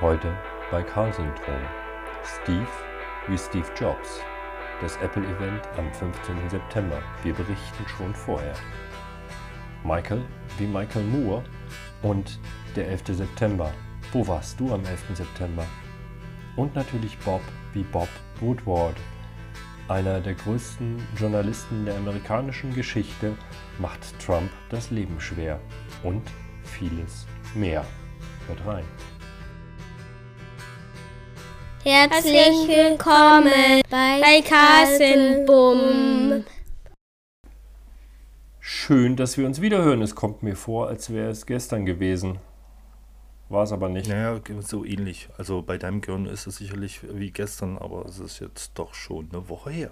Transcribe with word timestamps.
Heute 0.00 0.34
bei 0.70 0.82
Carl-Syndrom. 0.82 1.60
Steve 2.24 2.66
wie 3.28 3.36
Steve 3.36 3.66
Jobs. 3.78 4.20
Das 4.80 4.96
Apple-Event 4.96 5.68
am 5.76 5.92
15. 5.92 6.48
September. 6.48 7.02
Wir 7.22 7.34
berichten 7.34 7.86
schon 7.86 8.14
vorher. 8.14 8.54
Michael 9.84 10.22
wie 10.56 10.66
Michael 10.66 11.04
Moore 11.04 11.44
und 12.00 12.40
der 12.76 12.88
11. 12.88 13.08
September. 13.08 13.74
Wo 14.10 14.26
warst 14.26 14.58
du 14.58 14.72
am 14.72 14.86
11. 14.86 15.16
September? 15.18 15.66
Und 16.56 16.74
natürlich 16.74 17.18
Bob 17.18 17.42
wie 17.74 17.82
Bob 17.82 18.08
Woodward. 18.40 18.96
Einer 19.88 20.20
der 20.20 20.32
größten 20.32 20.96
Journalisten 21.18 21.84
der 21.84 21.98
amerikanischen 21.98 22.74
Geschichte 22.74 23.36
macht 23.78 24.18
Trump 24.18 24.50
das 24.70 24.90
Leben 24.90 25.20
schwer. 25.20 25.60
Und 26.02 26.22
vieles 26.62 27.26
mehr. 27.54 27.84
Hört 28.46 28.66
rein. 28.66 28.84
Herzlich 31.82 32.68
willkommen 32.68 33.80
bei 33.90 34.42
Carsten 34.46 35.46
Bumm. 35.46 36.44
Schön, 38.60 39.16
dass 39.16 39.38
wir 39.38 39.46
uns 39.46 39.60
wiederhören. 39.60 40.02
Es 40.02 40.14
kommt 40.14 40.42
mir 40.42 40.56
vor, 40.56 40.88
als 40.88 41.10
wäre 41.12 41.30
es 41.30 41.46
gestern 41.46 41.86
gewesen. 41.86 42.38
War 43.48 43.64
es 43.64 43.72
aber 43.72 43.88
nicht. 43.88 44.08
Naja, 44.08 44.38
so 44.60 44.84
ähnlich. 44.84 45.28
Also 45.38 45.62
bei 45.62 45.78
deinem 45.78 46.00
Gehirn 46.02 46.26
ist 46.26 46.46
es 46.46 46.56
sicherlich 46.56 47.00
wie 47.14 47.30
gestern, 47.30 47.78
aber 47.78 48.04
es 48.06 48.18
ist 48.18 48.38
jetzt 48.40 48.72
doch 48.74 48.94
schon 48.94 49.28
eine 49.32 49.48
Woche 49.48 49.70
her. 49.70 49.90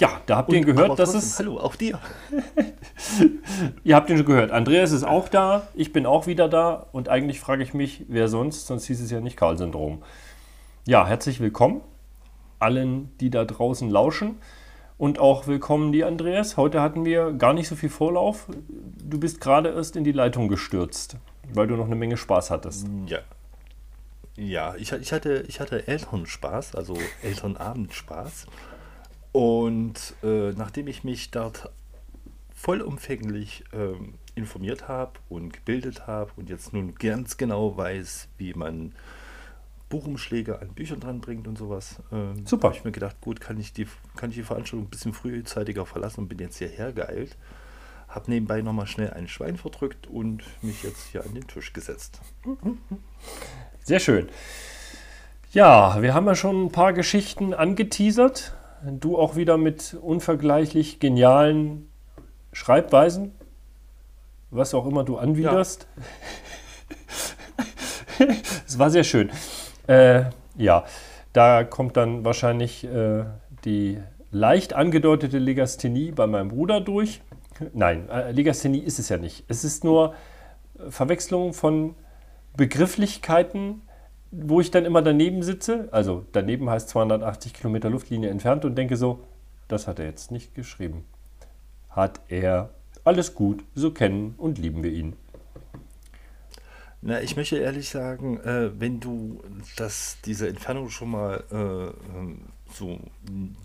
Ja, 0.00 0.20
da 0.26 0.36
habt 0.38 0.50
ihr 0.52 0.58
ihn 0.58 0.64
Und- 0.64 0.70
gehört. 0.72 0.86
aber 0.90 0.96
Das 0.96 1.12
trotzdem, 1.12 1.28
ist, 1.30 1.38
Hallo, 1.38 1.58
auch 1.60 1.76
dir. 1.76 2.00
ihr 3.84 3.94
habt 3.94 4.08
ihn 4.10 4.16
schon 4.16 4.26
gehört. 4.26 4.50
Andreas 4.50 4.90
ist 4.92 5.04
auch 5.04 5.28
da. 5.28 5.68
Ich 5.74 5.92
bin 5.92 6.06
auch 6.06 6.26
wieder 6.26 6.48
da. 6.48 6.86
Und 6.92 7.08
eigentlich 7.08 7.40
frage 7.40 7.62
ich 7.62 7.74
mich, 7.74 8.04
wer 8.08 8.28
sonst? 8.28 8.66
Sonst 8.66 8.86
hieß 8.86 9.00
es 9.00 9.10
ja 9.10 9.20
nicht 9.20 9.36
Karl-Syndrom. 9.36 10.02
Ja, 10.86 11.06
herzlich 11.06 11.40
willkommen 11.40 11.80
allen, 12.58 13.10
die 13.18 13.30
da 13.30 13.46
draußen 13.46 13.88
lauschen. 13.88 14.36
Und 14.98 15.18
auch 15.18 15.46
willkommen 15.46 15.92
dir, 15.92 16.06
Andreas. 16.06 16.58
Heute 16.58 16.82
hatten 16.82 17.06
wir 17.06 17.32
gar 17.32 17.54
nicht 17.54 17.68
so 17.68 17.74
viel 17.74 17.88
Vorlauf. 17.88 18.48
Du 19.02 19.18
bist 19.18 19.40
gerade 19.40 19.70
erst 19.70 19.96
in 19.96 20.04
die 20.04 20.12
Leitung 20.12 20.48
gestürzt, 20.48 21.16
weil 21.54 21.68
du 21.68 21.76
noch 21.76 21.86
eine 21.86 21.96
Menge 21.96 22.18
Spaß 22.18 22.50
hattest. 22.50 22.86
Ja. 23.06 23.20
Ja, 24.36 24.74
ich, 24.74 24.92
ich, 24.92 25.14
hatte, 25.14 25.46
ich 25.48 25.58
hatte 25.58 25.88
Elternspaß, 25.88 26.74
also 26.74 26.98
Elternabendspaß. 27.22 28.46
Und 29.32 30.14
äh, 30.22 30.52
nachdem 30.52 30.88
ich 30.88 31.02
mich 31.02 31.30
dort 31.30 31.70
vollumfänglich 32.54 33.64
ähm, 33.72 34.14
informiert 34.34 34.86
habe 34.86 35.12
und 35.30 35.54
gebildet 35.54 36.06
habe 36.06 36.30
und 36.36 36.50
jetzt 36.50 36.74
nun 36.74 36.94
ganz 36.96 37.38
genau 37.38 37.74
weiß, 37.74 38.28
wie 38.36 38.52
man 38.52 38.92
Buchumschläge 39.88 40.60
an 40.60 40.68
Büchern 40.68 41.00
dran 41.00 41.20
bringt 41.20 41.46
und 41.46 41.58
sowas, 41.58 42.02
ähm, 42.12 42.46
Super. 42.46 42.68
habe 42.68 42.76
ich 42.76 42.84
mir 42.84 42.92
gedacht, 42.92 43.20
gut, 43.20 43.40
kann 43.40 43.58
ich, 43.60 43.72
die, 43.72 43.86
kann 44.16 44.30
ich 44.30 44.36
die 44.36 44.42
Veranstaltung 44.42 44.86
ein 44.86 44.90
bisschen 44.90 45.12
frühzeitiger 45.12 45.86
verlassen 45.86 46.20
und 46.20 46.28
bin 46.28 46.38
jetzt 46.38 46.58
hierher 46.58 46.92
geeilt. 46.92 47.36
Habe 48.08 48.30
nebenbei 48.30 48.62
nochmal 48.62 48.86
schnell 48.86 49.10
ein 49.10 49.28
Schwein 49.28 49.56
verdrückt 49.56 50.06
und 50.06 50.42
mich 50.62 50.82
jetzt 50.82 51.08
hier 51.12 51.24
an 51.24 51.34
den 51.34 51.46
Tisch 51.46 51.72
gesetzt. 51.72 52.20
Sehr 53.82 53.98
schön. 53.98 54.28
Ja, 55.52 56.00
wir 56.02 56.14
haben 56.14 56.26
ja 56.26 56.34
schon 56.34 56.66
ein 56.66 56.72
paar 56.72 56.92
Geschichten 56.92 57.54
angeteasert. 57.54 58.54
Du 58.84 59.18
auch 59.18 59.36
wieder 59.36 59.56
mit 59.56 59.94
unvergleichlich 60.00 61.00
genialen 61.00 61.88
Schreibweisen, 62.52 63.32
was 64.50 64.74
auch 64.74 64.86
immer 64.86 65.04
du 65.04 65.16
anwiderst. 65.16 65.86
Es 68.66 68.78
war 68.78 68.90
sehr 68.90 69.04
schön. 69.04 69.30
Äh, 69.86 70.24
ja, 70.56 70.84
da 71.32 71.64
kommt 71.64 71.96
dann 71.96 72.24
wahrscheinlich 72.24 72.84
äh, 72.84 73.24
die 73.64 73.98
leicht 74.30 74.72
angedeutete 74.72 75.38
Legasthenie 75.38 76.12
bei 76.12 76.26
meinem 76.26 76.48
Bruder 76.48 76.80
durch. 76.80 77.20
Nein, 77.72 78.08
äh, 78.08 78.32
Legasthenie 78.32 78.78
ist 78.78 78.98
es 78.98 79.08
ja 79.08 79.16
nicht. 79.16 79.44
Es 79.48 79.64
ist 79.64 79.84
nur 79.84 80.14
Verwechslung 80.88 81.52
von 81.52 81.94
Begrifflichkeiten, 82.56 83.82
wo 84.30 84.60
ich 84.60 84.70
dann 84.70 84.84
immer 84.84 85.02
daneben 85.02 85.42
sitze. 85.42 85.88
Also 85.92 86.24
daneben 86.32 86.68
heißt 86.70 86.88
280 86.88 87.54
Kilometer 87.54 87.90
Luftlinie 87.90 88.30
entfernt 88.30 88.64
und 88.64 88.76
denke 88.76 88.96
so, 88.96 89.20
das 89.68 89.86
hat 89.86 89.98
er 89.98 90.06
jetzt 90.06 90.30
nicht 90.30 90.54
geschrieben. 90.54 91.04
Hat 91.90 92.20
er. 92.28 92.70
Alles 93.04 93.34
gut, 93.34 93.62
so 93.74 93.90
kennen 93.90 94.34
und 94.38 94.58
lieben 94.58 94.82
wir 94.82 94.90
ihn. 94.90 95.14
Na, 97.06 97.20
ich 97.20 97.36
möchte 97.36 97.58
ehrlich 97.58 97.90
sagen, 97.90 98.40
äh, 98.40 98.70
wenn 98.80 98.98
du 98.98 99.42
das, 99.76 100.16
diese 100.24 100.48
Entfernung 100.48 100.88
schon 100.88 101.10
mal 101.10 101.44
äh, 101.52 102.16
ähm, 102.18 102.46
so 102.72 102.98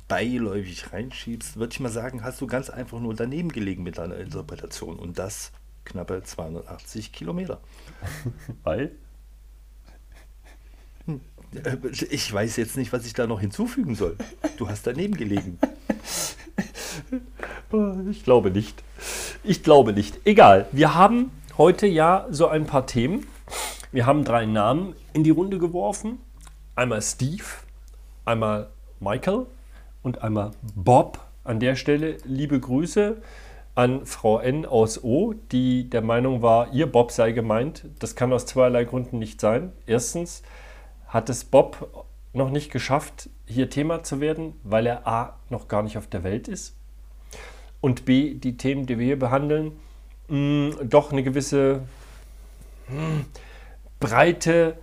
beiläufig 0.10 0.92
reinschiebst, 0.92 1.56
würde 1.56 1.72
ich 1.72 1.80
mal 1.80 1.88
sagen, 1.88 2.22
hast 2.22 2.42
du 2.42 2.48
ganz 2.48 2.70
einfach 2.70 3.00
nur 3.00 3.16
daneben 3.16 3.50
gelegen 3.50 3.82
mit 3.82 3.98
deiner 3.98 4.18
Interpretation 4.18 5.00
und 5.00 5.18
das 5.18 5.54
knappe 5.86 6.22
280 6.22 7.14
Kilometer. 7.14 7.62
Weil? 8.66 8.92
Äh, 11.08 11.78
Ich 12.12 12.34
weiß 12.34 12.58
jetzt 12.58 12.76
nicht, 12.76 12.92
was 12.92 13.06
ich 13.06 13.14
da 13.14 13.26
noch 13.26 13.40
hinzufügen 13.40 13.96
soll. 13.96 14.18
Du 14.58 14.68
hast 14.68 14.86
daneben 14.86 15.16
gelegen. 15.16 15.58
Ich 18.10 18.24
glaube 18.24 18.50
nicht. 18.50 18.84
Ich 19.44 19.62
glaube 19.62 19.94
nicht. 19.94 20.20
Egal. 20.26 20.68
Wir 20.72 20.96
haben 20.96 21.32
heute 21.60 21.88
ja 21.88 22.26
so 22.30 22.48
ein 22.48 22.66
paar 22.66 22.88
Themen. 22.88 23.28
Wir 23.92 24.06
haben 24.06 24.24
drei 24.24 24.46
Namen 24.46 24.96
in 25.12 25.26
die 25.26 25.30
Runde 25.30 25.60
geworfen. 25.60 26.20
Einmal 26.74 27.02
Steve, 27.02 27.44
einmal 28.24 28.70
Michael 29.02 29.46
und 30.02 30.24
einmal 30.24 30.52
Bob. 30.74 31.20
An 31.44 31.60
der 31.60 31.76
Stelle 31.76 32.16
liebe 32.24 32.58
Grüße 32.62 33.18
an 33.76 34.06
Frau 34.06 34.40
N 34.40 34.66
aus 34.66 35.04
O, 35.04 35.34
die 35.52 35.90
der 35.90 36.02
Meinung 36.02 36.42
war, 36.42 36.72
ihr 36.72 36.90
Bob 36.90 37.12
sei 37.12 37.34
gemeint. 37.34 37.88
Das 38.00 38.16
kann 38.16 38.32
aus 38.32 38.46
zweierlei 38.46 38.86
Gründen 38.86 39.20
nicht 39.20 39.42
sein. 39.42 39.74
Erstens 39.86 40.44
hat 41.08 41.30
es 41.30 41.44
Bob 41.44 42.06
noch 42.32 42.52
nicht 42.52 42.72
geschafft, 42.72 43.30
hier 43.46 43.70
Thema 43.70 44.02
zu 44.04 44.22
werden, 44.22 44.54
weil 44.64 44.88
er 44.88 45.06
A 45.06 45.36
noch 45.50 45.68
gar 45.68 45.84
nicht 45.84 45.98
auf 45.98 46.08
der 46.08 46.24
Welt 46.24 46.48
ist 46.48 46.78
und 47.82 48.06
B, 48.06 48.34
die 48.34 48.58
Themen, 48.58 48.86
die 48.86 48.98
wir 48.98 49.06
hier 49.06 49.20
behandeln, 49.20 49.74
mh, 50.30 50.84
doch 50.84 51.12
eine 51.12 51.24
gewisse 51.24 51.82
mh, 52.88 53.26
breite 54.00 54.78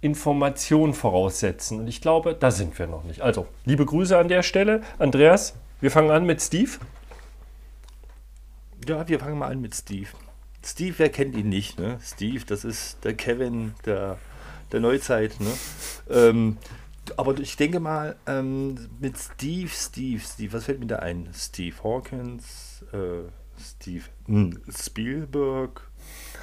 Information 0.00 0.94
voraussetzen. 0.94 1.80
Und 1.80 1.88
ich 1.88 2.00
glaube, 2.00 2.34
da 2.34 2.50
sind 2.50 2.78
wir 2.78 2.86
noch 2.86 3.04
nicht. 3.04 3.20
Also, 3.20 3.46
liebe 3.64 3.84
Grüße 3.84 4.16
an 4.16 4.28
der 4.28 4.42
Stelle. 4.42 4.82
Andreas, 4.98 5.54
wir 5.80 5.90
fangen 5.90 6.10
an 6.10 6.24
mit 6.24 6.40
Steve. 6.40 6.70
Ja, 8.88 9.06
wir 9.06 9.20
fangen 9.20 9.38
mal 9.38 9.50
an 9.50 9.60
mit 9.60 9.74
Steve. 9.74 10.08
Steve, 10.64 10.94
wer 10.98 11.08
kennt 11.10 11.36
ihn 11.36 11.48
nicht? 11.48 11.78
Ne? 11.78 11.98
Steve, 12.02 12.44
das 12.46 12.64
ist 12.64 13.04
der 13.04 13.14
Kevin 13.14 13.74
der, 13.84 14.18
der 14.72 14.80
Neuzeit. 14.80 15.38
Ne? 15.40 15.50
Ähm, 16.10 16.58
aber 17.16 17.38
ich 17.38 17.56
denke 17.56 17.80
mal, 17.80 18.16
ähm, 18.26 18.88
mit 19.00 19.16
Steve, 19.18 19.68
Steve, 19.68 20.20
Steve, 20.20 20.52
was 20.52 20.64
fällt 20.64 20.80
mir 20.80 20.86
da 20.86 20.96
ein? 20.96 21.28
Steve 21.34 21.76
Hawkins, 21.82 22.84
äh, 22.92 23.28
Steve 23.60 24.04
hm, 24.26 24.60
Spielberg 24.70 25.82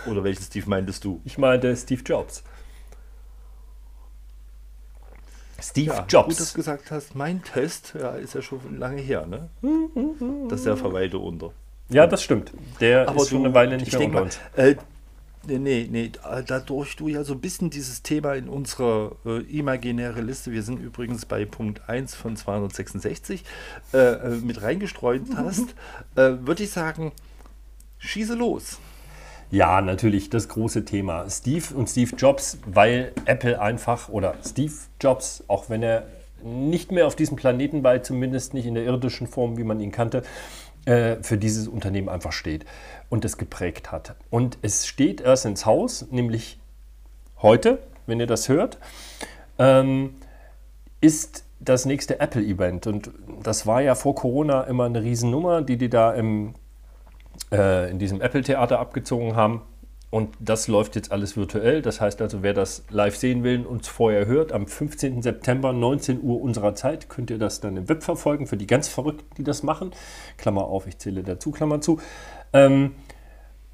oder 0.05 0.23
welchen 0.23 0.43
Steve 0.43 0.69
meintest 0.69 1.03
du? 1.03 1.21
Ich 1.25 1.37
meinte 1.37 1.75
Steve 1.75 2.01
Jobs. 2.03 2.43
Steve 5.59 5.87
Ja, 5.87 6.01
Gut, 6.01 6.13
dass 6.13 6.37
Jobs. 6.37 6.51
du 6.53 6.55
gesagt 6.57 6.91
hast, 6.91 7.15
mein 7.15 7.43
Test 7.43 7.95
ja, 7.99 8.11
ist 8.11 8.35
ja 8.35 8.41
schon 8.41 8.77
lange 8.77 9.01
her, 9.01 9.25
ne? 9.25 9.49
Das 10.49 10.63
der 10.63 10.77
verweilte 10.77 11.17
unter. 11.17 11.51
Ja, 11.89 12.05
das 12.05 12.21
stimmt. 12.21 12.51
Der 12.79 13.07
Aber 13.07 13.21
ist 13.23 13.29
schon 13.29 13.39
du, 13.39 13.45
eine 13.45 13.55
Weile 13.55 13.77
nicht 13.77 13.87
ich 13.87 13.93
mehr 13.97 14.07
unter 14.07 14.13
mal, 14.19 14.23
uns. 14.23 14.39
Äh, 14.55 14.75
nee, 15.47 15.57
nee, 15.57 15.87
nee, 15.89 16.09
da- 16.09 16.41
dadurch 16.41 16.95
du 16.95 17.07
ja 17.07 17.23
so 17.23 17.33
ein 17.33 17.41
bisschen 17.41 17.69
dieses 17.69 18.03
Thema 18.03 18.33
in 18.33 18.49
unserer 18.49 19.13
äh, 19.25 19.41
imaginäre 19.43 20.21
Liste, 20.21 20.51
wir 20.51 20.63
sind 20.63 20.79
übrigens 20.79 21.25
bei 21.25 21.45
Punkt 21.45 21.87
1 21.89 22.15
von 22.15 22.35
266, 22.35 23.43
äh, 23.93 23.97
äh, 23.97 24.29
mit 24.37 24.61
reingestreut 24.61 25.21
hast, 25.35 25.75
äh, 26.15 26.33
würde 26.45 26.63
ich 26.63 26.71
sagen, 26.71 27.11
schieße 27.99 28.35
los. 28.35 28.79
Ja, 29.49 29.79
natürlich 29.81 30.29
das 30.29 30.49
große 30.49 30.83
Thema. 30.83 31.29
Steve 31.29 31.73
und 31.73 31.87
Steve 31.89 32.15
Jobs, 32.17 32.57
weil 32.65 33.13
Apple 33.25 33.59
einfach, 33.61 34.09
oder 34.09 34.35
Steve 34.45 34.73
Jobs, 34.99 35.43
auch 35.47 35.69
wenn 35.69 35.81
er 35.83 36.05
nicht 36.43 36.91
mehr 36.91 37.07
auf 37.07 37.15
diesem 37.15 37.37
Planeten 37.37 37.83
war, 37.83 38.03
zumindest 38.03 38.53
nicht 38.53 38.65
in 38.65 38.75
der 38.75 38.83
irdischen 38.83 39.25
Form, 39.25 39.57
wie 39.57 39.63
man 39.63 39.79
ihn 39.79 39.91
kannte, 39.91 40.21
äh, 40.85 41.15
für 41.21 41.37
dieses 41.37 41.67
Unternehmen 41.67 42.09
einfach 42.09 42.31
steht 42.33 42.65
und 43.09 43.25
es 43.25 43.37
geprägt 43.37 43.91
hat. 43.91 44.15
Und 44.29 44.57
es 44.61 44.87
steht 44.87 45.21
erst 45.21 45.45
ins 45.45 45.65
Haus, 45.65 46.07
nämlich 46.11 46.59
heute, 47.41 47.79
wenn 48.05 48.19
ihr 48.19 48.27
das 48.27 48.49
hört, 48.49 48.77
ähm, 49.59 50.15
ist 51.01 51.45
das 51.59 51.85
nächste 51.85 52.19
Apple-Event. 52.19 52.87
Und 52.87 53.11
das 53.43 53.65
war 53.65 53.81
ja 53.81 53.95
vor 53.95 54.15
Corona 54.15 54.61
immer 54.63 54.85
eine 54.85 55.01
Riesennummer, 55.01 55.61
die 55.61 55.77
die 55.77 55.89
da 55.89 56.13
im 56.13 56.53
äh, 57.51 57.89
in 57.89 57.99
diesem 57.99 58.21
Apple-Theater 58.21 58.79
abgezogen 58.79 59.35
haben. 59.35 59.61
Und 60.09 60.35
das 60.39 60.69
läuft 60.69 60.95
jetzt 60.95 61.11
alles 61.11 61.35
virtuell. 61.35 61.81
Das 61.81 61.99
heißt 61.99 62.21
also, 62.21 62.41
wer 62.41 62.53
das 62.53 62.85
live 62.89 63.17
sehen 63.17 63.43
will 63.43 63.59
und 63.59 63.65
uns 63.65 63.87
vorher 63.89 64.25
hört, 64.25 64.53
am 64.53 64.65
15. 64.65 65.21
September, 65.21 65.73
19 65.73 66.23
Uhr 66.23 66.41
unserer 66.41 66.75
Zeit, 66.75 67.09
könnt 67.09 67.29
ihr 67.29 67.37
das 67.37 67.59
dann 67.59 67.75
im 67.75 67.89
Web 67.89 68.03
verfolgen, 68.03 68.47
für 68.47 68.55
die 68.55 68.67
ganz 68.67 68.87
Verrückten, 68.87 69.27
die 69.37 69.43
das 69.43 69.63
machen. 69.63 69.91
Klammer 70.37 70.63
auf, 70.63 70.87
ich 70.87 70.97
zähle 70.97 71.23
dazu, 71.23 71.51
Klammer 71.51 71.81
zu. 71.81 71.99
Ähm, 72.57 72.95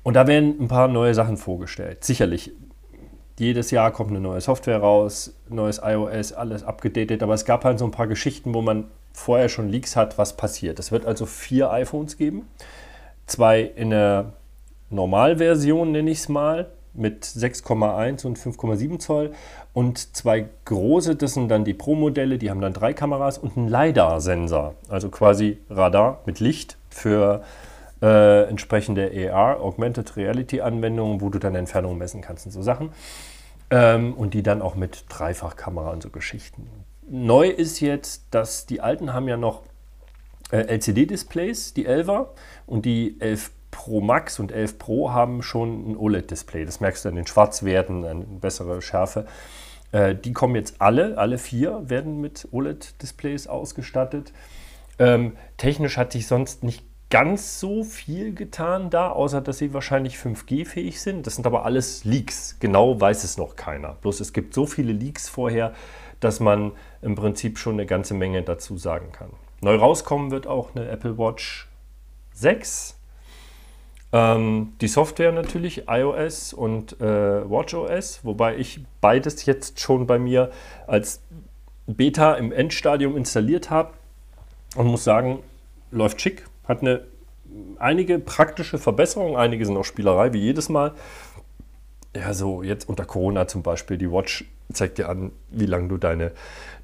und 0.03 0.15
da 0.15 0.27
werden 0.27 0.57
ein 0.59 0.67
paar 0.67 0.87
neue 0.87 1.13
Sachen 1.13 1.37
vorgestellt. 1.37 2.03
Sicherlich. 2.03 2.51
Jedes 3.39 3.71
Jahr 3.71 3.91
kommt 3.91 4.11
eine 4.11 4.19
neue 4.19 4.41
Software 4.41 4.77
raus, 4.77 5.33
neues 5.49 5.81
iOS, 5.83 6.33
alles 6.33 6.63
abgedatet. 6.63 7.23
Aber 7.23 7.33
es 7.33 7.45
gab 7.45 7.63
halt 7.63 7.79
so 7.79 7.85
ein 7.85 7.91
paar 7.91 8.07
Geschichten, 8.07 8.53
wo 8.53 8.61
man 8.61 8.85
vorher 9.11 9.49
schon 9.49 9.69
Leaks 9.69 9.95
hat, 9.95 10.17
was 10.17 10.37
passiert. 10.37 10.77
Es 10.77 10.91
wird 10.91 11.05
also 11.05 11.25
vier 11.25 11.71
iPhones 11.71 12.17
geben. 12.17 12.47
Zwei 13.25 13.61
in 13.61 13.89
der 13.89 14.33
Normalversion, 14.89 15.91
nenne 15.91 16.11
ich 16.11 16.19
es 16.19 16.29
mal, 16.29 16.67
mit 16.93 17.25
6,1 17.25 18.25
und 18.25 18.37
5,7 18.37 18.99
Zoll. 18.99 19.31
Und 19.73 20.15
zwei 20.15 20.45
große, 20.65 21.15
das 21.15 21.33
sind 21.33 21.49
dann 21.49 21.65
die 21.65 21.73
Pro-Modelle, 21.73 22.37
die 22.37 22.51
haben 22.51 22.61
dann 22.61 22.73
drei 22.73 22.93
Kameras 22.93 23.39
und 23.39 23.57
einen 23.57 23.67
LiDAR-Sensor. 23.67 24.75
Also 24.89 25.09
quasi 25.09 25.57
Radar 25.69 26.21
mit 26.25 26.39
Licht 26.39 26.77
für 26.89 27.43
äh, 28.03 28.43
entsprechende 28.49 29.31
AR, 29.31 29.61
Augmented 29.61 30.17
Reality-Anwendungen, 30.17 31.21
wo 31.21 31.29
du 31.29 31.39
dann 31.39 31.55
Entfernungen 31.55 31.97
messen 31.97 32.21
kannst 32.21 32.45
und 32.45 32.51
so 32.51 32.61
Sachen. 32.61 32.91
Ähm, 33.69 34.13
und 34.13 34.33
die 34.33 34.43
dann 34.43 34.61
auch 34.61 34.75
mit 34.75 35.05
Dreifachkamera 35.07 35.91
und 35.91 36.03
so 36.03 36.09
Geschichten. 36.09 36.69
Neu 37.09 37.47
ist 37.47 37.79
jetzt, 37.79 38.25
dass 38.31 38.65
die 38.65 38.81
alten 38.81 39.13
haben 39.13 39.27
ja 39.27 39.37
noch 39.37 39.63
äh, 40.51 40.67
LCD-Displays, 40.67 41.73
die 41.73 41.87
11er, 41.87 42.27
und 42.67 42.85
die 42.85 43.15
11 43.19 43.51
Pro 43.71 44.01
Max 44.01 44.39
und 44.39 44.51
11 44.51 44.77
Pro 44.77 45.11
haben 45.11 45.41
schon 45.41 45.91
ein 45.91 45.97
OLED-Display. 45.97 46.65
Das 46.65 46.79
merkst 46.79 47.05
du 47.05 47.09
an 47.09 47.15
den 47.15 47.25
Schwarzwerten, 47.25 48.05
eine 48.05 48.23
bessere 48.23 48.81
Schärfe. 48.81 49.25
Äh, 49.91 50.13
die 50.13 50.33
kommen 50.33 50.55
jetzt 50.55 50.75
alle, 50.79 51.17
alle 51.17 51.37
vier 51.37 51.89
werden 51.89 52.21
mit 52.21 52.49
OLED-Displays 52.51 53.47
ausgestattet. 53.47 54.33
Ähm, 54.99 55.37
technisch 55.57 55.97
hat 55.97 56.11
sich 56.11 56.27
sonst 56.27 56.63
nicht 56.63 56.83
ganz 57.13 57.59
so 57.59 57.83
viel 57.83 58.33
getan 58.33 58.89
da, 58.89 59.11
außer 59.11 59.39
dass 59.39 59.59
sie 59.59 59.71
wahrscheinlich 59.71 60.15
5G-fähig 60.15 60.99
sind. 60.99 61.27
Das 61.27 61.35
sind 61.35 61.45
aber 61.45 61.63
alles 61.63 62.05
Leaks. 62.05 62.57
Genau 62.59 62.99
weiß 62.99 63.23
es 63.23 63.37
noch 63.37 63.55
keiner. 63.55 63.97
Bloß 64.01 64.19
es 64.19 64.33
gibt 64.33 64.55
so 64.55 64.65
viele 64.65 64.93
Leaks 64.93 65.29
vorher, 65.29 65.73
dass 66.19 66.39
man 66.39 66.71
im 67.03 67.13
Prinzip 67.13 67.59
schon 67.59 67.73
eine 67.73 67.85
ganze 67.85 68.15
Menge 68.15 68.41
dazu 68.41 68.77
sagen 68.77 69.11
kann. 69.11 69.29
Neu 69.61 69.75
rauskommen 69.75 70.31
wird 70.31 70.47
auch 70.47 70.75
eine 70.75 70.89
Apple 70.89 71.19
Watch 71.19 71.69
6. 72.33 72.97
Ähm, 74.11 74.73
die 74.81 74.87
Software 74.87 75.33
natürlich, 75.33 75.87
iOS 75.87 76.51
und 76.51 76.99
äh, 76.99 77.47
WatchOS, 77.47 78.21
wobei 78.23 78.57
ich 78.57 78.83
beides 79.01 79.45
jetzt 79.45 79.79
schon 79.79 80.07
bei 80.07 80.17
mir 80.17 80.49
als 80.87 81.21
Beta 81.85 82.33
im 82.33 82.51
Endstadium 82.51 83.15
installiert 83.15 83.69
habe 83.69 83.93
und 84.75 84.87
muss 84.87 85.03
sagen, 85.03 85.43
läuft 85.91 86.19
schick, 86.19 86.45
hat 86.65 86.81
eine, 86.81 87.01
einige 87.77 88.19
praktische 88.19 88.77
Verbesserungen, 88.77 89.35
einige 89.35 89.65
sind 89.65 89.77
auch 89.77 89.85
Spielerei, 89.85 90.33
wie 90.33 90.39
jedes 90.39 90.69
Mal. 90.69 90.93
Ja, 92.15 92.33
so 92.33 92.63
jetzt 92.63 92.87
unter 92.87 93.05
Corona 93.05 93.47
zum 93.47 93.63
Beispiel, 93.63 93.97
die 93.97 94.11
Watch 94.11 94.45
zeigt 94.71 94.97
dir 94.97 95.09
an, 95.09 95.31
wie 95.49 95.65
lange 95.65 95.87
du 95.87 95.97
deine, 95.97 96.31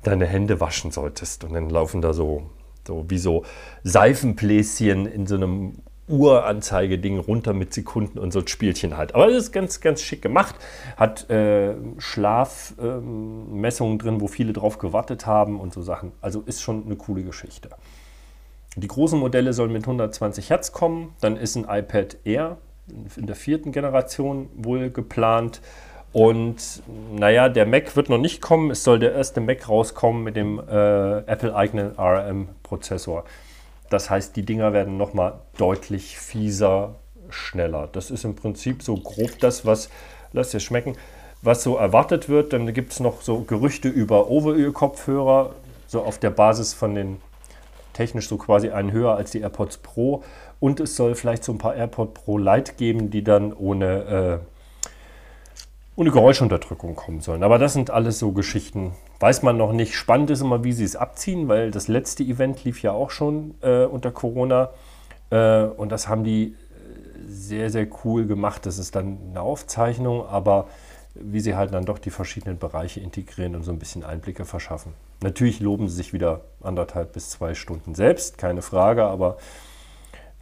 deine 0.04 0.26
Hände 0.26 0.60
waschen 0.60 0.92
solltest. 0.92 1.44
Und 1.44 1.54
dann 1.54 1.70
laufen 1.70 2.02
da 2.02 2.14
so, 2.14 2.50
so 2.86 3.06
wie 3.08 3.18
so 3.18 3.44
Seifenbläschen 3.84 5.06
in 5.06 5.28
so 5.28 5.36
einem 5.36 5.76
Uranzeigeding 6.10 7.20
runter 7.20 7.54
mit 7.54 7.74
Sekunden 7.74 8.18
und 8.18 8.32
so 8.32 8.40
ein 8.40 8.48
Spielchen 8.48 8.98
halt. 8.98 9.14
Aber 9.14 9.28
das 9.28 9.36
ist 9.36 9.52
ganz, 9.52 9.80
ganz 9.80 10.02
schick 10.02 10.24
gemacht. 10.24 10.56
Hat 10.98 11.30
äh, 11.30 11.76
Schlafmessungen 12.00 13.96
äh, 13.96 13.98
drin, 14.02 14.20
wo 14.20 14.28
viele 14.28 14.54
drauf 14.54 14.80
gewartet 14.80 15.28
haben 15.28 15.60
und 15.60 15.72
so 15.74 15.84
Sachen. 15.84 16.12
Also 16.22 16.42
ist 16.42 16.62
schon 16.62 16.86
eine 16.86 16.96
coole 16.96 17.24
Geschichte. 17.24 17.70
Die 18.80 18.88
großen 18.88 19.20
Modelle 19.20 19.54
sollen 19.54 19.72
mit 19.72 19.84
120 19.84 20.50
Hertz 20.50 20.72
kommen. 20.72 21.14
Dann 21.22 21.38
ist 21.38 21.56
ein 21.56 21.66
iPad 21.70 22.18
Air 22.24 22.58
in 23.16 23.28
der 23.28 23.36
vierten 23.36 23.72
Generation 23.72 24.50
wohl 24.56 24.90
geplant. 24.90 25.62
Und 26.12 26.82
naja, 27.12 27.50
der 27.50 27.66
Mac 27.66 27.96
wird 27.96 28.10
noch 28.10 28.18
nicht 28.18 28.42
kommen. 28.42 28.72
Es 28.72 28.84
soll 28.84 29.00
der 29.00 29.14
erste 29.14 29.42
Mac 29.42 29.70
rauskommen 29.70 30.24
mit 30.24 30.36
dem 30.36 30.60
äh, 30.60 31.20
Apple-eigenen 31.20 32.00
ARM-Prozessor. 32.00 33.26
Das 33.90 34.10
heißt, 34.10 34.36
die 34.36 34.44
Dinger 34.44 34.74
werden 34.74 34.98
nochmal 34.98 35.40
deutlich 35.58 36.18
fieser, 36.18 36.96
schneller. 37.30 37.90
Das 37.92 38.12
ist 38.12 38.24
im 38.24 38.36
Prinzip 38.36 38.82
so 38.82 38.96
grob 38.96 39.40
das, 39.40 39.66
was, 39.66 39.90
lass 40.32 40.52
dir 40.52 40.60
schmecken, 40.60 40.96
was 41.42 41.64
so 41.64 41.76
erwartet 41.76 42.28
wird. 42.28 42.54
Dann 42.54 42.72
gibt 42.74 42.92
es 42.92 43.00
noch 43.00 43.22
so 43.22 43.42
Gerüchte 43.42 43.90
über 43.90 44.30
Overöl-Kopfhörer, 44.30 45.52
so 45.88 46.02
auf 46.02 46.18
der 46.18 46.32
Basis 46.32 46.74
von 46.74 46.96
den 46.96 47.18
technisch 48.00 48.30
so 48.30 48.38
quasi 48.38 48.70
einen 48.70 48.94
höher 48.94 49.16
als 49.16 49.32
die 49.32 49.42
AirPods 49.42 49.80
Pro. 49.80 50.24
Und 50.62 50.80
es 50.80 50.96
soll 50.96 51.16
vielleicht 51.16 51.44
so 51.44 51.52
ein 51.52 51.58
paar 51.58 51.76
AirPod 51.76 52.14
Pro 52.14 52.38
Lite 52.38 52.74
geben, 52.78 53.10
die 53.10 53.26
dann 53.26 53.52
ohne, 53.52 54.40
äh, 54.40 54.90
ohne 55.98 56.12
Geräuschunterdrückung 56.12 56.96
kommen 56.96 57.20
sollen. 57.20 57.44
Aber 57.44 57.58
das 57.58 57.74
sind 57.74 57.90
alles 57.90 58.18
so 58.18 58.32
Geschichten, 58.32 58.94
weiß 59.20 59.44
man 59.44 59.58
noch 59.58 59.74
nicht. 59.74 59.96
Spannend 59.96 60.30
ist 60.30 60.40
immer, 60.40 60.64
wie 60.64 60.72
sie 60.72 60.86
es 60.86 60.96
abziehen, 60.96 61.50
weil 61.50 61.72
das 61.72 61.90
letzte 61.90 62.24
Event 62.24 62.64
lief 62.64 62.82
ja 62.82 62.94
auch 62.94 63.12
schon 63.12 63.56
äh, 63.62 63.84
unter 63.84 64.12
Corona. 64.12 64.70
Äh, 65.30 65.64
und 65.64 65.92
das 65.92 66.08
haben 66.08 66.24
die 66.24 66.46
äh, 66.46 66.56
sehr, 67.28 67.70
sehr 67.70 67.88
cool 68.06 68.28
gemacht. 68.28 68.66
Das 68.66 68.78
ist 68.78 68.96
dann 68.96 69.18
eine 69.32 69.42
Aufzeichnung, 69.42 70.26
aber 70.26 70.70
wie 71.16 71.40
sie 71.40 71.56
halt 71.56 71.74
dann 71.74 71.86
doch 71.86 72.00
die 72.00 72.12
verschiedenen 72.12 72.58
Bereiche 72.58 73.00
integrieren 73.00 73.56
und 73.56 73.64
so 73.64 73.72
ein 73.72 73.80
bisschen 73.80 74.04
Einblicke 74.04 74.46
verschaffen. 74.46 74.94
Natürlich 75.22 75.60
loben 75.60 75.90
sie 75.90 75.96
sich 75.96 76.14
wieder 76.14 76.42
anderthalb 76.62 77.14
bis 77.14 77.30
zwei 77.30 77.56
Stunden 77.56 77.96
selbst, 77.96 78.38
keine 78.38 78.62
Frage, 78.62 79.04
aber 79.04 79.38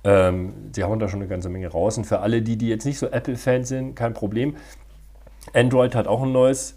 ähm, 0.04 0.54
sie 0.74 0.84
hauen 0.84 1.00
da 1.00 1.08
schon 1.08 1.22
eine 1.22 1.30
ganze 1.30 1.50
Menge 1.50 1.68
raus. 1.70 1.98
Und 1.98 2.06
für 2.06 2.20
alle, 2.20 2.42
die, 2.42 2.58
die 2.58 2.68
jetzt 2.68 2.86
nicht 2.86 3.00
so 3.00 3.08
Apple-Fans 3.08 3.68
sind, 3.68 3.96
kein 3.96 4.14
Problem. 4.14 4.56
Android 5.54 5.96
hat 5.96 6.08
auch 6.08 6.24
ein 6.24 6.32
neues 6.32 6.76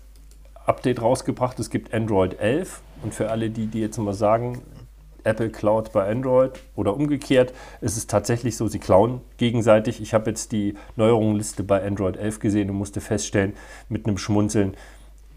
Update 0.66 1.02
rausgebracht. 1.02 1.58
Es 1.58 1.70
gibt 1.70 1.92
Android 1.92 2.38
11. 2.40 2.82
Und 3.02 3.14
für 3.14 3.30
alle, 3.30 3.50
die, 3.50 3.66
die 3.66 3.80
jetzt 3.80 3.98
mal 3.98 4.14
sagen, 4.14 4.62
Apple 5.24 5.50
klaut 5.50 5.92
bei 5.92 6.08
Android 6.08 6.52
oder 6.76 6.94
umgekehrt, 6.94 7.52
ist 7.80 7.96
es 7.96 8.06
tatsächlich 8.06 8.56
so, 8.56 8.68
sie 8.68 8.78
klauen 8.78 9.20
gegenseitig. 9.36 10.00
Ich 10.00 10.14
habe 10.14 10.30
jetzt 10.30 10.52
die 10.52 10.74
Neuerungenliste 10.96 11.62
bei 11.62 11.84
Android 11.84 12.16
11 12.16 12.38
gesehen 12.40 12.70
und 12.70 12.76
musste 12.76 13.00
feststellen 13.00 13.54
mit 13.88 14.06
einem 14.06 14.18
Schmunzeln, 14.18 14.76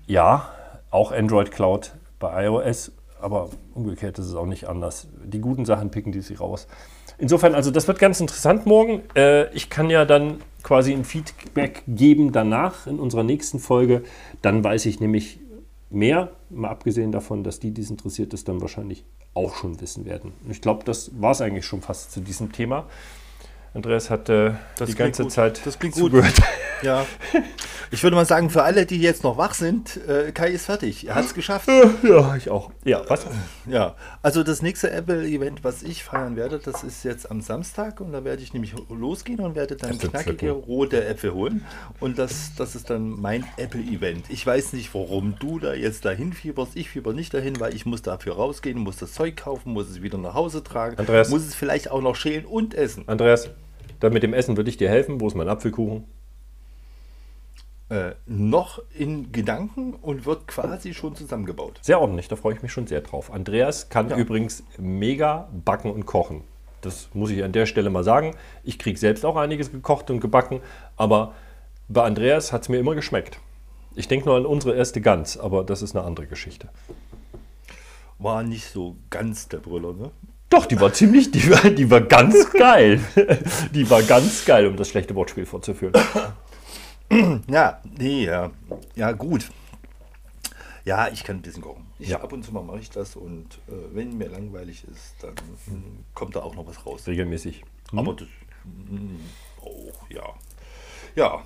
ja, 0.08 0.50
auch 0.92 1.12
Android 1.12 1.52
klaut 1.52 1.94
bei 2.20 2.46
iOS, 2.46 2.92
aber 3.20 3.50
umgekehrt 3.74 4.20
ist 4.20 4.28
es 4.28 4.36
auch 4.36 4.46
nicht 4.46 4.68
anders. 4.68 5.08
Die 5.24 5.40
guten 5.40 5.66
Sachen 5.66 5.92
picken 5.92 6.12
die 6.12 6.22
sie 6.22 6.36
raus. 6.36 6.68
Insofern, 7.18 7.56
also 7.56 7.72
das 7.72 7.88
wird 7.88 8.00
ganz 8.00 8.20
interessant 8.20 8.66
morgen. 8.66 9.02
Äh, 9.16 9.52
ich 9.54 9.70
kann 9.70 9.90
ja 9.90 10.06
dann 10.06 10.42
quasi 10.62 10.94
ein 10.94 11.06
Feedback 11.06 11.84
geben 11.88 12.32
danach 12.32 12.88
in 12.88 13.00
unserer 13.00 13.24
nächsten 13.24 13.60
Folge. 13.60 14.04
Dann 14.42 14.64
weiß 14.64 14.86
ich 14.88 15.00
nämlich 15.00 15.40
mehr, 15.94 16.32
mal 16.50 16.70
abgesehen 16.70 17.12
davon, 17.12 17.44
dass 17.44 17.60
die, 17.60 17.72
die 17.72 17.82
es 17.82 17.90
interessiert, 17.90 18.34
das 18.34 18.44
dann 18.44 18.62
wahrscheinlich 18.62 19.06
auch 19.34 19.56
schon 19.56 19.80
wissen 19.82 20.06
werden. 20.06 20.34
Ich 20.50 20.62
glaube, 20.62 20.84
das 20.84 21.20
war 21.20 21.32
es 21.32 21.42
eigentlich 21.42 21.66
schon 21.66 21.82
fast 21.82 22.12
zu 22.12 22.22
diesem 22.22 22.52
Thema. 22.52 22.88
Andreas 23.74 24.10
hat 24.10 24.30
äh, 24.30 24.52
die 24.86 24.94
ganze 24.94 25.24
gut. 25.24 25.32
Zeit 25.32 25.62
das 25.66 25.80
klingt 25.80 25.96
zugehört. 25.96 26.36
Gut. 26.36 26.46
Ja. 26.84 27.06
Ich 27.92 28.02
würde 28.02 28.16
mal 28.16 28.26
sagen, 28.26 28.50
für 28.50 28.64
alle, 28.64 28.86
die 28.86 29.00
jetzt 29.00 29.24
noch 29.24 29.38
wach 29.38 29.54
sind, 29.54 29.98
äh, 30.08 30.32
Kai 30.32 30.50
ist 30.50 30.66
fertig. 30.66 31.08
Er 31.08 31.16
hat 31.16 31.26
es 31.26 31.34
geschafft. 31.34 31.70
Ja, 32.04 32.36
ich 32.36 32.50
auch. 32.50 32.72
Ja, 32.84 33.02
was? 33.08 33.26
Ja, 33.68 33.96
also 34.22 34.44
das 34.44 34.62
nächste 34.62 34.90
Apple-Event, 34.92 35.64
was 35.64 35.84
ich 35.84 36.04
feiern 36.04 36.36
werde, 36.36 36.60
das 36.60 36.84
ist 36.84 37.04
jetzt 37.04 37.30
am 37.30 37.42
Samstag 37.42 38.02
und 38.02 38.12
da 38.12 38.24
werde 38.24 38.42
ich 38.42 38.52
nämlich 38.52 38.74
losgehen 38.90 39.40
und 39.40 39.56
werde 39.56 39.76
dann 39.76 39.98
knackige 39.98 40.52
rote 40.52 41.06
Äpfel 41.06 41.34
holen. 41.34 41.66
Und 42.00 42.18
das, 42.18 42.52
das 42.58 42.76
ist 42.76 42.90
dann 42.90 43.10
mein 43.22 43.46
Apple-Event. 43.58 44.26
Ich 44.30 44.46
weiß 44.46 44.74
nicht, 44.74 44.94
warum 44.94 45.36
du 45.40 45.60
da 45.60 45.74
jetzt 45.74 46.04
dahin 46.04 46.34
fieberst. 46.34 46.76
Ich 46.76 46.90
fieber 46.90 47.14
nicht 47.14 47.34
dahin, 47.34 47.60
weil 47.60 47.76
ich 47.76 47.86
muss 47.86 48.02
dafür 48.02 48.36
rausgehen, 48.36 48.80
muss 48.80 48.98
das 48.98 49.14
Zeug 49.14 49.38
kaufen, 49.38 49.72
muss 49.72 49.90
es 49.90 50.02
wieder 50.02 50.18
nach 50.18 50.34
Hause 50.34 50.64
tragen, 50.64 50.98
Andreas. 50.98 51.30
muss 51.30 51.44
es 51.44 51.56
vielleicht 51.56 51.92
auch 51.92 52.02
noch 52.02 52.16
schälen 52.16 52.46
und 52.46 52.74
essen. 52.74 53.04
Andreas, 53.08 53.52
dann 54.04 54.12
mit 54.14 54.22
dem 54.24 54.34
Essen 54.34 54.58
würde 54.58 54.70
ich 54.70 54.76
dir 54.78 54.90
helfen. 54.90 55.22
Wo 55.22 55.28
ist 55.28 55.36
mein 55.36 55.48
Apfelkuchen? 55.48 56.04
Äh, 57.90 58.12
noch 58.26 58.82
in 58.98 59.32
Gedanken 59.32 59.94
und 59.94 60.26
wird 60.26 60.48
quasi 60.48 60.94
schon 60.94 61.16
zusammengebaut. 61.16 61.80
Sehr 61.82 62.02
ordentlich, 62.02 62.28
da 62.28 62.36
freue 62.36 62.54
ich 62.56 62.62
mich 62.62 62.72
schon 62.74 62.86
sehr 62.88 63.02
drauf. 63.02 63.32
Andreas 63.32 63.90
kann 63.90 64.10
Ja. 64.10 64.18
übrigens 64.18 64.64
mega 64.78 65.48
backen 65.66 65.90
und 65.92 66.06
kochen. 66.06 66.42
Das 66.82 67.10
muss 67.14 67.30
ich 67.30 67.44
an 67.44 67.54
der 67.54 67.66
Stelle 67.66 67.90
mal 67.90 68.04
sagen. 68.04 68.36
Ich 68.64 68.78
kriege 68.78 69.00
selbst 69.00 69.24
auch 69.26 69.38
einiges 69.38 69.72
gekocht 69.72 70.10
und 70.10 70.20
gebacken, 70.20 70.60
aber 70.98 71.34
bei 71.88 72.04
Andreas 72.04 72.52
hat 72.52 72.64
es 72.64 72.70
mir 72.70 72.80
immer 72.80 72.96
geschmeckt. 72.96 73.40
Ich 73.96 74.08
denke 74.10 74.26
nur 74.26 74.36
an 74.38 74.46
unsere 74.46 74.76
erste 74.76 75.00
Gans, 75.00 75.38
aber 75.38 75.64
das 75.64 75.82
ist 75.82 75.96
eine 75.96 76.06
andere 76.06 76.28
Geschichte. 76.28 76.68
War 78.20 78.44
nicht 78.44 78.66
so 78.70 78.98
ganz 79.10 79.48
der 79.48 79.60
Brüller, 79.60 79.94
ne? 79.94 80.12
Doch, 80.54 80.68
die 80.68 80.80
war 80.80 80.94
ziemlich, 80.94 81.32
die 81.32 81.50
war, 81.50 81.68
die 81.68 81.90
war 81.90 82.02
ganz 82.02 82.52
geil. 82.54 83.04
Die 83.74 83.90
war 83.90 84.04
ganz 84.04 84.46
geil, 84.46 84.68
um 84.68 84.76
das 84.76 84.88
schlechte 84.88 85.16
Wortspiel 85.16 85.48
fortzuführen. 85.48 85.94
Ja, 87.48 87.82
nee, 87.98 88.26
ja. 88.26 88.52
Ja, 88.94 89.14
gut. 89.14 89.50
Ja, 90.86 91.08
ich 91.08 91.24
kann 91.24 91.38
ein 91.38 91.42
bisschen 91.42 91.64
kochen. 91.64 91.88
Ich, 91.98 92.10
Ja. 92.10 92.22
Ab 92.22 92.34
und 92.34 92.44
zu 92.46 92.52
mal 92.52 92.62
mache 92.62 92.78
ich 92.78 92.92
das 92.92 93.16
und 93.16 93.56
äh, 93.68 93.72
wenn 93.94 94.16
mir 94.16 94.28
langweilig 94.28 94.84
ist, 94.92 95.16
dann 95.22 95.34
mm, 95.34 96.06
kommt 96.14 96.36
da 96.36 96.42
auch 96.42 96.54
noch 96.54 96.68
was 96.68 96.86
raus. 96.86 97.08
Regelmäßig. 97.08 97.64
Aber 97.92 98.14
das 98.14 98.28
mm, 98.64 99.16
auch, 99.60 100.10
ja. 100.10 100.36
Ja, 101.16 101.42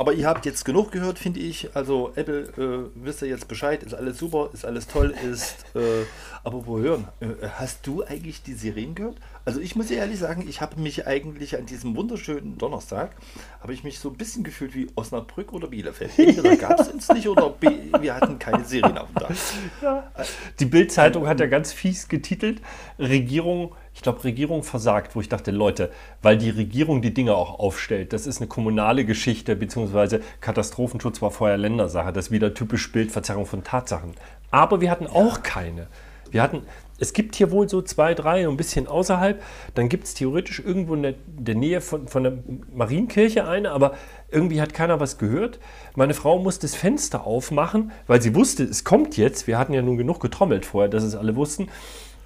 aber 0.00 0.14
ihr 0.14 0.26
habt 0.26 0.46
jetzt 0.46 0.64
genug 0.64 0.92
gehört, 0.92 1.18
finde 1.18 1.40
ich. 1.40 1.76
Also 1.76 2.12
Apple, 2.14 2.48
äh, 2.56 2.90
wisst 2.94 3.20
ihr 3.20 3.28
jetzt 3.28 3.48
Bescheid, 3.48 3.82
ist 3.82 3.92
alles 3.92 4.18
super, 4.18 4.48
ist 4.54 4.64
alles 4.64 4.86
toll, 4.86 5.14
ist... 5.30 5.66
Äh, 5.74 6.04
aber 6.42 6.66
wo 6.66 6.78
hören? 6.78 7.06
Äh, 7.20 7.46
hast 7.56 7.86
du 7.86 8.02
eigentlich 8.02 8.42
die 8.42 8.54
Sirenen 8.54 8.96
gehört? 8.96 9.16
Also 9.44 9.60
ich 9.60 9.76
muss 9.76 9.88
ehrlich 9.90 10.18
sagen, 10.18 10.44
ich 10.48 10.60
habe 10.60 10.80
mich 10.80 11.06
eigentlich 11.06 11.56
an 11.56 11.66
diesem 11.66 11.94
wunderschönen 11.94 12.58
Donnerstag, 12.58 13.12
habe 13.60 13.72
ich 13.72 13.84
mich 13.84 14.00
so 14.00 14.08
ein 14.08 14.16
bisschen 14.16 14.42
gefühlt 14.42 14.74
wie 14.74 14.88
Osnabrück 14.96 15.52
oder 15.52 15.68
Bielefeld. 15.68 16.18
Entweder 16.18 16.56
gab 16.68 16.80
es 16.80 16.88
uns 16.88 17.08
nicht 17.10 17.28
oder 17.28 17.50
B, 17.50 17.68
wir 18.00 18.16
hatten 18.16 18.38
keine 18.40 18.64
Sirenen 18.64 18.98
auf 18.98 19.08
dem 19.12 19.20
Dach. 19.20 20.26
Die 20.58 20.64
Bild-Zeitung 20.64 21.28
hat 21.28 21.38
ja 21.38 21.46
ganz 21.46 21.72
fies 21.72 22.08
getitelt, 22.08 22.60
Regierung, 22.98 23.76
ich 24.00 24.02
glaube, 24.02 24.24
Regierung 24.24 24.62
versagt, 24.62 25.14
wo 25.14 25.20
ich 25.20 25.28
dachte, 25.28 25.50
Leute, 25.50 25.90
weil 26.22 26.38
die 26.38 26.48
Regierung 26.48 27.02
die 27.02 27.12
Dinge 27.12 27.34
auch 27.34 27.58
aufstellt, 27.58 28.14
das 28.14 28.26
ist 28.26 28.38
eine 28.38 28.48
kommunale 28.48 29.04
Geschichte, 29.04 29.54
beziehungsweise 29.54 30.22
Katastrophenschutz 30.40 31.20
war 31.20 31.30
vorher 31.30 31.58
Ländersache, 31.58 32.10
das 32.10 32.28
ist 32.28 32.30
wieder 32.30 32.54
typisch 32.54 32.90
Bildverzerrung 32.92 33.44
von 33.44 33.62
Tatsachen. 33.62 34.12
Aber 34.50 34.80
wir 34.80 34.90
hatten 34.90 35.06
auch 35.06 35.42
keine. 35.42 35.86
Wir 36.30 36.42
hatten, 36.42 36.62
es 36.98 37.12
gibt 37.12 37.34
hier 37.34 37.50
wohl 37.50 37.68
so 37.68 37.82
zwei, 37.82 38.14
drei, 38.14 38.48
ein 38.48 38.56
bisschen 38.56 38.86
außerhalb. 38.86 39.42
Dann 39.74 39.90
gibt 39.90 40.04
es 40.04 40.14
theoretisch 40.14 40.60
irgendwo 40.60 40.94
in 40.94 41.02
der, 41.02 41.14
der 41.26 41.54
Nähe 41.56 41.82
von, 41.82 42.08
von 42.08 42.22
der 42.22 42.38
Marienkirche 42.74 43.46
eine, 43.46 43.70
aber 43.70 43.96
irgendwie 44.30 44.62
hat 44.62 44.72
keiner 44.72 44.98
was 44.98 45.18
gehört. 45.18 45.58
Meine 45.94 46.14
Frau 46.14 46.38
musste 46.38 46.62
das 46.62 46.74
Fenster 46.74 47.26
aufmachen, 47.26 47.92
weil 48.06 48.22
sie 48.22 48.34
wusste, 48.34 48.64
es 48.64 48.82
kommt 48.82 49.18
jetzt. 49.18 49.46
Wir 49.46 49.58
hatten 49.58 49.74
ja 49.74 49.82
nun 49.82 49.98
genug 49.98 50.20
getrommelt 50.20 50.64
vorher, 50.64 50.88
dass 50.88 51.02
es 51.02 51.14
alle 51.14 51.36
wussten. 51.36 51.68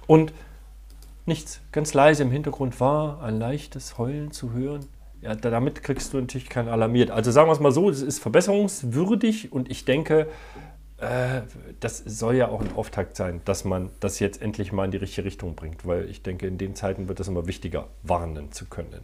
Und 0.07 0.31
nichts. 1.27 1.61
Ganz 1.71 1.93
leise 1.93 2.23
im 2.23 2.31
Hintergrund 2.31 2.79
war 2.79 3.21
ein 3.21 3.39
leichtes 3.39 3.97
Heulen 3.97 4.31
zu 4.31 4.51
hören. 4.53 4.85
Ja, 5.21 5.33
da- 5.35 5.49
damit 5.49 5.83
kriegst 5.83 6.13
du 6.13 6.19
natürlich 6.19 6.49
keinen 6.49 6.69
alarmiert. 6.69 7.09
Also 7.11 7.31
sagen 7.31 7.47
wir 7.49 7.53
es 7.53 7.59
mal 7.59 7.71
so, 7.71 7.89
es 7.89 8.01
ist 8.01 8.19
verbesserungswürdig 8.19 9.51
und 9.51 9.71
ich 9.71 9.85
denke, 9.85 10.27
äh, 10.97 11.41
das 11.79 11.97
soll 11.97 12.35
ja 12.35 12.47
auch 12.49 12.61
ein 12.61 12.73
Auftakt 12.75 13.17
sein, 13.17 13.41
dass 13.45 13.65
man 13.65 13.89
das 13.99 14.19
jetzt 14.19 14.41
endlich 14.41 14.71
mal 14.71 14.85
in 14.85 14.91
die 14.91 14.97
richtige 14.97 15.25
Richtung 15.25 15.55
bringt, 15.55 15.85
weil 15.85 16.09
ich 16.09 16.21
denke, 16.21 16.47
in 16.47 16.57
den 16.57 16.75
Zeiten 16.75 17.07
wird 17.07 17.19
es 17.19 17.27
immer 17.27 17.47
wichtiger, 17.47 17.87
warnen 18.03 18.51
zu 18.51 18.65
können. 18.65 19.01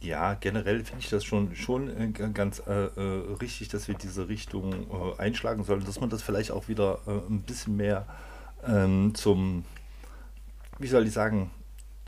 Ja, 0.00 0.34
generell 0.34 0.84
finde 0.84 1.00
ich 1.00 1.10
das 1.10 1.24
schon, 1.24 1.56
schon 1.56 1.88
äh, 1.88 2.08
ganz 2.32 2.62
äh, 2.68 2.72
äh, 2.84 3.34
richtig, 3.40 3.68
dass 3.68 3.88
wir 3.88 3.96
diese 3.96 4.28
Richtung 4.28 4.72
äh, 4.72 5.20
einschlagen 5.20 5.64
sollen, 5.64 5.84
dass 5.84 6.00
man 6.00 6.08
das 6.08 6.22
vielleicht 6.22 6.52
auch 6.52 6.68
wieder 6.68 7.00
äh, 7.08 7.10
ein 7.28 7.42
bisschen 7.42 7.76
mehr 7.76 8.06
ähm, 8.64 9.12
zum, 9.16 9.64
wie 10.78 10.86
soll 10.86 11.06
ich 11.06 11.12
sagen, 11.12 11.50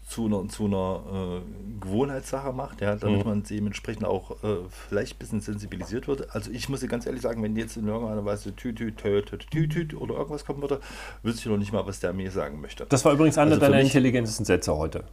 zu 0.07 0.27
einer, 0.27 0.49
zu 0.49 0.65
einer 0.67 1.03
äh, 1.45 1.81
Gewohnheitssache 1.81 2.53
macht, 2.53 2.81
ja, 2.81 2.97
damit 2.97 3.25
man 3.25 3.45
dementsprechend 3.45 4.05
auch 4.05 4.33
äh, 4.43 4.57
vielleicht 4.89 5.15
ein 5.15 5.19
bisschen 5.21 5.41
sensibilisiert 5.41 6.09
wird. 6.09 6.35
Also 6.35 6.51
ich 6.51 6.69
muss 6.69 6.81
dir 6.81 6.89
ganz 6.89 7.07
ehrlich 7.07 7.23
sagen, 7.23 7.43
wenn 7.45 7.55
jetzt 7.55 7.77
in 7.77 7.87
irgendeiner 7.87 8.25
Weise 8.25 8.55
tü 8.57 8.75
tü 8.75 8.93
tü 8.93 9.23
tü 9.23 9.39
tü 9.69 9.69
tü 9.89 9.97
oder 9.97 10.17
irgendwas 10.17 10.45
kommen 10.45 10.63
würde, 10.63 10.81
wüsste 11.23 11.41
ich 11.43 11.47
noch 11.47 11.59
nicht 11.59 11.73
mal, 11.73 11.87
was 11.87 12.01
der 12.01 12.13
mir 12.13 12.31
sagen 12.33 12.61
möchte. 12.61 12.87
Das 12.89 13.05
war 13.05 13.13
übrigens 13.13 13.39
einer 13.39 13.53
Also 13.53 13.61
deiner 13.61 13.77
mich- 13.77 13.87
intelligentesten 13.87 14.45
Sätze 14.45 14.77
heute. 14.77 15.05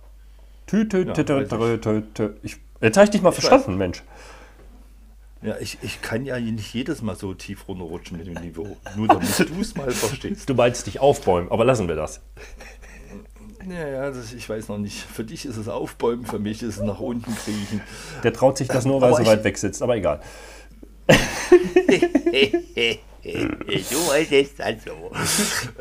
Tü, 0.66 0.90
tü, 0.90 1.06
Ja, 1.06 1.14
tü, 1.14 1.24
tü, 1.26 1.34
weiß 1.36 1.48
tü, 1.50 1.80
tü, 1.80 2.04
tü. 2.16 2.34
Ich, 2.42 2.58
jetzt 2.82 2.98
habe 2.98 3.06
ich 3.06 3.12
dich 3.12 3.22
mal 3.22 3.32
verstanden, 3.32 3.78
Mensch. 3.78 4.02
Ja, 5.44 5.56
ich, 5.60 5.78
ich 5.84 6.02
kann 6.02 6.26
ja 6.26 6.40
nicht 6.40 6.74
jedes 6.74 7.04
Mal 7.04 7.16
so 7.16 7.36
tief 7.36 7.68
runterrutschen 7.68 8.18
mit 8.18 8.26
dem 8.26 8.42
Niveau. 8.42 8.76
Nur 8.96 9.08
damit 9.08 9.38
du 9.38 9.62
es 9.62 9.76
mal 9.76 9.92
verstehst. 9.92 10.50
Du 10.50 10.56
meinst 10.56 10.88
dich 10.88 11.00
aufbäumen, 11.00 11.52
aber 11.52 11.64
lassen 11.64 11.88
wir 11.88 11.96
das. 11.96 12.22
Ja, 13.70 13.88
ja, 13.88 14.12
das, 14.12 14.34
ich 14.34 14.48
weiß 14.48 14.70
noch 14.70 14.78
nicht. 14.78 14.98
Für 15.02 15.24
dich 15.24 15.46
ist 15.46 15.58
es 15.58 15.68
Aufbäumen, 15.68 16.26
für 16.26 16.40
mich 16.40 16.62
ist 16.64 16.78
es 16.78 16.84
nach 16.84 17.00
unten 17.00 17.36
kriechen. 17.36 17.82
Der 18.24 18.34
traut 18.34 18.58
sich 18.58 18.68
das 18.68 18.86
nur, 18.86 19.02
weil 19.02 19.12
er 19.12 19.18
so 19.18 19.26
weit 19.26 19.44
weg 19.44 19.58
sitzt, 19.58 19.82
aber 19.82 19.96
egal. 19.98 20.22
du 23.24 23.96
wolltest 24.08 24.60
das 24.60 24.76
so. 24.86 25.12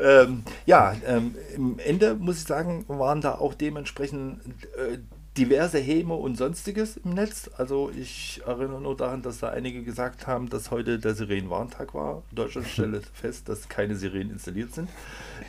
ähm, 0.01 0.43
ja, 0.65 0.95
ähm, 1.05 1.35
im 1.55 1.79
Ende 1.79 2.15
muss 2.15 2.37
ich 2.37 2.43
sagen, 2.43 2.85
waren 2.87 3.21
da 3.21 3.35
auch 3.35 3.53
dementsprechend 3.53 4.41
äh, 4.77 4.97
diverse 5.37 5.77
Häme 5.77 6.15
und 6.15 6.35
sonstiges 6.37 6.97
im 6.97 7.11
Netz. 7.13 7.49
Also 7.57 7.91
ich 7.95 8.41
erinnere 8.45 8.81
nur 8.81 8.97
daran, 8.97 9.21
dass 9.21 9.39
da 9.39 9.49
einige 9.49 9.83
gesagt 9.83 10.25
haben, 10.27 10.49
dass 10.49 10.71
heute 10.71 10.99
der 10.99 11.13
Sirenenwarntag 11.13 11.93
war. 11.93 12.23
Deutschland 12.31 12.67
stellt 12.67 13.05
fest, 13.13 13.47
dass 13.47 13.69
keine 13.69 13.95
Sirenen 13.95 14.31
installiert 14.31 14.73
sind. 14.73 14.89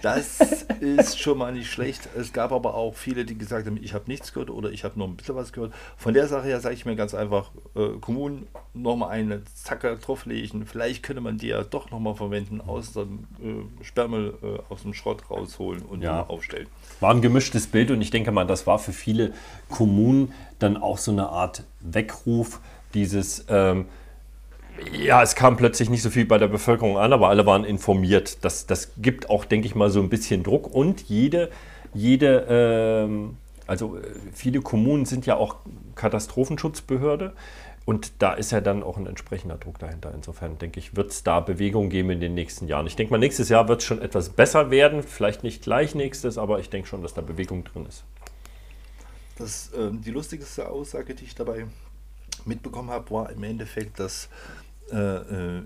Das 0.02 0.40
ist 0.80 1.18
schon 1.18 1.38
mal 1.38 1.52
nicht 1.52 1.70
schlecht. 1.70 2.08
Es 2.16 2.32
gab 2.32 2.52
aber 2.52 2.74
auch 2.74 2.94
viele, 2.94 3.24
die 3.24 3.38
gesagt 3.38 3.66
haben, 3.66 3.78
ich 3.82 3.94
habe 3.94 4.04
nichts 4.08 4.32
gehört 4.32 4.50
oder 4.50 4.70
ich 4.70 4.84
habe 4.84 4.98
nur 4.98 5.08
ein 5.08 5.16
bisschen 5.16 5.34
was 5.36 5.52
gehört. 5.52 5.72
Von 5.96 6.14
der 6.14 6.28
Sache 6.28 6.46
her 6.46 6.60
sage 6.60 6.74
ich 6.74 6.84
mir 6.84 6.94
ganz 6.96 7.14
einfach, 7.14 7.50
äh, 7.74 7.88
Kommunen 8.00 8.46
nochmal 8.74 9.10
eine 9.10 9.42
Zacke 9.54 9.96
drauflegen. 9.96 10.66
Vielleicht 10.66 11.02
könnte 11.02 11.22
man 11.22 11.38
die 11.38 11.48
ja 11.48 11.64
doch 11.64 11.90
nochmal 11.90 12.14
verwenden, 12.14 12.60
aus 12.60 12.92
dem 12.92 13.24
äh, 13.42 13.84
Sperrmüll, 13.84 14.34
äh, 14.42 14.72
aus 14.72 14.82
dem 14.82 14.92
Schrott 14.92 15.30
rausholen 15.30 15.82
und 15.82 16.02
Ja. 16.02 16.26
aufstellen. 16.26 16.68
War 17.00 17.12
ein 17.12 17.22
gemischtes 17.22 17.66
Bild 17.66 17.90
und 17.90 18.00
ich 18.00 18.10
denke 18.10 18.32
mal, 18.32 18.46
das 18.46 18.66
war 18.66 18.78
für 18.78 18.92
viele 18.92 19.32
Kommunen 19.68 20.32
dann 20.58 20.76
auch 20.76 20.98
so 20.98 21.12
eine 21.12 21.28
Art 21.28 21.64
Weckruf, 21.80 22.60
dieses, 22.94 23.44
ähm, 23.48 23.86
ja, 24.92 25.22
es 25.22 25.34
kam 25.34 25.56
plötzlich 25.56 25.90
nicht 25.90 26.02
so 26.02 26.10
viel 26.10 26.24
bei 26.24 26.38
der 26.38 26.48
Bevölkerung 26.48 26.98
an, 26.98 27.12
aber 27.12 27.28
alle 27.28 27.46
waren 27.46 27.64
informiert. 27.64 28.38
Das, 28.44 28.66
das 28.66 28.92
gibt 28.96 29.30
auch, 29.30 29.44
denke 29.44 29.66
ich 29.66 29.74
mal, 29.74 29.90
so 29.90 30.00
ein 30.00 30.08
bisschen 30.08 30.42
Druck 30.42 30.72
und 30.72 31.02
jede, 31.02 31.50
jede 31.94 32.46
ähm, 32.48 33.36
also 33.68 33.98
äh, 33.98 34.02
viele 34.32 34.60
Kommunen 34.60 35.04
sind 35.04 35.26
ja 35.26 35.36
auch 35.36 35.56
Katastrophenschutzbehörde. 35.94 37.34
Und 37.88 38.20
da 38.20 38.34
ist 38.34 38.50
ja 38.50 38.60
dann 38.60 38.82
auch 38.82 38.98
ein 38.98 39.06
entsprechender 39.06 39.56
Druck 39.56 39.78
dahinter. 39.78 40.12
Insofern 40.14 40.58
denke 40.58 40.78
ich, 40.78 40.94
wird 40.94 41.10
es 41.10 41.22
da 41.22 41.40
Bewegung 41.40 41.88
geben 41.88 42.10
in 42.10 42.20
den 42.20 42.34
nächsten 42.34 42.68
Jahren. 42.68 42.86
Ich 42.86 42.96
denke 42.96 43.14
mal, 43.14 43.16
nächstes 43.16 43.48
Jahr 43.48 43.66
wird 43.66 43.80
es 43.80 43.86
schon 43.86 44.02
etwas 44.02 44.28
besser 44.28 44.70
werden. 44.70 45.02
Vielleicht 45.02 45.42
nicht 45.42 45.62
gleich 45.62 45.94
nächstes, 45.94 46.36
aber 46.36 46.60
ich 46.60 46.68
denke 46.68 46.86
schon, 46.86 47.00
dass 47.00 47.14
da 47.14 47.22
Bewegung 47.22 47.64
drin 47.64 47.86
ist. 47.86 48.04
Das, 49.38 49.70
ähm, 49.74 50.02
die 50.02 50.10
lustigste 50.10 50.68
Aussage, 50.68 51.14
die 51.14 51.24
ich 51.24 51.34
dabei 51.34 51.64
mitbekommen 52.44 52.90
habe, 52.90 53.10
war 53.10 53.30
im 53.30 53.42
Endeffekt, 53.42 53.98
dass 53.98 54.28
äh, 54.92 54.96
äh, 54.98 55.62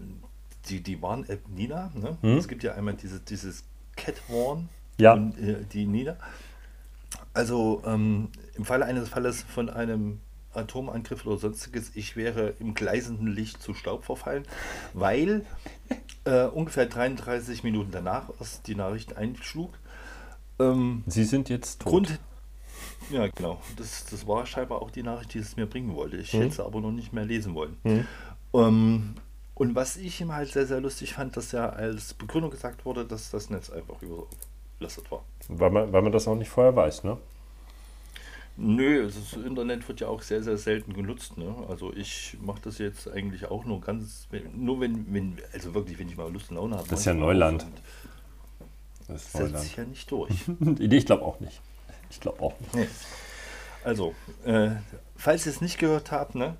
die, 0.68 0.80
die 0.80 1.02
Warn-App 1.02 1.48
Nina, 1.48 1.90
ne? 1.92 2.36
es 2.38 2.46
gibt 2.46 2.62
ja 2.62 2.74
einmal 2.74 2.94
diese, 2.94 3.18
dieses 3.18 3.64
Cat 3.96 4.14
Warn 4.28 4.68
Ja. 4.96 5.14
und 5.14 5.36
äh, 5.40 5.64
die 5.72 5.86
Nina. 5.86 6.16
Also 7.34 7.82
ähm, 7.84 8.28
im 8.54 8.64
Falle 8.64 8.84
eines 8.84 9.08
Falles 9.08 9.42
von 9.42 9.68
einem 9.68 10.20
Atomangriff 10.54 11.26
oder 11.26 11.38
sonstiges, 11.38 11.92
ich 11.94 12.16
wäre 12.16 12.54
im 12.58 12.74
gleißenden 12.74 13.26
Licht 13.26 13.62
zu 13.62 13.74
Staub 13.74 14.04
verfallen, 14.04 14.44
weil 14.92 15.44
äh, 16.24 16.44
ungefähr 16.44 16.86
33 16.86 17.64
Minuten 17.64 17.90
danach 17.90 18.30
erst 18.40 18.66
die 18.66 18.74
Nachricht 18.74 19.16
einschlug. 19.16 19.70
Ähm, 20.58 21.02
Sie 21.06 21.24
sind 21.24 21.48
jetzt 21.48 21.82
tot. 21.82 21.92
Grund. 21.92 22.18
Ja, 23.10 23.26
genau. 23.28 23.60
Das, 23.76 24.06
das 24.06 24.26
war 24.26 24.46
scheinbar 24.46 24.80
auch 24.82 24.90
die 24.90 25.02
Nachricht, 25.02 25.34
die 25.34 25.38
es 25.38 25.56
mir 25.56 25.66
bringen 25.66 25.94
wollte. 25.94 26.16
Ich 26.16 26.32
hätte 26.32 26.50
sie 26.50 26.64
aber 26.64 26.80
noch 26.80 26.92
nicht 26.92 27.12
mehr 27.12 27.24
lesen 27.24 27.54
wollen. 27.54 27.76
Ähm, 28.54 29.14
und 29.54 29.74
was 29.74 29.96
ich 29.96 30.20
ihm 30.20 30.32
halt 30.32 30.50
sehr, 30.50 30.66
sehr 30.66 30.80
lustig 30.80 31.14
fand, 31.14 31.36
dass 31.36 31.52
ja 31.52 31.68
als 31.68 32.14
Begründung 32.14 32.50
gesagt 32.50 32.84
wurde, 32.84 33.04
dass 33.04 33.30
das 33.30 33.50
Netz 33.50 33.70
einfach 33.70 33.96
überlastet 34.02 35.10
war. 35.10 35.24
Weil 35.48 35.70
man, 35.70 35.92
weil 35.92 36.02
man 36.02 36.12
das 36.12 36.26
auch 36.26 36.36
nicht 36.36 36.48
vorher 36.48 36.74
weiß, 36.74 37.04
ne? 37.04 37.18
Nö, 38.56 39.04
also 39.04 39.20
das 39.20 39.44
Internet 39.44 39.88
wird 39.88 40.00
ja 40.00 40.08
auch 40.08 40.22
sehr, 40.22 40.42
sehr 40.42 40.58
selten 40.58 40.92
genutzt. 40.92 41.38
Ne? 41.38 41.54
Also 41.68 41.92
ich 41.94 42.36
mache 42.42 42.60
das 42.62 42.78
jetzt 42.78 43.08
eigentlich 43.08 43.46
auch 43.46 43.64
nur 43.64 43.80
ganz, 43.80 44.28
nur 44.54 44.80
wenn, 44.80 45.12
wenn, 45.12 45.38
also 45.52 45.74
wirklich, 45.74 45.98
wenn 45.98 46.08
ich 46.08 46.16
mal 46.16 46.30
Lust 46.30 46.50
und 46.50 46.56
Laune 46.56 46.76
habe. 46.76 46.88
Das 46.88 47.00
ist 47.00 47.06
ja 47.06 47.14
Neuland. 47.14 47.66
Das 49.08 49.22
ist 49.22 49.32
Setzt 49.32 49.60
sich 49.60 49.76
ja 49.76 49.84
nicht 49.84 50.10
durch. 50.10 50.32
Ich 50.78 51.06
glaube 51.06 51.24
auch 51.24 51.40
nicht. 51.40 51.60
Ich 52.10 52.20
glaube 52.20 52.40
auch 52.42 52.58
nicht. 52.60 52.74
Nee. 52.74 52.86
Also, 53.84 54.14
äh, 54.44 54.70
falls 55.16 55.46
ihr 55.46 55.52
es 55.52 55.60
nicht 55.60 55.78
gehört 55.78 56.12
habt, 56.12 56.34
ne, 56.34 56.56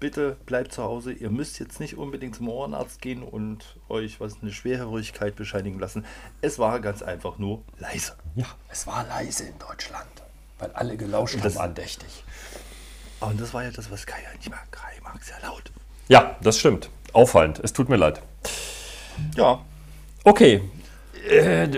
bitte 0.00 0.36
bleibt 0.46 0.72
zu 0.72 0.82
Hause. 0.82 1.12
Ihr 1.12 1.30
müsst 1.30 1.58
jetzt 1.58 1.80
nicht 1.80 1.96
unbedingt 1.96 2.36
zum 2.36 2.48
Ohrenarzt 2.48 3.00
gehen 3.00 3.22
und 3.22 3.78
euch 3.88 4.20
was 4.20 4.42
eine 4.42 4.52
Schwerhörigkeit 4.52 5.36
bescheinigen 5.36 5.78
lassen. 5.78 6.04
Es 6.40 6.58
war 6.58 6.80
ganz 6.80 7.02
einfach 7.02 7.38
nur 7.38 7.62
leise. 7.78 8.16
Ja, 8.36 8.46
es 8.68 8.86
war 8.86 9.06
leise 9.06 9.44
in 9.44 9.58
Deutschland, 9.58 10.08
weil 10.58 10.70
alle 10.72 10.96
gelauscht 10.96 11.36
Das- 11.42 11.56
haben 11.56 11.64
andächtig. 11.70 12.24
Und 13.20 13.40
das 13.40 13.52
war 13.52 13.64
ja 13.64 13.70
das, 13.70 13.90
was 13.90 14.06
Kai 14.06 14.22
ja 14.22 14.36
nicht 14.36 14.48
mag. 14.50 14.70
Kai 14.70 14.92
mag 15.02 15.22
sehr 15.24 15.36
laut. 15.42 15.72
Ja, 16.08 16.36
das 16.40 16.58
stimmt. 16.58 16.88
Auffallend. 17.12 17.58
Es 17.62 17.72
tut 17.72 17.88
mir 17.88 17.96
leid. 17.96 18.22
Ja, 19.36 19.60
Okay, 20.24 20.60
äh, 21.30 21.68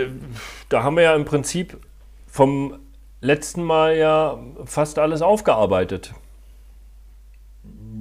da 0.69 0.83
haben 0.83 0.95
wir 0.97 1.03
ja 1.03 1.15
im 1.15 1.23
Prinzip 1.25 1.79
vom 2.27 2.77
letzten 3.21 3.63
Mal 3.63 3.95
ja 3.95 4.37
fast 4.65 4.99
alles 4.99 5.21
aufgearbeitet. 5.21 6.13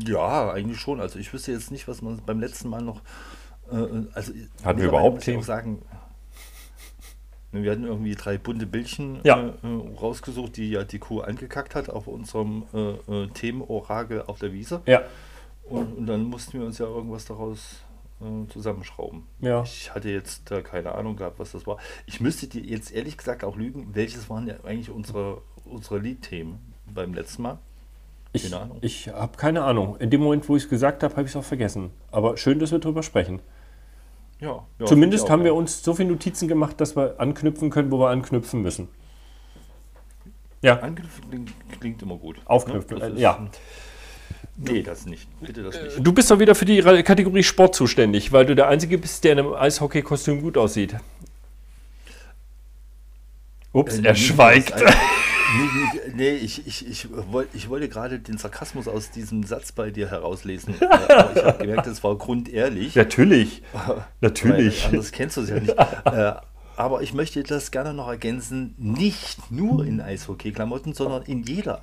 Ja, 0.07 0.51
eigentlich 0.53 0.81
schon. 0.81 1.01
Also 1.01 1.19
ich 1.19 1.33
wüsste 1.33 1.53
jetzt 1.53 1.71
nicht, 1.71 1.87
was 1.89 2.03
man 2.03 2.23
beim 2.25 2.41
letzten 2.41 2.69
Mal 2.69 2.83
noch. 2.83 3.01
Äh, 3.71 3.77
also 4.15 4.33
Hatten 4.65 4.81
wir 4.81 4.89
überhaupt 4.89 5.23
Themen? 5.23 5.43
sagen, 5.43 5.83
wir 7.53 7.71
hatten 7.73 7.85
irgendwie 7.85 8.15
drei 8.15 8.39
bunte 8.39 8.67
Bildchen 8.67 9.21
Ja. 9.25 9.41
äh, 9.41 9.47
äh, 9.67 9.97
rausgesucht, 10.01 10.57
die 10.57 10.71
ja 10.71 10.85
die 10.85 10.99
Kuh 10.99 11.21
angekackt 11.21 11.75
hat 11.75 11.91
auf 11.91 12.07
unserem 12.07 12.65
äh, 12.73 12.91
äh, 13.25 13.27
Themenorakel 13.29 14.23
auf 14.27 14.39
der 14.39 14.53
Wiese. 14.53 14.83
Ja. 14.87 15.03
Und, 15.65 15.97
und 15.99 16.07
dann 16.07 16.25
mussten 16.25 16.59
wir 16.59 16.67
uns 16.67 16.79
ja 16.79 16.87
irgendwas 16.87 17.25
daraus 17.25 17.77
äh, 18.21 18.49
zusammenschrauben. 18.53 19.25
Ja. 19.41 19.63
Ich 19.63 19.95
hatte 19.95 20.11
jetzt 20.11 20.51
da 20.51 20.61
keine 20.63 20.95
Ahnung 20.95 21.17
gehabt, 21.17 21.39
was 21.39 21.53
das 21.53 21.67
war. 21.67 21.79
Ich 22.07 22.21
müsste 22.21 22.47
dir 22.47 22.63
jetzt 22.63 22.93
ehrlich 22.93 23.17
gesagt 23.17 23.45
auch 23.45 23.57
lügen, 23.57 23.89
welches 23.95 24.29
waren 24.31 24.47
ja 24.47 24.55
eigentlich 24.65 24.91
unsere, 24.91 25.43
unsere 25.65 25.99
Liedthemen 25.99 26.59
beim 26.93 27.15
letzten 27.15 27.43
Mal. 27.43 27.59
Ich, 28.33 28.45
Keine 28.45 28.63
Ahnung. 28.63 28.79
ich 28.83 29.09
habe 29.09 29.37
keine 29.37 29.65
Ahnung. 29.65 29.97
In 29.97 30.09
dem 30.11 30.21
Moment, 30.21 30.49
wo 30.49 30.55
ich 30.55 30.63
es 30.65 30.69
gesagt 30.69 31.03
habe, 31.03 31.15
habe 31.17 31.25
ich 31.25 31.31
es 31.31 31.37
auch 31.37 31.43
vergessen. 31.45 31.91
Aber 32.13 32.37
schön, 32.37 32.61
dass 32.61 32.71
wir 32.71 32.79
drüber 32.79 33.03
sprechen. 33.03 33.41
Ja, 34.41 34.67
ja 34.79 34.87
Zumindest 34.87 35.29
haben 35.31 35.45
wir 35.45 35.55
uns 35.55 35.83
so 35.83 35.95
viele 35.95 36.11
Notizen 36.11 36.49
gemacht, 36.49 36.81
dass 36.81 36.97
wir 36.97 37.15
anknüpfen 37.19 37.71
können, 37.71 37.91
wo 37.91 37.99
wir 37.99 38.09
anknüpfen 38.09 38.63
müssen. 38.63 38.89
Ja, 40.63 40.79
Angriff 40.81 41.21
klingt, 41.79 42.03
immer 42.03 42.17
gut. 42.17 42.37
Aufknüpfen, 42.45 42.99
Ne? 42.99 43.07
Äh, 43.07 43.21
ja. 43.21 43.49
Nee, 44.57 44.83
das 44.83 45.07
nicht. 45.07 45.27
Bitte 45.41 45.63
das 45.63 45.81
nicht. 45.81 46.07
du 46.07 46.13
bist 46.13 46.31
doch 46.31 46.39
wieder 46.39 46.55
für 46.55 46.67
die 46.67 46.83
Kategorie 46.83 47.43
Sport 47.43 47.75
zuständig, 47.75 48.31
weil 48.33 48.45
du 48.45 48.55
der 48.55 48.69
Einzige 48.69 48.99
bist, 48.99 49.25
der 49.25 49.33
in 49.33 49.39
einem 49.39 49.55
Eishockey-Kostüm 49.55 50.43
gut 50.43 50.59
aussieht. 50.59 50.97
Ups, 53.73 53.99
Äh, 53.99 54.07
er 54.07 54.15
schweigt. 54.15 54.75
Das- 55.51 55.57
Nee, 55.57 55.69
nee, 55.73 56.13
nee 56.15 56.31
ich, 56.37 56.67
ich, 56.67 56.87
ich, 56.89 57.09
wollt, 57.33 57.49
ich 57.55 57.69
wollte 57.69 57.89
gerade 57.89 58.19
den 58.21 58.39
Sarkasmus 58.39 58.87
aus 58.89 59.11
diesem 59.11 59.43
Satz 59.45 59.73
bei 59.73 59.91
dir 59.91 60.11
herauslesen. 60.11 60.75
Aber 60.81 61.37
ich 61.37 61.45
habe 61.45 61.59
gemerkt, 61.67 61.87
das 61.87 62.03
war 62.05 62.17
grundehrlich. 62.17 62.95
Natürlich, 62.95 63.63
Weil 63.73 64.05
natürlich. 64.21 64.87
anders 64.87 65.13
kennst 65.13 65.37
du 65.37 65.43
es 65.43 65.49
ja 65.51 65.61
nicht. 65.61 65.77
äh, 66.05 66.33
aber 66.77 67.03
ich 67.03 67.13
möchte 67.13 67.43
das 67.43 67.71
gerne 67.73 67.93
noch 67.93 68.09
ergänzen, 68.09 68.75
nicht 68.79 69.51
nur 69.51 69.85
in 69.85 70.01
Eishockey-Klamotten, 70.01 70.95
sondern 70.95 71.25
in 71.25 71.43
jeder 71.43 71.83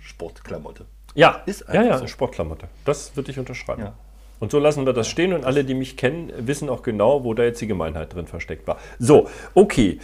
Sportklamotte. 0.00 0.84
Ja, 1.14 1.42
Ist 1.46 1.64
ja, 1.72 1.82
ja, 1.82 1.98
so. 1.98 2.06
Sportklamotte. 2.06 2.68
Das 2.84 3.16
würde 3.16 3.30
ich 3.30 3.38
unterschreiben. 3.38 3.82
Ja. 3.84 3.94
Und 4.40 4.50
so 4.50 4.58
lassen 4.58 4.84
wir 4.84 4.92
das 4.92 5.08
stehen 5.08 5.32
und 5.32 5.46
alle, 5.46 5.64
die 5.64 5.72
mich 5.72 5.96
kennen, 5.96 6.30
wissen 6.36 6.68
auch 6.68 6.82
genau, 6.82 7.24
wo 7.24 7.32
da 7.32 7.44
jetzt 7.44 7.60
die 7.62 7.66
Gemeinheit 7.66 8.12
drin 8.12 8.26
versteckt 8.26 8.66
war. 8.66 8.76
So, 8.98 9.30
okay, 9.54 9.98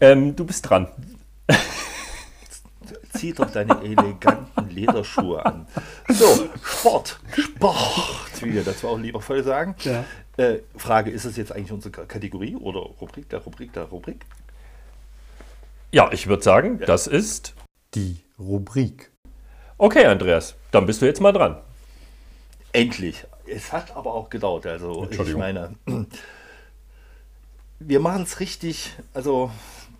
ähm, 0.00 0.36
du 0.36 0.44
bist 0.44 0.68
dran. 0.68 0.88
Zieh 3.16 3.32
doch 3.32 3.50
deine 3.50 3.80
eleganten 3.82 4.70
Lederschuhe 4.70 5.44
an. 5.44 5.66
So, 6.08 6.48
Sport. 6.62 7.18
Sport, 7.36 8.42
wie 8.42 8.54
wir 8.54 8.64
dazu 8.64 8.88
auch 8.88 8.98
liebevoll 8.98 9.42
sagen. 9.42 9.74
Ja. 9.80 10.04
Äh, 10.36 10.60
Frage, 10.76 11.10
ist 11.10 11.24
es 11.24 11.36
jetzt 11.36 11.52
eigentlich 11.52 11.72
unsere 11.72 12.06
Kategorie 12.06 12.56
oder 12.56 12.80
Rubrik 12.80 13.28
der 13.30 13.40
Rubrik 13.40 13.72
der 13.72 13.84
Rubrik? 13.84 14.24
Ja, 15.92 16.10
ich 16.12 16.26
würde 16.26 16.42
sagen, 16.42 16.80
das 16.84 17.06
ist 17.06 17.54
die 17.94 18.18
Rubrik. 18.38 19.10
Okay, 19.78 20.04
Andreas, 20.04 20.54
dann 20.70 20.86
bist 20.86 21.00
du 21.00 21.06
jetzt 21.06 21.20
mal 21.20 21.32
dran. 21.32 21.56
Endlich. 22.72 23.24
Es 23.46 23.72
hat 23.72 23.96
aber 23.96 24.12
auch 24.12 24.28
gedauert. 24.28 24.66
Also 24.66 25.08
ich 25.10 25.36
meine, 25.36 25.74
wir 27.78 28.00
machen 28.00 28.24
es 28.24 28.40
richtig. 28.40 28.92
Also 29.14 29.50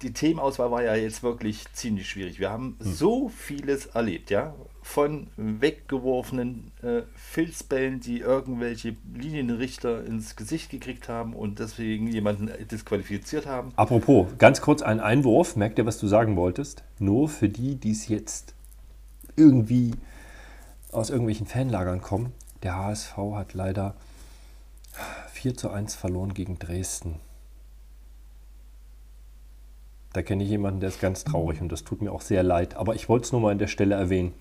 die 0.02 0.12
Themenauswahl 0.12 0.70
war 0.70 0.82
ja 0.82 0.94
jetzt 0.94 1.22
wirklich 1.22 1.64
ziemlich 1.72 2.08
schwierig. 2.08 2.38
Wir 2.38 2.50
haben 2.50 2.76
Hm. 2.80 2.92
so 2.92 3.28
vieles 3.28 3.86
erlebt, 3.86 4.30
ja. 4.30 4.54
Von 4.82 5.28
weggeworfenen 5.36 6.70
äh, 6.82 7.02
Filzbällen, 7.14 8.00
die 8.00 8.20
irgendwelche 8.20 8.96
Linienrichter 9.14 10.04
ins 10.04 10.36
Gesicht 10.36 10.70
gekriegt 10.70 11.08
haben 11.08 11.34
und 11.34 11.58
deswegen 11.58 12.06
jemanden 12.08 12.50
disqualifiziert 12.68 13.46
haben. 13.46 13.72
Apropos, 13.76 14.26
ganz 14.38 14.60
kurz 14.60 14.82
ein 14.82 15.00
Einwurf. 15.00 15.56
Merkt 15.56 15.78
ihr, 15.78 15.86
was 15.86 15.98
du 15.98 16.06
sagen 16.06 16.36
wolltest? 16.36 16.84
Nur 16.98 17.28
für 17.28 17.48
die, 17.48 17.74
die 17.76 17.90
es 17.90 18.08
jetzt 18.08 18.54
irgendwie 19.34 19.92
aus 20.92 21.10
irgendwelchen 21.10 21.46
Fanlagern 21.46 22.00
kommen. 22.00 22.32
Der 22.62 22.76
HSV 22.76 23.16
hat 23.34 23.54
leider 23.54 23.94
4 25.32 25.56
zu 25.56 25.70
1 25.70 25.94
verloren 25.94 26.32
gegen 26.32 26.58
Dresden. 26.58 27.16
Da 30.16 30.22
kenne 30.22 30.44
ich 30.44 30.48
jemanden, 30.48 30.80
der 30.80 30.88
ist 30.88 30.98
ganz 30.98 31.24
traurig 31.24 31.60
und 31.60 31.70
das 31.70 31.84
tut 31.84 32.00
mir 32.00 32.10
auch 32.10 32.22
sehr 32.22 32.42
leid. 32.42 32.74
Aber 32.76 32.94
ich 32.94 33.06
wollte 33.10 33.26
es 33.26 33.32
nur 33.32 33.42
mal 33.42 33.50
an 33.52 33.58
der 33.58 33.66
Stelle 33.66 33.96
erwähnen. 33.96 34.32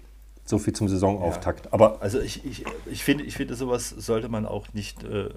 So 0.45 0.57
viel 0.57 0.71
zum 0.71 0.87
Saisonauftakt. 0.87 1.73
Aber 1.73 2.01
Also 2.01 2.21
ich, 2.21 2.45
ich, 2.45 2.63
ich 2.85 3.03
finde, 3.03 3.25
ich 3.25 3.35
finde, 3.35 3.55
sowas 3.55 3.89
sollte 3.89 4.29
man 4.29 4.45
auch 4.45 4.71
nicht, 4.73 5.03
äh, 5.03 5.27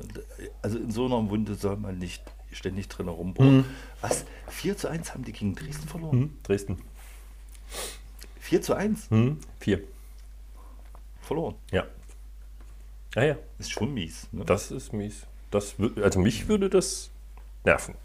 also 0.62 0.78
in 0.78 0.92
so 0.92 1.06
einer 1.06 1.28
Wunde 1.28 1.56
soll 1.56 1.76
man 1.76 1.98
nicht 1.98 2.22
ständig 2.52 2.86
drin 2.86 3.08
rumbohren. 3.08 3.64
Was? 4.00 4.26
4 4.46 4.76
zu 4.76 4.86
1 4.88 5.12
haben 5.12 5.24
die 5.24 5.32
gegen 5.32 5.56
Dresden 5.56 5.88
verloren? 5.88 6.12
hm, 6.12 6.38
Dresden. 6.44 6.78
4 8.38 8.62
zu 8.62 8.74
1 8.74 9.10
Hm, 9.10 9.38
4. 9.58 9.80
verloren. 11.20 11.56
Ja. 11.72 11.84
Ja, 13.16 13.24
ja. 13.24 13.36
Ist 13.58 13.72
schon 13.72 13.92
mies. 13.92 14.28
Ne? 14.30 14.44
Das 14.44 14.70
ist 14.70 14.92
mies. 14.92 15.26
Das, 15.50 15.74
also 16.00 16.20
mich 16.20 16.46
würde 16.46 16.70
das 16.70 17.10
nerven. 17.64 17.96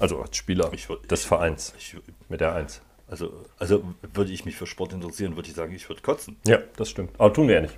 Also 0.00 0.20
als 0.20 0.36
Spieler 0.36 0.70
Ich 0.72 0.86
würd- 0.86 1.06
des 1.08 1.22
ich- 1.22 1.26
Vereins 1.26 1.72
Ich, 1.78 1.96
mit 2.28 2.40
der 2.40 2.54
1. 2.54 2.80
also, 3.08 3.32
also 3.58 3.82
würde 4.12 4.30
ich 4.32 4.44
mich 4.44 4.56
für 4.56 4.66
Sport 4.66 4.92
interessieren, 4.92 5.36
würde 5.36 5.48
ich 5.48 5.54
sagen, 5.54 5.74
ich 5.74 5.88
würde 5.88 6.02
kotzen. 6.02 6.36
Ja, 6.46 6.58
das 6.76 6.90
stimmt. 6.90 7.10
Aber 7.18 7.32
tun 7.32 7.48
wir 7.48 7.54
ja 7.56 7.60
nicht. 7.62 7.74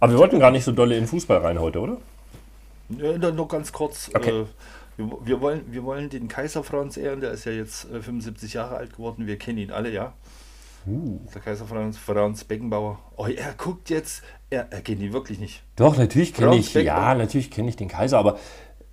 Aber 0.00 0.12
wir 0.12 0.18
wollten 0.18 0.38
gar 0.38 0.50
nicht 0.50 0.64
so 0.64 0.72
dolle 0.72 0.96
in 0.96 1.06
Fußball 1.06 1.38
rein 1.38 1.58
heute, 1.58 1.80
oder? 1.80 1.96
Ja, 2.90 3.16
nur, 3.18 3.32
nur 3.32 3.48
ganz 3.48 3.72
kurz. 3.72 4.10
Okay. 4.14 4.42
Äh, 4.42 4.44
wir, 4.96 5.10
wir, 5.24 5.40
wollen, 5.40 5.62
wir 5.72 5.82
wollen 5.82 6.08
den 6.10 6.28
Kaiser 6.28 6.62
Franz 6.62 6.96
ehren, 6.96 7.20
der 7.20 7.32
ist 7.32 7.46
ja 7.46 7.52
jetzt 7.52 7.90
äh, 7.90 8.00
75 8.02 8.52
Jahre 8.54 8.76
alt 8.76 8.92
geworden. 8.92 9.26
Wir 9.26 9.38
kennen 9.38 9.58
ihn 9.58 9.70
alle, 9.72 9.90
ja. 9.90 10.12
Uh. 10.86 11.18
Der 11.34 11.40
Kaiser 11.40 11.64
Franz, 11.66 11.96
Franz 11.96 12.44
Beckenbauer. 12.44 12.98
Oh, 13.16 13.26
er 13.26 13.54
guckt 13.54 13.88
jetzt. 13.88 14.22
Er, 14.50 14.68
er 14.70 14.82
kennt 14.82 15.00
ihn 15.00 15.12
wirklich 15.14 15.38
nicht. 15.38 15.62
Doch, 15.76 15.96
natürlich 15.96 16.34
kenne 16.34 16.56
ich, 16.56 16.74
ja, 16.74 17.14
natürlich 17.14 17.50
kenne 17.50 17.70
ich 17.70 17.76
den 17.76 17.88
Kaiser, 17.88 18.18
aber 18.18 18.38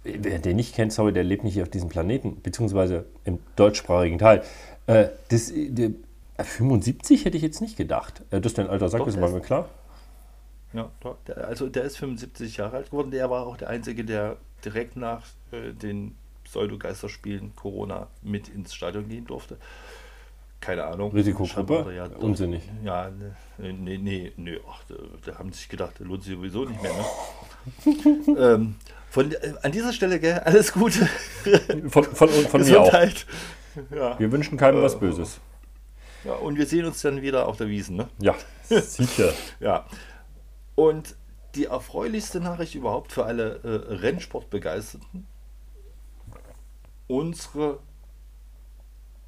wer 0.03 0.39
den 0.39 0.55
nicht 0.55 0.75
kennt, 0.75 0.93
sorry, 0.93 1.13
der 1.13 1.23
lebt 1.23 1.43
nicht 1.43 1.53
hier 1.53 1.63
auf 1.63 1.69
diesem 1.69 1.89
Planeten, 1.89 2.41
beziehungsweise 2.41 3.05
im 3.23 3.39
deutschsprachigen 3.55 4.17
Teil. 4.17 4.43
Äh, 4.87 5.09
das, 5.29 5.51
äh, 5.51 5.69
der, 5.69 5.91
äh, 6.37 6.43
75 6.43 7.25
hätte 7.25 7.37
ich 7.37 7.43
jetzt 7.43 7.61
nicht 7.61 7.77
gedacht. 7.77 8.21
Äh, 8.31 8.41
dass 8.41 8.53
dein 8.53 8.67
Alter 8.67 8.89
sagt, 8.89 9.01
Doch, 9.01 9.07
ist 9.07 9.15
der 9.15 9.21
mal 9.21 9.27
ist- 9.27 9.33
mir 9.33 9.41
klar. 9.41 9.69
Ja, 10.73 10.89
der, 11.27 11.47
also 11.49 11.67
der 11.67 11.83
ist 11.83 11.97
75 11.97 12.57
Jahre 12.57 12.77
alt 12.77 12.91
geworden. 12.91 13.11
Der 13.11 13.29
war 13.29 13.45
auch 13.45 13.57
der 13.57 13.69
Einzige, 13.69 14.05
der 14.05 14.37
direkt 14.63 14.95
nach 14.95 15.23
äh, 15.51 15.73
den 15.73 16.15
Pseudo-Geisterspielen 16.45 17.55
Corona 17.55 18.07
mit 18.21 18.47
ins 18.47 18.73
Stadion 18.73 19.07
gehen 19.09 19.25
durfte. 19.25 19.57
Keine 20.61 20.85
Ahnung. 20.85 21.11
Risikogruppe? 21.11 21.93
Ja, 21.95 22.05
Unsinnig. 22.05 22.61
Ja, 22.83 23.09
ne, 23.09 23.35
nee, 23.73 23.97
nee, 23.97 24.31
nee, 24.37 24.59
ach, 24.69 24.83
da, 24.87 24.95
da 25.25 25.39
haben 25.39 25.51
sich 25.51 25.67
gedacht, 25.67 25.99
der 25.99 26.05
lohnt 26.05 26.23
sich 26.23 26.35
sowieso 26.35 26.65
nicht 26.65 26.81
mehr. 26.81 26.91
Ne? 26.93 28.37
ähm, 28.39 28.75
von, 29.11 29.29
äh, 29.33 29.53
an 29.61 29.73
dieser 29.73 29.91
Stelle, 29.91 30.21
gell, 30.21 30.39
alles 30.39 30.71
Gute. 30.71 31.05
Von, 31.89 32.03
von, 32.05 32.29
von 32.29 32.61
mir 32.63 32.79
auch. 32.81 32.93
Ja. 33.93 34.17
Wir 34.17 34.31
wünschen 34.31 34.57
keinem 34.57 34.81
was 34.81 34.95
Äh, 34.95 34.99
Böses. 34.99 35.41
ja, 36.23 36.31
und 36.33 36.57
wir 36.57 36.65
sehen 36.65 36.85
uns 36.85 37.01
dann 37.01 37.21
wieder 37.21 37.45
auf 37.45 37.57
der 37.57 37.67
Wiesen. 37.67 37.97
Ne? 37.97 38.07
Ja, 38.19 38.35
sicher. 38.69 39.33
Ja. 39.59 39.85
Und 40.75 41.15
die 41.55 41.65
erfreulichste 41.65 42.39
Nachricht 42.39 42.73
überhaupt 42.75 43.11
für 43.11 43.25
alle 43.25 43.59
äh, 43.63 43.93
Rennsportbegeisterten: 43.95 45.27
Unsere 47.07 47.79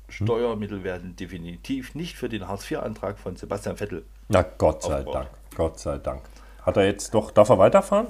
Steuermittel 0.08 0.86
werden 0.86 1.18
definitiv 1.18 1.94
nicht 1.94 2.16
für 2.16 2.30
den 2.30 2.48
Hartz-IV-Antrag 2.48 3.20
von 3.20 3.36
Sebastian 3.36 3.76
Vettel. 3.76 4.06
Na, 4.30 4.44
Gott 4.44 4.84
sei. 4.84 5.04
Dank. 5.04 5.28
Gott 5.56 5.78
sei 5.80 5.98
Dank. 5.98 6.22
Hat 6.62 6.78
er 6.78 6.86
jetzt 6.86 7.14
doch, 7.14 7.32
darf 7.32 7.50
er 7.50 7.58
weiterfahren 7.58 8.08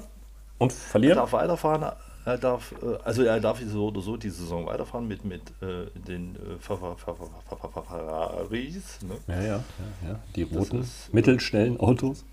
und 0.63 0.71
Er 0.71 0.77
verlieren? 0.77 1.15
darf 1.17 1.33
weiterfahren, 1.33 1.91
er 2.25 2.37
darf, 2.37 2.71
äh, 2.81 2.97
also 3.03 3.23
er 3.23 3.39
darf 3.39 3.59
so 3.65 3.87
oder 3.87 4.01
so 4.01 4.17
die 4.17 4.29
Saison 4.29 4.65
weiterfahren 4.65 5.07
mit, 5.07 5.25
mit 5.25 5.41
äh, 5.61 5.87
den 6.07 6.35
äh, 6.35 6.39
Fer- 6.65 6.77
Fer- 6.77 6.95
Fer- 6.97 7.15
Fer- 7.15 7.57
Fer- 7.57 7.69
Fer- 7.73 7.83
Ferraris, 7.83 8.99
ne? 9.01 9.15
Ja, 9.27 9.41
ja, 9.41 9.47
ja, 9.47 10.09
ja. 10.09 10.19
Die 10.35 10.43
roten, 10.43 10.81
ist, 10.81 11.09
äh, 11.09 11.15
mittelschnellen 11.15 11.79
Autos. 11.79 12.23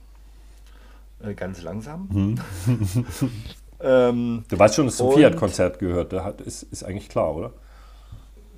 äh, 1.22 1.34
ganz 1.34 1.60
langsam. 1.62 2.08
ähm, 3.80 4.44
Du 4.48 4.58
weißt 4.58 4.74
schon, 4.76 4.86
dass 4.86 4.96
zum 4.96 5.12
Fiat-Konzert 5.12 5.78
gehört. 5.78 6.12
Da 6.12 6.24
hat, 6.24 6.40
ist, 6.40 6.62
ist 6.64 6.84
eigentlich 6.84 7.08
klar, 7.08 7.34
oder? 7.34 7.52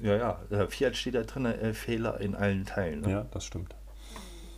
ja, 0.02 0.16
ja, 0.50 0.66
Fiat 0.68 0.96
steht 0.96 1.14
da 1.14 1.22
drin, 1.22 1.46
Fehler 1.74 2.20
in 2.20 2.35
allen 2.35 2.66
Teilen. 2.66 3.02
Ne? 3.02 3.11
Ja, 3.11 3.26
das 3.30 3.44
stimmt. 3.44 3.74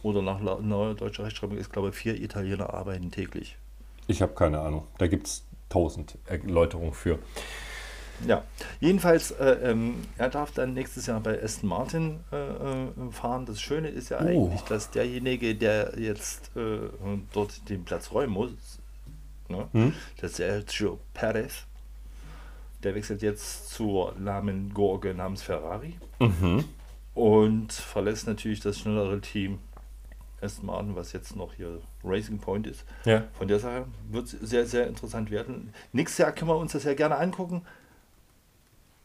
Oder 0.03 0.23
nach 0.23 0.41
neuer 0.41 0.95
deutscher 0.95 1.25
Rechtschreibung 1.25 1.57
ist, 1.59 1.73
glaube 1.73 1.91
ich, 1.91 1.95
vier 1.95 2.21
Italiener 2.21 2.73
arbeiten 2.75 3.11
täglich. 3.11 3.57
Ich 4.07 4.23
habe 4.23 4.35
keine 4.35 4.61
Ahnung. 4.61 4.87
Da 4.99 5.07
gibt 5.07 5.27
es 5.27 5.45
tausend 5.69 6.19
Erläuterungen 6.27 6.93
für. 6.93 7.19
Ja, 8.27 8.45
jedenfalls, 8.81 9.33
äh, 9.33 9.71
ähm, 9.71 9.97
er 10.17 10.29
darf 10.31 10.53
dann 10.53 10.73
nächstes 10.73 11.07
Jahr 11.07 11.19
bei 11.21 11.43
Aston 11.43 11.69
Martin 11.69 12.21
äh, 12.33 12.37
äh, 12.37 13.11
fahren. 13.11 13.45
Das 13.45 13.61
Schöne 13.61 13.89
ist 13.89 14.11
ja 14.11 14.19
Oh. 14.21 14.47
eigentlich, 14.47 14.61
dass 14.63 14.91
derjenige, 14.91 15.55
der 15.57 15.99
jetzt 15.99 16.51
äh, 16.57 16.79
dort 17.33 17.69
den 17.69 17.85
Platz 17.85 18.13
räumen 18.13 18.33
muss, 18.33 18.51
ne, 19.49 19.67
Hm? 19.73 19.93
das 20.21 20.31
ist 20.33 20.37
Sergio 20.37 21.01
Perez, 21.13 21.65
der 22.85 22.95
wechselt 22.95 23.21
jetzt 23.23 23.71
zur 23.71 24.15
lahmen 24.19 24.73
Gurke 24.73 25.13
namens 25.13 25.43
Ferrari 25.43 25.95
Mhm. 26.21 26.65
und 27.15 27.73
verlässt 27.73 28.29
natürlich 28.29 28.61
das 28.61 28.79
schnellere 28.79 29.21
Team 29.21 29.59
Aston 30.45 30.67
Martin, 30.67 30.95
was 30.95 31.13
jetzt 31.13 31.35
noch 31.37 31.55
hier 31.55 31.81
Racing 32.03 32.39
Point 32.39 32.67
ist. 32.67 32.85
Ja. 33.05 33.25
Von 33.33 33.49
der 33.49 33.59
Sache 33.59 33.87
wird 34.11 34.27
es 34.27 34.33
sehr, 34.33 34.67
sehr 34.67 34.87
interessant 34.87 35.31
werden. 35.31 35.73
Nächstes 35.93 36.19
Jahr 36.19 36.33
können 36.33 36.51
wir 36.51 36.57
uns 36.57 36.73
das 36.73 36.85
ja 36.85 36.95
gerne 36.95 37.17
angucken. 37.17 37.63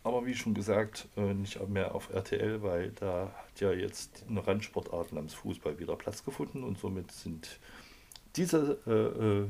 Aber 0.04 0.25
wie 0.25 0.34
schon 0.34 0.54
gesagt, 0.54 1.08
äh, 1.17 1.34
nicht 1.34 1.60
mehr 1.67 1.93
auf 1.93 2.10
RTL, 2.13 2.62
weil 2.63 2.91
da 2.91 3.32
hat 3.36 3.60
ja 3.60 3.71
jetzt 3.71 4.23
eine 4.30 4.45
Randsportart 4.45 5.12
namens 5.12 5.34
Fußball 5.34 5.78
wieder 5.78 5.95
Platz 5.95 6.23
gefunden 6.23 6.63
und 6.63 6.78
somit 6.80 7.12
sind 7.12 7.60
diese 8.36 8.78
äh, 8.88 8.91
äh, 8.91 9.49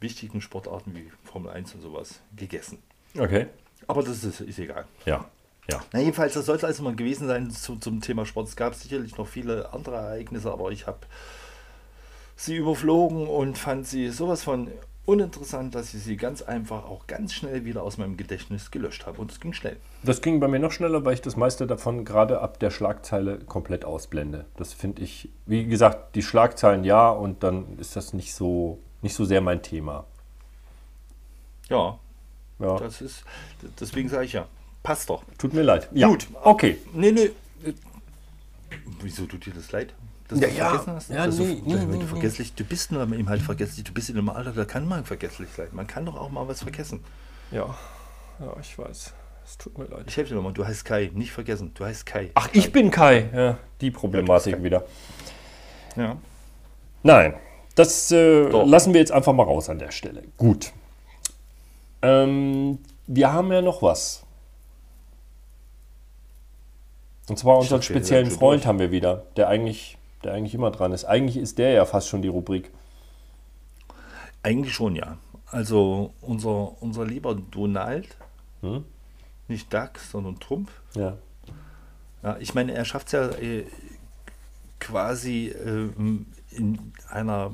wichtigen 0.00 0.40
Sportarten 0.40 0.94
wie 0.94 1.10
Formel 1.24 1.52
1 1.52 1.74
und 1.74 1.82
sowas 1.82 2.20
gegessen. 2.34 2.82
Okay. 3.18 3.46
Aber 3.86 4.02
das 4.02 4.24
ist, 4.24 4.40
ist 4.40 4.58
egal. 4.58 4.86
Ja. 5.04 5.28
Ja. 5.70 5.80
Na 5.92 6.00
jedenfalls, 6.00 6.34
das 6.34 6.46
sollte 6.46 6.66
also 6.66 6.82
mal 6.82 6.94
gewesen 6.94 7.26
sein 7.26 7.50
zu, 7.50 7.76
zum 7.76 8.00
Thema 8.00 8.26
Sport. 8.26 8.48
Es 8.48 8.56
gab 8.56 8.74
sicherlich 8.74 9.16
noch 9.16 9.26
viele 9.26 9.72
andere 9.72 9.96
Ereignisse, 9.96 10.52
aber 10.52 10.70
ich 10.70 10.86
habe 10.86 10.98
sie 12.36 12.56
überflogen 12.56 13.26
und 13.26 13.56
fand 13.56 13.86
sie 13.86 14.10
sowas 14.10 14.42
von 14.42 14.68
uninteressant, 15.06 15.74
dass 15.74 15.92
ich 15.94 16.02
sie 16.02 16.16
ganz 16.16 16.40
einfach 16.42 16.84
auch 16.84 17.06
ganz 17.06 17.32
schnell 17.34 17.64
wieder 17.64 17.82
aus 17.82 17.98
meinem 17.98 18.16
Gedächtnis 18.16 18.70
gelöscht 18.70 19.06
habe. 19.06 19.20
Und 19.20 19.30
es 19.30 19.40
ging 19.40 19.52
schnell. 19.52 19.76
Das 20.02 20.20
ging 20.22 20.40
bei 20.40 20.48
mir 20.48 20.58
noch 20.58 20.72
schneller, 20.72 21.04
weil 21.04 21.14
ich 21.14 21.20
das 21.22 21.36
meiste 21.36 21.66
davon 21.66 22.04
gerade 22.04 22.40
ab 22.40 22.58
der 22.58 22.70
Schlagzeile 22.70 23.38
komplett 23.38 23.84
ausblende. 23.84 24.46
Das 24.56 24.72
finde 24.72 25.02
ich, 25.02 25.28
wie 25.46 25.66
gesagt, 25.66 26.14
die 26.14 26.22
Schlagzeilen 26.22 26.84
ja 26.84 27.10
und 27.10 27.42
dann 27.42 27.78
ist 27.78 27.96
das 27.96 28.12
nicht 28.14 28.34
so, 28.34 28.78
nicht 29.02 29.14
so 29.14 29.24
sehr 29.24 29.40
mein 29.42 29.62
Thema. 29.62 30.04
Ja, 31.68 31.98
Ja. 32.58 32.78
das 32.78 33.00
ist, 33.00 33.24
deswegen 33.80 34.08
sage 34.08 34.24
ich 34.24 34.32
ja, 34.34 34.46
passt 34.84 35.10
doch. 35.10 35.24
Tut 35.38 35.52
mir 35.52 35.62
leid. 35.62 35.88
Ja. 35.92 36.06
Gut. 36.06 36.28
Okay. 36.44 36.78
Nee, 36.92 37.10
nee. 37.10 37.30
Wieso 39.00 39.26
tut 39.26 39.44
dir 39.46 39.52
das 39.52 39.72
leid? 39.72 39.92
Dass 40.28 40.38
Ja, 40.40 40.46
du 40.48 40.54
ja. 40.54 40.68
vergessen 40.70 40.92
hast? 40.94 41.10
Ja, 41.10 41.26
Dass 41.26 41.38
nee, 41.38 41.56
du, 41.56 41.68
nee, 41.68 41.74
wenn 41.88 41.98
nee, 41.98 42.04
vergesslich, 42.04 42.54
du 42.54 42.64
bist 42.64 42.92
nur 42.92 43.02
eben 43.02 43.28
halt 43.28 43.42
vergesslich, 43.42 43.84
du 43.84 43.92
bist 43.92 44.08
in 44.10 44.16
einem 44.16 44.28
Alter, 44.28 44.52
da 44.52 44.64
kann 44.64 44.86
man 44.86 45.04
vergesslich 45.04 45.48
sein. 45.56 45.68
Man 45.72 45.86
kann 45.86 46.06
doch 46.06 46.16
auch 46.16 46.30
mal 46.30 46.46
was 46.48 46.62
vergessen. 46.62 47.00
Ja. 47.50 47.74
Ja, 48.40 48.54
ich 48.60 48.78
weiß. 48.78 49.12
Es 49.46 49.58
tut 49.58 49.76
mir 49.76 49.84
leid. 49.84 50.04
Ich 50.06 50.16
helfe 50.16 50.30
dir 50.30 50.36
nochmal, 50.36 50.54
du 50.54 50.64
heißt 50.64 50.84
Kai, 50.84 51.10
nicht 51.12 51.32
vergessen, 51.32 51.72
du 51.74 51.84
heißt 51.84 52.06
Kai. 52.06 52.30
Ach, 52.34 52.48
ich 52.52 52.72
bin 52.72 52.90
Kai. 52.90 53.28
Ja, 53.34 53.58
die 53.80 53.90
Problematik 53.90 54.56
Kai. 54.56 54.62
wieder. 54.62 54.84
Ja. 55.96 56.16
Nein, 57.02 57.34
das 57.74 58.10
äh, 58.10 58.48
lassen 58.48 58.94
wir 58.94 59.00
jetzt 59.00 59.12
einfach 59.12 59.34
mal 59.34 59.42
raus 59.42 59.68
an 59.68 59.78
der 59.78 59.90
Stelle. 59.90 60.22
Gut. 60.38 60.72
Ähm, 62.00 62.78
wir 63.06 63.32
haben 63.32 63.52
ja 63.52 63.60
noch 63.60 63.82
was. 63.82 64.23
Und 67.28 67.38
zwar 67.38 67.58
unseren 67.58 67.82
speziellen 67.82 68.30
Freund 68.30 68.62
durch. 68.62 68.66
haben 68.66 68.78
wir 68.78 68.90
wieder, 68.90 69.24
der 69.36 69.48
eigentlich, 69.48 69.96
der 70.22 70.32
eigentlich 70.34 70.54
immer 70.54 70.70
dran 70.70 70.92
ist. 70.92 71.04
Eigentlich 71.04 71.36
ist 71.36 71.58
der 71.58 71.70
ja 71.72 71.84
fast 71.86 72.08
schon 72.08 72.22
die 72.22 72.28
Rubrik. 72.28 72.70
Eigentlich 74.42 74.74
schon, 74.74 74.94
ja. 74.94 75.16
Also 75.46 76.12
unser, 76.20 76.82
unser 76.82 77.04
lieber 77.06 77.34
Donald, 77.34 78.16
Hm? 78.60 78.84
nicht 79.48 79.72
Duck, 79.72 79.98
sondern 79.98 80.38
Trump. 80.40 80.70
Ja. 80.94 81.16
Ja, 82.22 82.36
ich 82.40 82.54
meine, 82.54 82.72
er 82.72 82.84
schafft 82.84 83.08
es 83.08 83.12
ja 83.12 83.28
äh, 83.30 83.66
quasi 84.80 85.48
ähm, 85.48 86.26
in 86.50 86.92
einer 87.10 87.52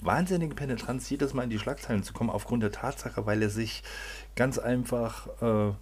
wahnsinnigen 0.00 0.54
Penetranz 0.54 1.08
jedes 1.10 1.34
Mal 1.34 1.44
in 1.44 1.50
die 1.50 1.58
Schlagzeilen 1.58 2.02
zu 2.02 2.12
kommen, 2.12 2.30
aufgrund 2.30 2.62
der 2.62 2.72
Tatsache, 2.72 3.26
weil 3.26 3.42
er 3.42 3.50
sich 3.50 3.82
ganz 4.36 4.58
einfach 4.58 5.26
äh, 5.42 5.72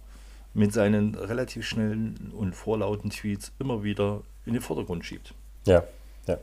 mit 0.53 0.73
seinen 0.73 1.15
relativ 1.15 1.65
schnellen 1.65 2.31
und 2.37 2.55
vorlauten 2.55 3.09
Tweets 3.09 3.51
immer 3.59 3.83
wieder 3.83 4.21
in 4.45 4.53
den 4.53 4.61
Vordergrund 4.61 5.05
schiebt. 5.05 5.33
Ja. 5.65 5.83
ja. 6.27 6.37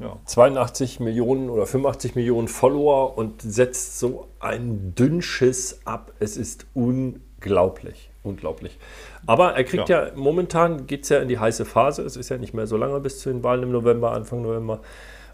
Ja. 0.00 0.16
82 0.24 0.98
Millionen 0.98 1.48
oder 1.50 1.66
85 1.66 2.16
Millionen 2.16 2.48
Follower 2.48 3.16
und 3.16 3.42
setzt 3.42 3.98
so 4.00 4.26
ein 4.40 4.94
Dünnschiss 4.96 5.80
ab. 5.84 6.12
Es 6.18 6.36
ist 6.36 6.66
unglaublich. 6.74 8.10
Unglaublich. 8.24 8.78
Aber 9.26 9.52
er 9.52 9.64
kriegt 9.64 9.88
ja, 9.88 10.06
Ja. 10.06 10.12
momentan 10.16 10.86
geht 10.86 11.04
es 11.04 11.10
ja 11.10 11.18
in 11.18 11.28
die 11.28 11.38
heiße 11.38 11.64
Phase. 11.64 12.02
Es 12.02 12.16
ist 12.16 12.28
ja 12.30 12.38
nicht 12.38 12.54
mehr 12.54 12.66
so 12.66 12.76
lange 12.76 12.98
bis 13.00 13.20
zu 13.20 13.28
den 13.28 13.44
Wahlen 13.44 13.62
im 13.62 13.70
November, 13.70 14.12
Anfang 14.12 14.42
November. 14.42 14.80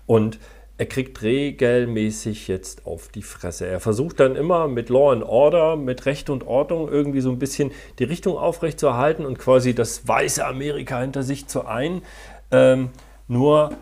Und 0.07 0.39
er 0.81 0.87
kriegt 0.87 1.21
regelmäßig 1.21 2.49
jetzt 2.49 2.87
auf 2.87 3.09
die 3.09 3.21
Fresse. 3.21 3.67
Er 3.67 3.81
versucht 3.81 4.19
dann 4.19 4.35
immer 4.35 4.67
mit 4.67 4.89
Law 4.89 5.13
and 5.13 5.23
Order, 5.23 5.77
mit 5.77 6.07
Recht 6.07 6.31
und 6.31 6.47
Ordnung 6.47 6.89
irgendwie 6.89 7.21
so 7.21 7.31
ein 7.31 7.39
bisschen 7.39 7.71
die 7.99 8.05
Richtung 8.05 8.39
aufrechtzuerhalten 8.39 9.27
und 9.27 9.39
quasi 9.39 9.75
das 9.75 10.09
weiße 10.09 10.43
Amerika 10.43 10.99
hinter 11.03 11.23
sich 11.23 11.47
zu 11.49 11.67
ein. 11.67 12.01
Ähm, 12.51 12.89
nur 13.29 13.77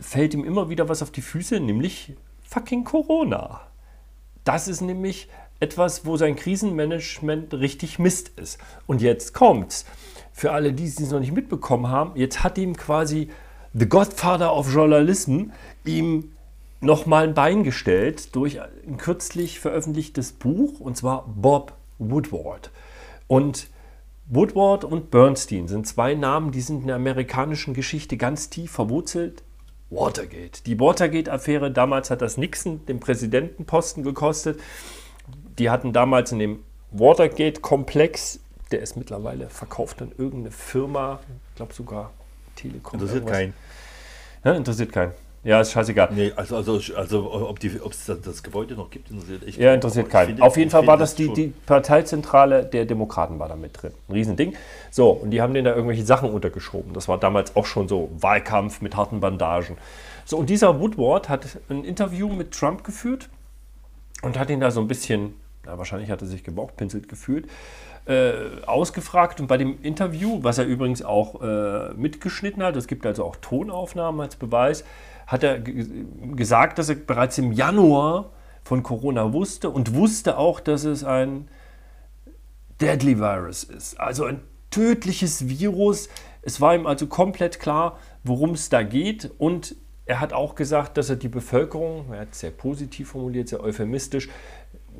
fällt 0.00 0.32
ihm 0.32 0.44
immer 0.44 0.70
wieder 0.70 0.88
was 0.88 1.02
auf 1.02 1.10
die 1.10 1.22
Füße, 1.22 1.58
nämlich 1.58 2.12
fucking 2.44 2.84
Corona. 2.84 3.62
Das 4.44 4.68
ist 4.68 4.80
nämlich 4.80 5.28
etwas, 5.58 6.06
wo 6.06 6.16
sein 6.16 6.36
Krisenmanagement 6.36 7.52
richtig 7.54 7.98
Mist 7.98 8.38
ist. 8.38 8.60
Und 8.86 9.02
jetzt 9.02 9.34
kommt's. 9.34 9.86
Für 10.32 10.52
alle, 10.52 10.72
die 10.72 10.84
es 10.84 11.00
noch 11.00 11.18
nicht 11.18 11.32
mitbekommen 11.32 11.88
haben, 11.88 12.12
jetzt 12.14 12.44
hat 12.44 12.58
ihm 12.58 12.76
quasi 12.76 13.28
The 13.74 13.88
Godfather 13.88 14.54
of 14.54 14.72
Journalism 14.72 15.50
ihm 15.84 16.32
nochmal 16.80 17.24
ein 17.24 17.34
Bein 17.34 17.64
gestellt 17.64 18.34
durch 18.34 18.60
ein 18.60 18.96
kürzlich 18.96 19.60
veröffentlichtes 19.60 20.32
Buch, 20.32 20.80
und 20.80 20.96
zwar 20.96 21.26
Bob 21.26 21.74
Woodward. 21.98 22.70
Und 23.26 23.68
Woodward 24.26 24.84
und 24.84 25.10
Bernstein 25.10 25.68
sind 25.68 25.86
zwei 25.86 26.14
Namen, 26.14 26.52
die 26.52 26.60
sind 26.60 26.82
in 26.82 26.86
der 26.86 26.96
amerikanischen 26.96 27.74
Geschichte 27.74 28.16
ganz 28.16 28.50
tief 28.50 28.70
verwurzelt. 28.70 29.42
Watergate. 29.90 30.66
Die 30.66 30.78
Watergate-Affäre, 30.78 31.70
damals 31.70 32.10
hat 32.10 32.20
das 32.20 32.36
Nixon 32.36 32.84
den 32.86 33.00
Präsidentenposten 33.00 34.02
gekostet. 34.02 34.60
Die 35.58 35.70
hatten 35.70 35.92
damals 35.92 36.30
in 36.32 36.38
dem 36.38 36.58
Watergate-Komplex, 36.90 38.40
der 38.70 38.80
ist 38.80 38.96
mittlerweile 38.96 39.48
verkauft 39.48 40.02
an 40.02 40.12
irgendeine 40.16 40.50
Firma, 40.50 41.20
ich 41.50 41.56
glaube 41.56 41.72
sogar 41.72 42.12
Telekom. 42.58 42.94
Interessiert 42.94 43.22
irgendwas. 43.28 43.38
keinen. 43.38 43.54
Ja, 44.44 44.52
interessiert 44.52 44.92
keinen. 44.92 45.12
Ja, 45.44 45.60
ist 45.60 45.70
scheißegal. 45.72 46.08
Nee, 46.12 46.32
also, 46.34 46.56
also, 46.56 46.80
also 46.96 47.48
ob 47.48 47.60
die- 47.60 47.80
ob 47.80 47.92
es 47.92 48.06
das, 48.06 48.20
das 48.20 48.42
Gebäude 48.42 48.74
noch 48.74 48.90
gibt, 48.90 49.10
interessiert 49.10 49.46
echt 49.46 49.56
Ja, 49.58 49.72
interessiert 49.72 50.10
keinen. 50.10 50.26
finde- 50.30 50.42
Auf 50.42 50.56
jeden 50.56 50.70
Fall 50.70 50.86
war 50.86 50.96
das 50.96 51.14
die, 51.14 51.32
die 51.32 51.52
Parteizentrale 51.64 52.64
der 52.64 52.84
Demokraten 52.84 53.38
war 53.38 53.48
da 53.48 53.54
mit 53.56 53.80
drin. 53.80 53.92
Ein 54.08 54.12
Riesending. 54.12 54.54
So, 54.90 55.10
und 55.10 55.30
die 55.30 55.40
haben 55.40 55.54
denen 55.54 55.64
da 55.64 55.74
irgendwelche 55.74 56.04
Sachen 56.04 56.30
untergeschoben. 56.30 56.92
Das 56.92 57.06
war 57.08 57.18
damals 57.18 57.54
auch 57.56 57.66
schon 57.66 57.86
so 57.88 58.10
Wahlkampf 58.18 58.80
mit 58.80 58.96
harten 58.96 59.20
Bandagen. 59.20 59.78
So, 60.24 60.36
und 60.36 60.50
dieser 60.50 60.80
Woodward 60.80 61.28
hat 61.28 61.46
ein 61.70 61.84
Interview 61.84 62.28
mit 62.28 62.50
Trump 62.52 62.82
geführt 62.84 63.28
und 64.22 64.38
hat 64.38 64.50
ihn 64.50 64.60
da 64.60 64.70
so 64.72 64.80
ein 64.80 64.88
bisschen, 64.88 65.34
na, 65.64 65.78
wahrscheinlich 65.78 66.10
hat 66.10 66.20
er 66.20 66.26
sich 66.28 66.42
gebauchpinselt 66.44 67.08
gefühlt, 67.08 67.46
äh, 68.08 68.64
ausgefragt. 68.66 69.40
Und 69.40 69.46
bei 69.46 69.58
dem 69.58 69.80
Interview, 69.82 70.38
was 70.42 70.58
er 70.58 70.64
übrigens 70.64 71.02
auch 71.02 71.42
äh, 71.42 71.92
mitgeschnitten 71.94 72.62
hat, 72.62 72.74
es 72.76 72.86
gibt 72.86 73.06
also 73.06 73.24
auch 73.24 73.36
Tonaufnahmen 73.36 74.20
als 74.20 74.36
Beweis, 74.36 74.84
hat 75.26 75.44
er 75.44 75.60
ge- 75.60 76.06
gesagt, 76.34 76.78
dass 76.78 76.88
er 76.88 76.96
bereits 76.96 77.36
im 77.38 77.52
Januar 77.52 78.30
von 78.64 78.82
Corona 78.82 79.32
wusste 79.32 79.70
und 79.70 79.94
wusste 79.94 80.38
auch, 80.38 80.60
dass 80.60 80.84
es 80.84 81.04
ein 81.04 81.48
Deadly 82.80 83.18
Virus 83.18 83.64
ist. 83.64 84.00
Also 84.00 84.24
ein 84.24 84.40
tödliches 84.70 85.48
Virus. 85.48 86.08
Es 86.42 86.60
war 86.60 86.74
ihm 86.74 86.86
also 86.86 87.06
komplett 87.06 87.60
klar, 87.60 87.98
worum 88.24 88.52
es 88.52 88.68
da 88.68 88.82
geht. 88.82 89.30
Und 89.38 89.76
er 90.06 90.20
hat 90.20 90.32
auch 90.32 90.54
gesagt, 90.54 90.96
dass 90.96 91.10
er 91.10 91.16
die 91.16 91.28
Bevölkerung, 91.28 92.06
er 92.12 92.20
hat 92.20 92.34
sehr 92.34 92.50
positiv 92.50 93.10
formuliert, 93.10 93.48
sehr 93.48 93.62
euphemistisch, 93.62 94.30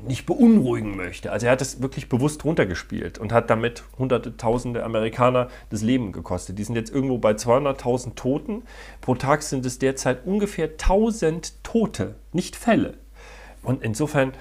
nicht 0.07 0.25
beunruhigen 0.25 0.95
möchte. 0.95 1.31
Also 1.31 1.45
er 1.45 1.51
hat 1.51 1.61
es 1.61 1.81
wirklich 1.81 2.09
bewusst 2.09 2.45
runtergespielt 2.45 3.17
und 3.17 3.31
hat 3.31 3.49
damit 3.49 3.83
hunderte, 3.97 4.37
tausende 4.37 4.83
Amerikaner 4.83 5.49
das 5.69 5.81
Leben 5.81 6.11
gekostet. 6.11 6.59
Die 6.59 6.63
sind 6.63 6.75
jetzt 6.75 6.91
irgendwo 6.93 7.17
bei 7.17 7.31
200.000 7.31 8.15
Toten. 8.15 8.63
Pro 9.01 9.15
Tag 9.15 9.43
sind 9.43 9.65
es 9.65 9.79
derzeit 9.79 10.25
ungefähr 10.25 10.69
1000 10.69 11.63
Tote, 11.63 12.15
nicht 12.33 12.55
Fälle. 12.55 12.95
Und 13.63 13.83
insofern 13.83 14.33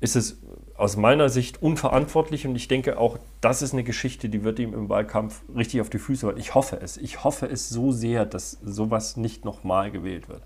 ist 0.00 0.16
es 0.16 0.38
aus 0.76 0.96
meiner 0.96 1.28
Sicht 1.28 1.62
unverantwortlich 1.62 2.46
und 2.46 2.56
ich 2.56 2.66
denke 2.66 2.98
auch, 2.98 3.18
das 3.40 3.62
ist 3.62 3.72
eine 3.72 3.84
Geschichte, 3.84 4.28
die 4.28 4.42
wird 4.42 4.58
ihm 4.58 4.74
im 4.74 4.88
Wahlkampf 4.88 5.42
richtig 5.54 5.80
auf 5.80 5.90
die 5.90 5.98
Füße 5.98 6.26
fallen. 6.26 6.38
Ich 6.38 6.54
hoffe 6.54 6.80
es. 6.80 6.96
Ich 6.96 7.22
hoffe 7.22 7.46
es 7.46 7.68
so 7.68 7.92
sehr, 7.92 8.26
dass 8.26 8.58
sowas 8.64 9.16
nicht 9.16 9.44
nochmal 9.44 9.90
gewählt 9.90 10.28
wird. 10.28 10.42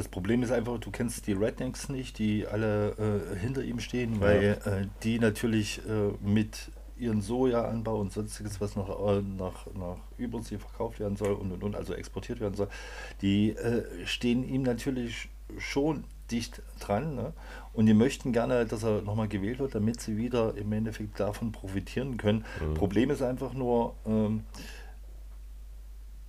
Das 0.00 0.08
Problem 0.08 0.42
ist 0.42 0.50
einfach, 0.50 0.78
du 0.78 0.90
kennst 0.90 1.26
die 1.26 1.34
Rednecks 1.34 1.90
nicht, 1.90 2.18
die 2.18 2.46
alle 2.46 2.92
äh, 2.92 3.38
hinter 3.38 3.62
ihm 3.62 3.80
stehen, 3.80 4.18
weil 4.18 4.58
äh, 4.64 4.86
die 5.02 5.18
natürlich 5.18 5.82
äh, 5.86 6.12
mit 6.26 6.70
ihren 6.96 7.20
Sojaanbau 7.20 8.00
und 8.00 8.10
sonstiges, 8.10 8.62
was 8.62 8.76
noch 8.76 8.88
äh, 8.88 9.20
nach, 9.20 9.66
nach 9.74 9.98
Übersee 10.16 10.56
verkauft 10.56 11.00
werden 11.00 11.18
soll 11.18 11.32
und, 11.32 11.52
und, 11.52 11.62
und 11.62 11.76
also 11.76 11.92
exportiert 11.92 12.40
werden 12.40 12.54
soll, 12.54 12.68
die 13.20 13.50
äh, 13.50 14.06
stehen 14.06 14.42
ihm 14.42 14.62
natürlich 14.62 15.28
schon 15.58 16.04
dicht 16.30 16.62
dran. 16.78 17.14
Ne? 17.14 17.34
Und 17.74 17.84
die 17.84 17.92
möchten 17.92 18.32
gerne, 18.32 18.64
dass 18.64 18.82
er 18.82 19.02
nochmal 19.02 19.28
gewählt 19.28 19.58
wird, 19.58 19.74
damit 19.74 20.00
sie 20.00 20.16
wieder 20.16 20.56
im 20.56 20.72
Endeffekt 20.72 21.20
davon 21.20 21.52
profitieren 21.52 22.16
können. 22.16 22.46
Problem 22.72 23.10
ist 23.10 23.20
einfach 23.20 23.52
nur, 23.52 23.96
ähm, 24.06 24.44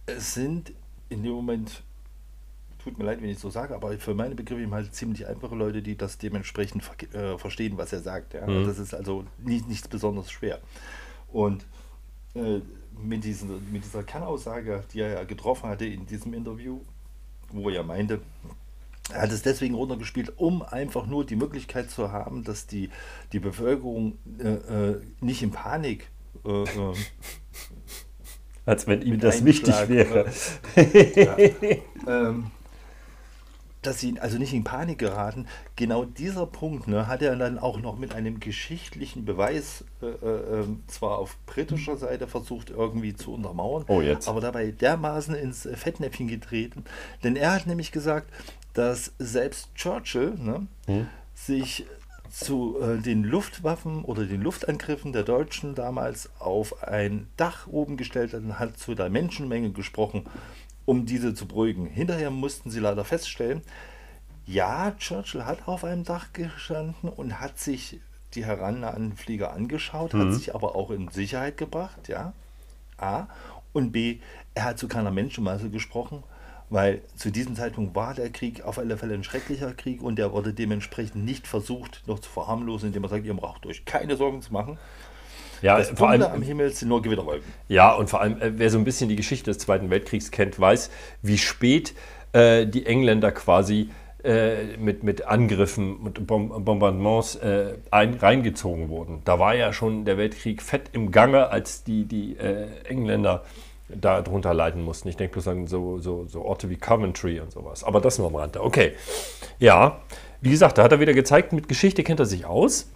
es 0.08 0.34
sind 0.34 0.74
in 1.08 1.24
dem 1.24 1.32
Moment, 1.32 1.84
tut 2.84 2.98
mir 2.98 3.06
leid, 3.06 3.22
wenn 3.22 3.30
ich 3.30 3.40
so 3.40 3.50
sage, 3.50 3.76
aber 3.76 3.98
für 3.98 4.14
meine 4.14 4.36
Begriffe 4.36 4.62
eben 4.62 4.74
halt 4.74 4.94
ziemlich 4.94 5.28
einfache 5.28 5.56
Leute, 5.56 5.82
die 5.82 5.96
das 5.96 6.18
dementsprechend 6.18 6.84
ver 6.84 6.96
äh, 7.14 7.38
verstehen, 7.38 7.78
was 7.78 7.94
er 7.94 8.02
sagt. 8.02 8.34
Ja? 8.34 8.48
Mhm. 8.48 8.66
Das 8.66 8.80
ist 8.80 8.94
also 8.94 9.26
nicht, 9.40 9.68
nichts 9.68 9.88
besonders 9.88 10.32
schwer. 10.32 10.60
Und 11.32 11.66
äh, 12.36 12.60
mit, 13.02 13.24
diesen, 13.24 13.72
mit 13.72 13.84
dieser 13.84 14.04
Kernaussage, 14.04 14.84
die 14.94 15.02
er 15.02 15.14
ja 15.14 15.24
getroffen 15.24 15.70
hatte 15.70 15.86
in 15.86 16.06
diesem 16.06 16.34
Interview, 16.34 16.82
wo 17.52 17.70
er 17.70 17.84
meinte, 17.84 18.22
er 19.12 19.24
hat 19.24 19.32
es 19.32 19.42
deswegen 19.42 19.76
runtergespielt, 19.76 20.34
um 20.38 20.62
einfach 20.62 21.06
nur 21.06 21.26
die 21.26 21.36
Möglichkeit 21.36 21.90
zu 21.90 22.12
haben, 22.12 22.44
dass 22.44 22.68
die, 22.68 22.90
die 23.34 23.40
Bevölkerung 23.40 24.18
äh, 24.40 24.48
äh, 24.48 25.02
nicht 25.20 25.44
in 25.44 25.52
Panik 25.52 26.10
äh, 26.46 26.64
äh, 26.64 26.94
Als 28.66 28.88
wenn 28.88 29.02
ihm 29.02 29.20
das 29.20 29.44
wichtig 29.44 29.74
wäre. 29.90 30.32
äh, 30.76 31.24
ja, 31.24 31.38
ähm, 32.08 32.52
dass 33.82 34.00
sie 34.00 34.20
also 34.20 34.38
nicht 34.38 34.54
in 34.54 34.64
Panik 34.64 35.00
geraten. 35.00 35.48
Genau 35.76 36.06
dieser 36.06 36.46
Punkt 36.46 36.88
ne, 36.88 37.08
hat 37.08 37.22
er 37.22 37.36
dann 37.36 37.58
auch 37.58 37.80
noch 37.80 37.98
mit 37.98 38.14
einem 38.14 38.40
geschichtlichen 38.40 39.26
Beweis 39.26 39.84
äh, 40.02 40.06
äh, 40.06 40.60
ähm, 40.62 40.84
zwar 40.88 41.18
auf 41.18 41.38
britischer 41.46 41.98
Seite 41.98 42.28
versucht 42.28 42.70
irgendwie 42.70 43.16
zu 43.16 43.34
untermauern, 43.34 43.86
Oh, 43.88 44.02
jetzt. 44.02 44.28
aber 44.28 44.42
dabei 44.42 44.72
dermaßen 44.72 45.34
ins 45.36 45.68
Fettnäpfchen 45.74 46.28
getreten. 46.28 46.84
Denn 47.24 47.36
er 47.36 47.54
hat 47.54 47.66
nämlich 47.68 47.92
gesagt, 47.92 48.32
dass 48.74 49.14
selbst 49.20 49.74
Churchill 49.76 50.36
ne, 50.38 50.68
sich 51.34 51.86
zu 52.30 52.78
äh, 52.80 52.98
den 52.98 53.24
Luftwaffen 53.24 54.04
oder 54.06 54.24
den 54.26 54.42
Luftangriffen 54.42 55.12
der 55.12 55.24
Deutschen 55.24 55.76
damals 55.76 56.30
auf 56.40 56.82
ein 56.84 57.28
Dach 57.36 57.68
oben 57.68 57.98
gestellt 57.98 58.34
hat 58.34 58.42
und 58.42 58.58
hat 58.58 58.78
zu 58.78 58.96
der 58.96 59.10
Menschenmenge 59.10 59.72
gesprochen, 59.72 60.26
um 60.92 61.06
diese 61.06 61.34
zu 61.34 61.48
beruhigen. 61.48 61.86
Hinterher 61.86 62.32
mussten 62.32 62.70
sie 62.70 62.82
leider 62.82 63.06
feststellen, 63.06 63.62
ja, 64.46 64.92
Churchill 65.00 65.46
hat 65.46 65.66
auf 65.70 65.86
einem 65.86 66.04
Dach 66.04 66.34
gestanden 66.34 67.08
und 67.08 67.40
hat 67.40 67.58
sich 67.58 68.02
die 68.34 68.44
herannahenden 68.44 69.16
Flieger 69.16 69.54
angeschaut, 69.54 70.14
hat 70.14 70.34
sich 70.34 70.54
aber 70.54 70.76
auch 70.76 70.92
in 70.92 71.08
Sicherheit 71.08 71.56
gebracht, 71.56 72.10
ja. 72.10 72.34
A. 72.98 73.28
Und 73.72 73.94
B. 73.94 74.20
Er 74.54 74.66
hat 74.66 74.80
zu 74.80 74.90
keiner 74.90 75.12
Menschenmasse 75.12 75.70
gesprochen, 75.70 76.24
weil 76.70 77.02
zu 77.16 77.32
diesem 77.32 77.56
Zeitpunkt 77.56 77.96
war 77.96 78.14
der 78.14 78.30
Krieg 78.30 78.64
auf 78.64 78.78
alle 78.78 78.98
Fälle 78.98 79.14
ein 79.14 79.24
schrecklicher 79.24 79.74
Krieg 79.74 80.02
und 80.02 80.18
der 80.18 80.34
wurde 80.34 80.54
dementsprechend 80.54 81.24
nicht 81.24 81.48
versucht, 81.48 82.04
noch 82.06 82.20
zu 82.20 82.30
verharmlosen, 82.30 82.88
indem 82.88 83.04
er 83.04 83.10
sagt, 83.10 83.26
ihr 83.26 83.34
braucht 83.34 83.66
euch 83.66 83.86
keine 83.86 84.18
Sorgen 84.18 84.42
zu 84.42 84.52
machen. 84.52 84.78
Ja, 85.62 85.78
Das 85.78 85.90
vor 85.90 86.10
am 86.10 86.22
allem, 86.22 86.42
Himmel 86.42 86.72
sind 86.72 86.90
nur 86.90 87.02
Gewitterwolken. 87.02 87.52
ja, 87.68 87.94
und 87.94 88.10
vor 88.10 88.22
allem, 88.22 88.42
äh, 88.42 88.58
wer 88.58 88.70
so 88.70 88.78
ein 88.78 88.84
bisschen 88.84 89.10
die 89.10 89.16
Geschichte 89.16 89.52
des 89.52 89.60
Zweiten 89.60 89.90
Weltkriegs 89.90 90.32
kennt, 90.32 90.60
weiß, 90.60 90.90
wie 91.22 91.38
spät 91.38 91.94
äh, 92.34 92.66
die 92.66 92.86
Engländer 92.86 93.32
quasi 93.32 93.90
äh, 94.24 94.78
mit, 94.78 95.04
mit 95.04 95.26
Angriffen, 95.28 96.04
mit 96.04 96.28
Bom 96.28 96.64
Bombardements 96.64 97.36
äh, 97.38 97.74
ein, 97.90 98.14
reingezogen 98.14 98.90
wurden. 98.90 99.22
Da 99.26 99.40
war 99.40 99.56
ja 99.56 99.74
schon 99.74 100.06
der 100.06 100.18
Weltkrieg 100.18 100.62
fett 100.62 100.90
im 100.94 101.12
Gange, 101.12 101.50
als 101.50 101.84
die, 101.84 102.06
die 102.06 102.38
äh, 102.38 102.68
Engländer 102.88 103.44
da 103.90 104.22
drunter 104.22 104.54
leiden 104.54 104.84
mussten. 104.84 105.10
Ich 105.10 105.18
denke 105.18 105.34
bloß 105.34 105.48
an 105.48 105.68
so, 105.68 105.98
so, 105.98 106.26
so 106.26 106.44
Orte 106.44 106.70
wie 106.70 106.78
Coventry 106.78 107.40
und 107.40 107.52
sowas. 107.52 107.84
Aber 107.84 108.00
das 108.00 108.20
nur 108.20 108.28
am 108.28 108.36
Rande. 108.36 108.64
Okay. 108.64 108.94
Ja, 109.60 110.02
wie 110.40 110.52
gesagt, 110.52 110.78
da 110.78 110.84
hat 110.84 110.92
er 110.92 111.00
wieder 111.00 111.14
gezeigt, 111.14 111.52
mit 111.52 111.68
Geschichte 111.68 112.04
kennt 112.04 112.20
er 112.20 112.26
sich 112.26 112.46
aus. 112.46 112.91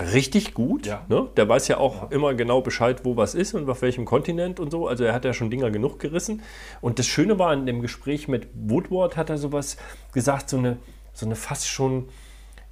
Richtig 0.00 0.54
gut. 0.54 0.86
Ja. 0.86 1.04
Ne? 1.08 1.28
Der 1.36 1.48
weiß 1.48 1.68
ja 1.68 1.78
auch 1.78 2.10
immer 2.10 2.34
genau 2.34 2.60
Bescheid, 2.60 3.04
wo 3.04 3.16
was 3.16 3.34
ist 3.34 3.54
und 3.54 3.68
auf 3.68 3.82
welchem 3.82 4.04
Kontinent 4.04 4.60
und 4.60 4.70
so. 4.70 4.86
Also 4.86 5.04
er 5.04 5.12
hat 5.12 5.24
ja 5.24 5.32
schon 5.32 5.50
Dinger 5.50 5.70
genug 5.70 5.98
gerissen. 5.98 6.42
Und 6.80 6.98
das 6.98 7.06
Schöne 7.06 7.38
war 7.38 7.52
in 7.52 7.66
dem 7.66 7.82
Gespräch 7.82 8.28
mit 8.28 8.48
Woodward, 8.54 9.16
hat 9.16 9.28
er 9.28 9.38
sowas 9.38 9.76
gesagt, 10.12 10.50
so 10.50 10.58
eine, 10.58 10.78
so 11.12 11.26
eine 11.26 11.34
fast 11.34 11.68
schon 11.68 12.08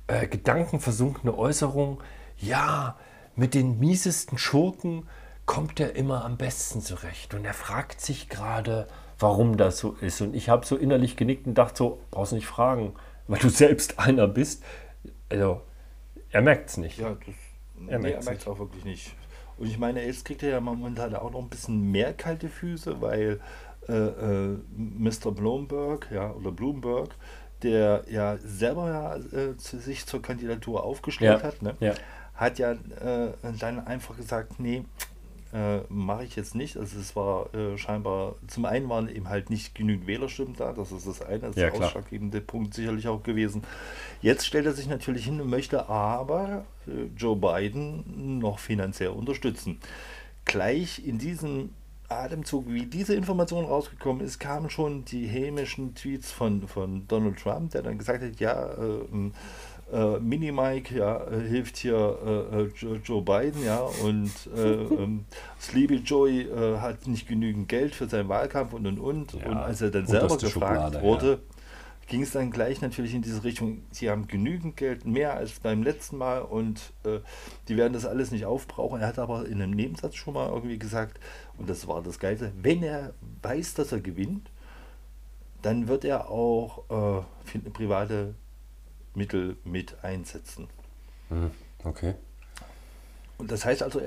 äh, 0.06 0.28
gedankenversunkene 0.28 1.36
Äußerung. 1.36 2.00
Ja, 2.38 2.96
mit 3.34 3.54
den 3.54 3.78
miesesten 3.80 4.38
Schurken 4.38 5.08
kommt 5.46 5.80
er 5.80 5.96
immer 5.96 6.24
am 6.24 6.36
besten 6.36 6.80
zurecht. 6.80 7.34
Und 7.34 7.44
er 7.44 7.54
fragt 7.54 8.00
sich 8.00 8.28
gerade, 8.28 8.86
warum 9.18 9.56
das 9.56 9.78
so 9.78 9.96
ist. 10.00 10.20
Und 10.20 10.34
ich 10.34 10.48
habe 10.48 10.64
so 10.64 10.76
innerlich 10.76 11.16
genickt 11.16 11.46
und 11.46 11.54
dachte 11.54 11.76
so, 11.76 12.00
brauchst 12.12 12.32
du 12.32 12.36
nicht 12.36 12.46
fragen, 12.46 12.92
weil 13.26 13.40
du 13.40 13.48
selbst 13.48 13.98
einer 13.98 14.28
bist. 14.28 14.62
Also, 15.28 15.62
er 16.30 16.42
merkt 16.42 16.70
es 16.70 16.76
nicht. 16.76 16.98
Ja, 16.98 17.10
das, 17.14 17.34
Er 17.88 17.98
merkt's 17.98 18.26
merkt 18.26 18.42
es 18.42 18.46
auch 18.48 18.58
wirklich 18.58 18.84
nicht. 18.84 19.14
Und 19.58 19.66
ich 19.68 19.78
meine, 19.78 20.04
jetzt 20.04 20.24
kriegt 20.24 20.42
er 20.42 20.50
ja 20.50 20.60
momentan 20.60 21.14
auch 21.14 21.30
noch 21.30 21.40
ein 21.40 21.48
bisschen 21.48 21.90
mehr 21.90 22.12
kalte 22.12 22.48
Füße, 22.48 23.00
weil 23.00 23.40
äh, 23.88 23.92
äh, 23.92 24.58
Mr. 24.76 25.30
Bloomberg, 25.32 26.08
ja, 26.12 26.30
oder 26.32 26.52
Bloomberg, 26.52 27.14
der 27.62 28.04
ja 28.08 28.36
selber 28.38 28.88
ja, 28.90 29.16
äh, 29.38 29.56
zu 29.56 29.78
sich 29.78 30.04
zur 30.06 30.20
Kandidatur 30.20 30.84
aufgestellt 30.84 31.40
Ja, 31.40 31.46
hat, 31.46 31.62
ne, 31.62 31.74
ja. 31.80 31.94
hat 32.34 32.58
ja 32.58 32.72
äh, 32.72 33.32
dann 33.58 33.86
einfach 33.86 34.16
gesagt, 34.16 34.60
nee, 34.60 34.84
äh, 35.52 35.78
mache 35.88 36.24
ich 36.24 36.36
jetzt 36.36 36.54
nicht. 36.54 36.76
Also 36.76 36.98
es 36.98 37.14
war 37.16 37.54
äh, 37.54 37.78
scheinbar, 37.78 38.34
zum 38.46 38.64
einen 38.64 38.88
waren 38.88 39.08
eben 39.08 39.28
halt 39.28 39.50
nicht 39.50 39.74
genügend 39.74 40.06
Wählerstimmen 40.06 40.54
da, 40.56 40.72
das 40.72 40.92
ist 40.92 41.06
das 41.06 41.22
eine, 41.22 41.38
das 41.38 41.50
ist 41.50 41.56
Ja, 41.56 41.62
der 41.64 41.70
klar. 41.72 41.86
ausschlaggebende 41.88 42.40
Punkt 42.40 42.74
sicherlich 42.74 43.08
auch 43.08 43.22
gewesen. 43.22 43.62
Jetzt 44.22 44.46
stellt 44.46 44.66
er 44.66 44.72
sich 44.72 44.88
natürlich 44.88 45.24
hin 45.24 45.40
und 45.40 45.48
möchte 45.48 45.88
aber 45.88 46.64
äh, 46.86 47.06
Joe 47.16 47.36
Biden 47.36 48.38
noch 48.38 48.58
finanziell 48.58 49.10
unterstützen. 49.10 49.78
Gleich 50.44 51.04
in 51.04 51.18
diesem 51.18 51.70
Atemzug, 52.08 52.66
wie 52.68 52.86
diese 52.86 53.14
Information 53.14 53.64
rausgekommen 53.64 54.24
ist, 54.24 54.38
kamen 54.38 54.70
schon 54.70 55.04
die 55.04 55.26
hämischen 55.26 55.94
Tweets 55.94 56.30
von, 56.30 56.68
von 56.68 57.06
Donald 57.08 57.38
Trump, 57.38 57.72
der 57.72 57.82
dann 57.82 57.98
gesagt 57.98 58.22
hat, 58.22 58.38
ja, 58.38 58.66
äh, 58.72 59.30
äh, 59.92 60.18
Mini 60.18 60.52
Mike 60.52 60.96
ja, 60.96 61.26
hilft 61.30 61.76
hier 61.76 62.48
äh, 62.52 62.62
äh, 62.62 62.96
Joe, 63.04 63.22
Biden, 63.22 63.64
ja, 63.64 63.80
und 64.02 64.30
äh, 64.56 64.72
ähm, 65.02 65.24
Sleepy 65.60 65.96
Joey 65.96 66.42
äh, 66.42 66.78
hat 66.78 67.06
nicht 67.06 67.28
genügend 67.28 67.68
Geld 67.68 67.94
für 67.94 68.08
seinen 68.08 68.28
Wahlkampf 68.28 68.72
und 68.72 68.86
und 68.86 68.98
und. 68.98 69.32
Ja, 69.34 69.46
und 69.46 69.56
als 69.58 69.80
er 69.80 69.90
dann 69.90 70.06
selber 70.06 70.36
gefragt 70.36 70.50
Schublade, 70.52 71.02
wurde, 71.02 71.38
ging 72.08 72.22
es 72.22 72.32
dann 72.32 72.50
gleich 72.50 72.80
natürlich 72.80 73.14
in 73.14 73.22
diese 73.22 73.44
Richtung, 73.44 73.82
sie 73.92 74.10
haben 74.10 74.26
genügend 74.26 74.76
Geld, 74.76 75.06
mehr 75.06 75.34
als 75.34 75.60
beim 75.60 75.82
letzten 75.82 76.18
Mal 76.18 76.40
und 76.40 76.92
die 77.68 77.76
werden 77.76 77.92
das 77.92 78.06
alles 78.06 78.30
nicht 78.30 78.44
aufbrauchen. 78.44 79.00
Er 79.00 79.08
hat 79.08 79.18
aber 79.18 79.46
in 79.46 79.60
einem 79.60 79.72
Nebensatz 79.72 80.14
schon 80.14 80.34
mal 80.34 80.48
irgendwie 80.48 80.78
gesagt, 80.78 81.18
und 81.58 81.68
das 81.68 81.88
war 81.88 82.02
das 82.02 82.18
Geilste, 82.18 82.52
wenn 82.60 82.82
er 82.82 83.14
weiß, 83.42 83.74
dass 83.74 83.90
er 83.90 84.00
gewinnt, 84.00 84.50
dann 85.62 85.88
wird 85.88 86.04
er 86.04 86.30
auch 86.30 87.24
äh, 87.54 87.68
private 87.70 88.34
Mittel 89.16 89.56
mit 89.64 90.04
einsetzen. 90.04 90.68
Okay. 91.82 92.14
Und 93.38 93.52
das 93.52 93.66
heißt 93.66 93.82
also, 93.82 94.00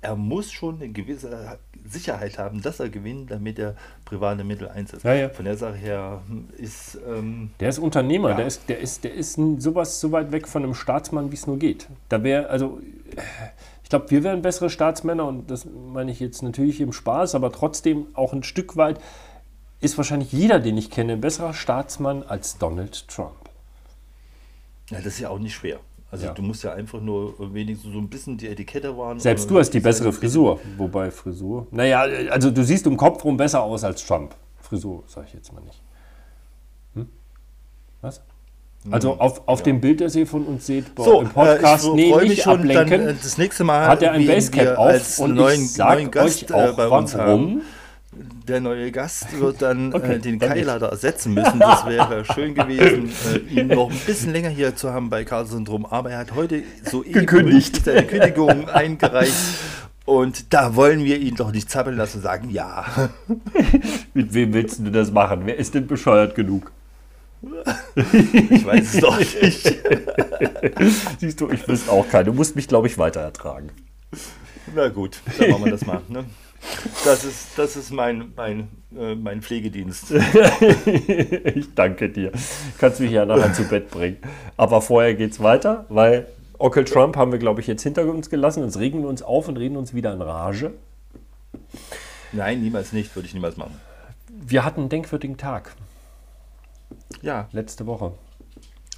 er, 0.00 0.16
muss 0.16 0.50
schon 0.50 0.76
eine 0.76 0.88
gewisse 0.88 1.58
Sicherheit 1.88 2.38
haben, 2.38 2.62
dass 2.62 2.80
er 2.80 2.88
gewinnt, 2.88 3.30
damit 3.30 3.58
er 3.58 3.76
private 4.04 4.42
Mittel 4.42 4.68
einsetzt. 4.68 5.04
Ja, 5.04 5.14
ja. 5.14 5.28
Von 5.28 5.44
der 5.44 5.56
Sache 5.56 5.76
her 5.76 6.22
hm, 6.26 6.48
ist 6.56 6.98
ähm, 7.08 7.50
Der 7.60 7.68
ist 7.68 7.78
Unternehmer, 7.78 8.30
Ja. 8.30 8.36
der 8.36 8.46
ist, 8.46 8.68
der 8.68 8.80
ist, 8.80 9.04
der 9.04 9.14
ist 9.14 9.38
sowas 9.58 10.00
so 10.00 10.10
weit 10.10 10.32
weg 10.32 10.48
von 10.48 10.64
einem 10.64 10.74
Staatsmann, 10.74 11.30
wie 11.30 11.36
es 11.36 11.46
nur 11.46 11.58
geht. 11.58 11.88
Da 12.08 12.24
wäre, 12.24 12.48
also, 12.48 12.80
ich 13.84 13.88
glaube, 13.88 14.10
wir 14.10 14.24
wären 14.24 14.42
bessere 14.42 14.68
Staatsmänner 14.68 15.26
und 15.26 15.48
das 15.48 15.64
meine 15.64 16.10
ich 16.10 16.18
jetzt 16.18 16.42
natürlich 16.42 16.80
im 16.80 16.92
Spaß, 16.92 17.36
aber 17.36 17.52
trotzdem 17.52 18.06
auch 18.14 18.32
ein 18.32 18.42
Stück 18.42 18.76
weit 18.76 18.98
ist 19.80 19.96
wahrscheinlich 19.96 20.32
jeder, 20.32 20.58
den 20.58 20.76
ich 20.76 20.90
kenne, 20.90 21.14
ein 21.14 21.20
besserer 21.20 21.54
Staatsmann 21.54 22.24
als 22.24 22.58
Donald 22.58 23.06
Trump. 23.08 23.41
Ja, 24.92 24.98
das 24.98 25.06
ist 25.14 25.20
ja 25.20 25.28
auch 25.30 25.38
nicht 25.38 25.54
schwer. 25.54 25.80
Also 26.10 26.26
Ja. 26.26 26.32
du 26.34 26.42
musst 26.42 26.62
ja 26.62 26.72
einfach 26.74 27.00
nur 27.00 27.34
wenigstens 27.54 27.92
so 27.92 27.98
ein 27.98 28.08
bisschen 28.08 28.36
die 28.36 28.46
Etikette 28.48 28.96
wahren. 28.98 29.18
Selbst 29.18 29.50
du 29.50 29.58
hast 29.58 29.70
die 29.70 29.80
bessere 29.80 30.12
Frisur. 30.12 30.60
Wobei 30.76 31.10
Frisur. 31.10 31.66
Naja, 31.70 32.00
also 32.30 32.50
du 32.50 32.62
siehst 32.62 32.86
um 32.86 32.96
Kopf 32.98 33.24
rum 33.24 33.36
besser 33.38 33.62
aus 33.62 33.82
als 33.82 34.04
Trump. 34.06 34.34
Frisur, 34.60 35.04
sage 35.06 35.26
ich 35.28 35.34
jetzt 35.34 35.52
mal 35.52 35.62
nicht. 35.62 35.80
Hm? 36.94 37.08
Was? 38.02 38.20
Also 38.90 39.14
auf, 39.14 39.46
auf 39.46 39.60
ja. 39.60 39.64
dem 39.66 39.80
Bild, 39.80 40.00
das 40.00 40.16
ihr 40.16 40.26
von 40.26 40.44
uns 40.44 40.66
seht, 40.66 40.92
bei- 40.94 41.04
So, 41.04 41.20
im 41.22 41.28
Podcast, 41.30 41.84
äh, 41.84 41.88
ich 41.88 41.94
nee, 41.94 42.10
nicht 42.16 42.28
mich 42.28 42.42
schon, 42.42 42.66
dann, 42.68 42.76
ablenken. 42.78 43.08
äh, 43.10 43.14
das 43.14 43.38
nächste 43.38 43.62
Mal 43.64 43.86
hat 43.86 44.02
er 44.02 44.10
ein 44.12 44.26
Basecap 44.26 44.76
auf 44.76 45.18
und 45.20 45.34
neuen, 45.34 45.62
ich 45.62 45.72
sag 45.72 45.94
neuen 45.94 46.10
Gast 46.10 46.50
euch 46.50 46.52
auch 46.52 46.72
äh, 46.72 46.76
bei 46.76 46.88
uns 46.88 47.14
warum. 47.16 47.28
haben. 47.30 47.62
Der 48.12 48.60
neue 48.60 48.92
Gast 48.92 49.38
wird 49.40 49.62
dann 49.62 49.94
Okay, 49.94 50.16
äh, 50.16 50.18
den 50.18 50.38
leider 50.38 50.88
ersetzen 50.88 51.34
müssen. 51.34 51.58
Das 51.58 51.86
wäre 51.86 52.24
schön 52.24 52.54
gewesen, 52.54 53.10
äh, 53.32 53.60
ihn 53.60 53.68
noch 53.68 53.90
ein 53.90 53.98
bisschen 54.06 54.32
länger 54.32 54.50
hier 54.50 54.76
zu 54.76 54.92
haben 54.92 55.08
bei 55.10 55.24
Karl 55.24 55.46
Syndrom. 55.46 55.86
Aber 55.86 56.10
er 56.10 56.18
hat 56.18 56.34
heute 56.34 56.62
soeben 56.84 57.12
Gekündigt. 57.12 57.84
seine 57.84 58.04
Kündigung 58.06 58.68
eingereicht. 58.68 59.34
Und 60.04 60.52
da 60.52 60.74
wollen 60.74 61.04
wir 61.04 61.18
ihn 61.18 61.36
doch 61.36 61.52
nicht 61.52 61.70
zappeln 61.70 61.96
lassen 61.96 62.18
und 62.18 62.22
sagen, 62.24 62.50
ja. 62.50 62.84
Mit 64.14 64.34
wem 64.34 64.52
willst 64.52 64.80
du 64.80 64.90
das 64.90 65.12
machen? 65.12 65.42
Wer 65.44 65.56
ist 65.56 65.74
denn 65.74 65.86
bescheuert 65.86 66.34
genug? 66.34 66.72
Ich 67.94 68.66
weiß 68.66 68.94
es 68.94 69.00
doch 69.00 69.18
nicht. 69.18 69.78
Siehst 71.20 71.40
du, 71.40 71.50
ich 71.50 71.66
wüsste 71.68 71.92
auch 71.92 72.08
keinen. 72.08 72.26
Du 72.26 72.32
musst 72.32 72.56
mich, 72.56 72.66
glaube 72.66 72.88
ich, 72.88 72.98
weiter 72.98 73.20
ertragen. 73.20 73.70
Na 74.74 74.88
gut, 74.88 75.20
dann 75.38 75.50
machen 75.50 75.64
wir 75.66 75.70
das 75.72 75.86
mal. 75.86 76.00
Ne? 76.08 76.24
Das 77.04 77.24
ist, 77.24 77.58
das 77.58 77.76
ist 77.76 77.90
mein, 77.90 78.32
mein, 78.36 78.68
äh, 78.96 79.14
mein 79.14 79.42
Pflegedienst. 79.42 80.10
ich 81.54 81.74
danke 81.74 82.08
dir. 82.08 82.32
Kannst 82.78 83.00
mich 83.00 83.10
ja 83.10 83.24
nachher 83.24 83.52
zu 83.52 83.64
Bett 83.64 83.90
bringen. 83.90 84.18
Aber 84.56 84.80
vorher 84.80 85.14
geht's 85.14 85.40
weiter, 85.40 85.86
weil 85.88 86.28
Onkel 86.58 86.84
Trump 86.84 87.16
haben 87.16 87.32
wir, 87.32 87.38
glaube 87.38 87.60
ich, 87.60 87.66
jetzt 87.66 87.82
hinter 87.82 88.06
uns 88.06 88.30
gelassen. 88.30 88.62
Jetzt 88.62 88.78
regen 88.78 89.02
wir 89.02 89.08
uns 89.08 89.22
auf 89.22 89.48
und 89.48 89.56
reden 89.56 89.76
uns 89.76 89.94
wieder 89.94 90.12
in 90.12 90.22
Rage. 90.22 90.72
Nein, 92.32 92.62
niemals 92.62 92.92
nicht, 92.92 93.14
würde 93.16 93.26
ich 93.26 93.34
niemals 93.34 93.56
machen. 93.56 93.78
Wir 94.28 94.64
hatten 94.64 94.80
einen 94.80 94.88
denkwürdigen 94.88 95.36
Tag 95.36 95.74
Ja, 97.20 97.48
letzte 97.52 97.86
Woche. 97.86 98.12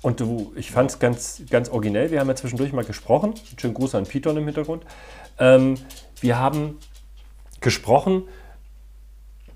Und 0.02 0.20
du, 0.20 0.52
ich 0.56 0.70
fand 0.70 0.90
es 0.90 0.98
ganz, 0.98 1.42
ganz 1.48 1.70
originell. 1.70 2.10
Wir 2.10 2.20
haben 2.20 2.28
ja 2.28 2.36
zwischendurch 2.36 2.72
mal 2.74 2.84
gesprochen. 2.84 3.34
Schönen 3.58 3.72
Gruß 3.72 3.94
an 3.94 4.04
Piton 4.04 4.36
im 4.36 4.44
Hintergrund. 4.44 4.84
Ähm, 5.38 5.76
wir 6.20 6.38
haben 6.38 6.78
gesprochen 7.64 8.28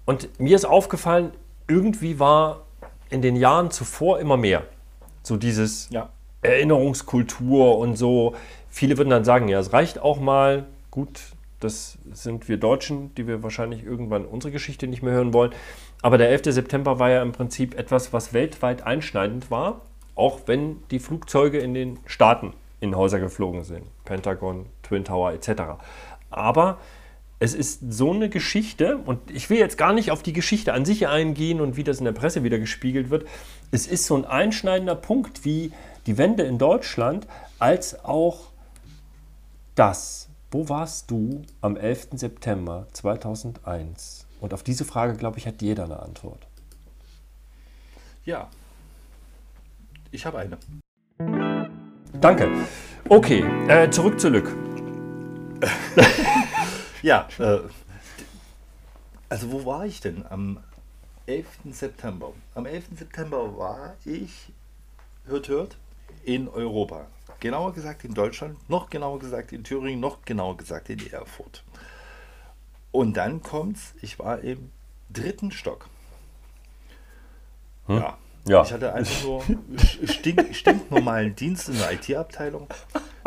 und 0.07 0.41
mir 0.41 0.57
ist 0.57 0.65
aufgefallen, 0.65 1.33
irgendwie 1.69 2.19
war 2.19 2.65
in 3.11 3.23
den 3.23 3.37
Jahren 3.37 3.71
zuvor 3.71 4.19
immer 4.19 4.37
mehr. 4.37 4.65
So 5.23 5.37
dieses 5.37 5.89
ja. 5.91 6.09
Erinnerungskultur 6.41 7.79
und 7.79 7.97
so. 7.97 8.35
Viele 8.71 8.97
würden 8.97 9.11
dann 9.11 9.25
sagen, 9.25 9.49
ja, 9.49 9.61
es 9.61 9.73
reicht 9.73 9.99
auch 9.99 10.19
mal. 10.19 10.67
Gut, 10.91 11.21
das 11.61 11.99
sind 12.13 12.49
wir 12.49 12.57
Deutschen, 12.57 13.15
die 13.17 13.27
wir 13.27 13.43
wahrscheinlich 13.43 13.85
irgendwann 13.85 14.25
unsere 14.25 14.51
Geschichte 14.51 14.87
nicht 14.87 15.03
mehr 15.03 15.13
hören 15.13 15.35
wollen. 15.35 15.53
Aber 16.01 16.17
der 16.17 16.31
11. 16.31 16.55
September 16.55 16.99
war 16.99 17.11
ja 17.11 17.21
im 17.21 17.33
Prinzip 17.33 17.79
etwas, 17.79 18.13
was 18.13 18.33
weltweit 18.33 18.87
einschneidend 18.87 19.51
war, 19.51 19.83
auch 20.15 20.41
wenn 20.47 20.83
die 20.91 21.01
Flugzeuge 21.01 21.59
in 21.59 21.75
den 21.75 21.99
Staaten 22.07 22.55
in 22.81 22.97
Häuser 22.97 23.21
geflogen 23.21 23.65
sind. 23.65 23.85
Pentagon, 24.07 24.67
Twin 24.83 25.05
Tower 25.05 25.33
etc. 25.33 25.63
Aber 26.31 26.79
es 27.41 27.55
ist 27.55 27.93
so 27.93 28.13
eine 28.13 28.29
Geschichte, 28.29 28.99
und 28.99 29.31
ich 29.31 29.49
will 29.49 29.59
jetzt 29.59 29.79
gar 29.79 29.93
nicht 29.93 30.11
auf 30.11 30.23
die 30.23 30.33
Geschichte 30.33 30.73
an 30.73 30.85
sich 30.85 31.07
eingehen 31.07 31.61
und 31.61 31.77
wie 31.77 31.85
das 31.85 31.99
in 31.99 32.05
der 32.05 32.13
Presse 32.13 32.43
wieder 32.43 32.59
gespiegelt 32.59 33.11
wird. 33.11 33.27
Es 33.71 33.87
ist 33.87 34.07
so 34.07 34.17
ein 34.17 34.25
einschneidender 34.25 34.97
Punkt 34.97 35.45
wie 35.45 35.73
die 36.07 36.19
Wende 36.19 36.43
in 36.43 36.59
Deutschland, 36.59 37.27
als 37.59 38.05
auch 38.05 38.49
das. 39.75 40.29
Wo 40.51 40.69
warst 40.69 41.11
du 41.11 41.43
am 41.61 41.77
11. 41.77 42.09
September 42.13 42.89
2001? 42.93 44.27
Und 44.41 44.55
auf 44.55 44.63
diese 44.63 44.85
Frage, 44.85 45.15
glaube 45.15 45.39
ich, 45.39 45.47
hat 45.47 45.63
jeder 45.63 45.85
eine 45.85 46.01
Antwort. 46.01 46.47
Ja. 48.25 48.49
Ich 50.11 50.27
habe 50.27 50.39
eine. 50.39 50.59
Danke. 52.21 52.51
Okay, 53.09 53.45
äh, 53.69 53.91
zurück 53.91 54.19
zu 54.19 54.29
Lück. 54.29 54.57
Ja, 57.03 57.29
äh, 57.39 57.61
also 59.29 59.53
wo 59.53 59.65
war 59.65 59.87
ich 59.87 60.01
denn 60.01 60.25
am 60.29 60.59
11. 61.27 61.47
September? 61.71 62.33
Am 62.55 62.67
11. 62.67 62.87
September 62.97 63.57
war 63.57 63.97
ich, 64.05 64.53
hört, 65.27 65.49
hört, 65.49 65.77
in 66.25 66.49
Europa. 66.49 67.07
Genauer 67.41 67.73
gesagt 67.73 68.05
in 68.05 68.15
Deutschland, 68.15 68.59
noch 68.69 68.91
genauer 68.91 69.19
gesagt 69.19 69.53
in 69.53 69.63
Thüringen, 69.63 70.01
noch 70.01 70.25
genauer 70.25 70.57
gesagt 70.57 70.91
in 70.91 71.07
Erfurt. 71.13 71.63
Und 72.91 73.17
dann 73.17 73.43
kommt's, 73.43 73.95
ich 74.01 74.19
war 74.19 74.41
im 74.41 74.73
dritten 75.11 75.53
Stock. 75.53 75.89
Ja. 77.87 78.19
Ja. 78.47 78.63
Ich 78.63 78.73
hatte 78.73 78.95
einfach 78.95 79.25
nur 79.25 79.45
stink, 80.05 80.55
stinknormalen 80.55 81.37
Dienst 81.37 81.69
in 81.69 81.79
der 81.79 81.93
IT-Abteilung. 81.93 82.67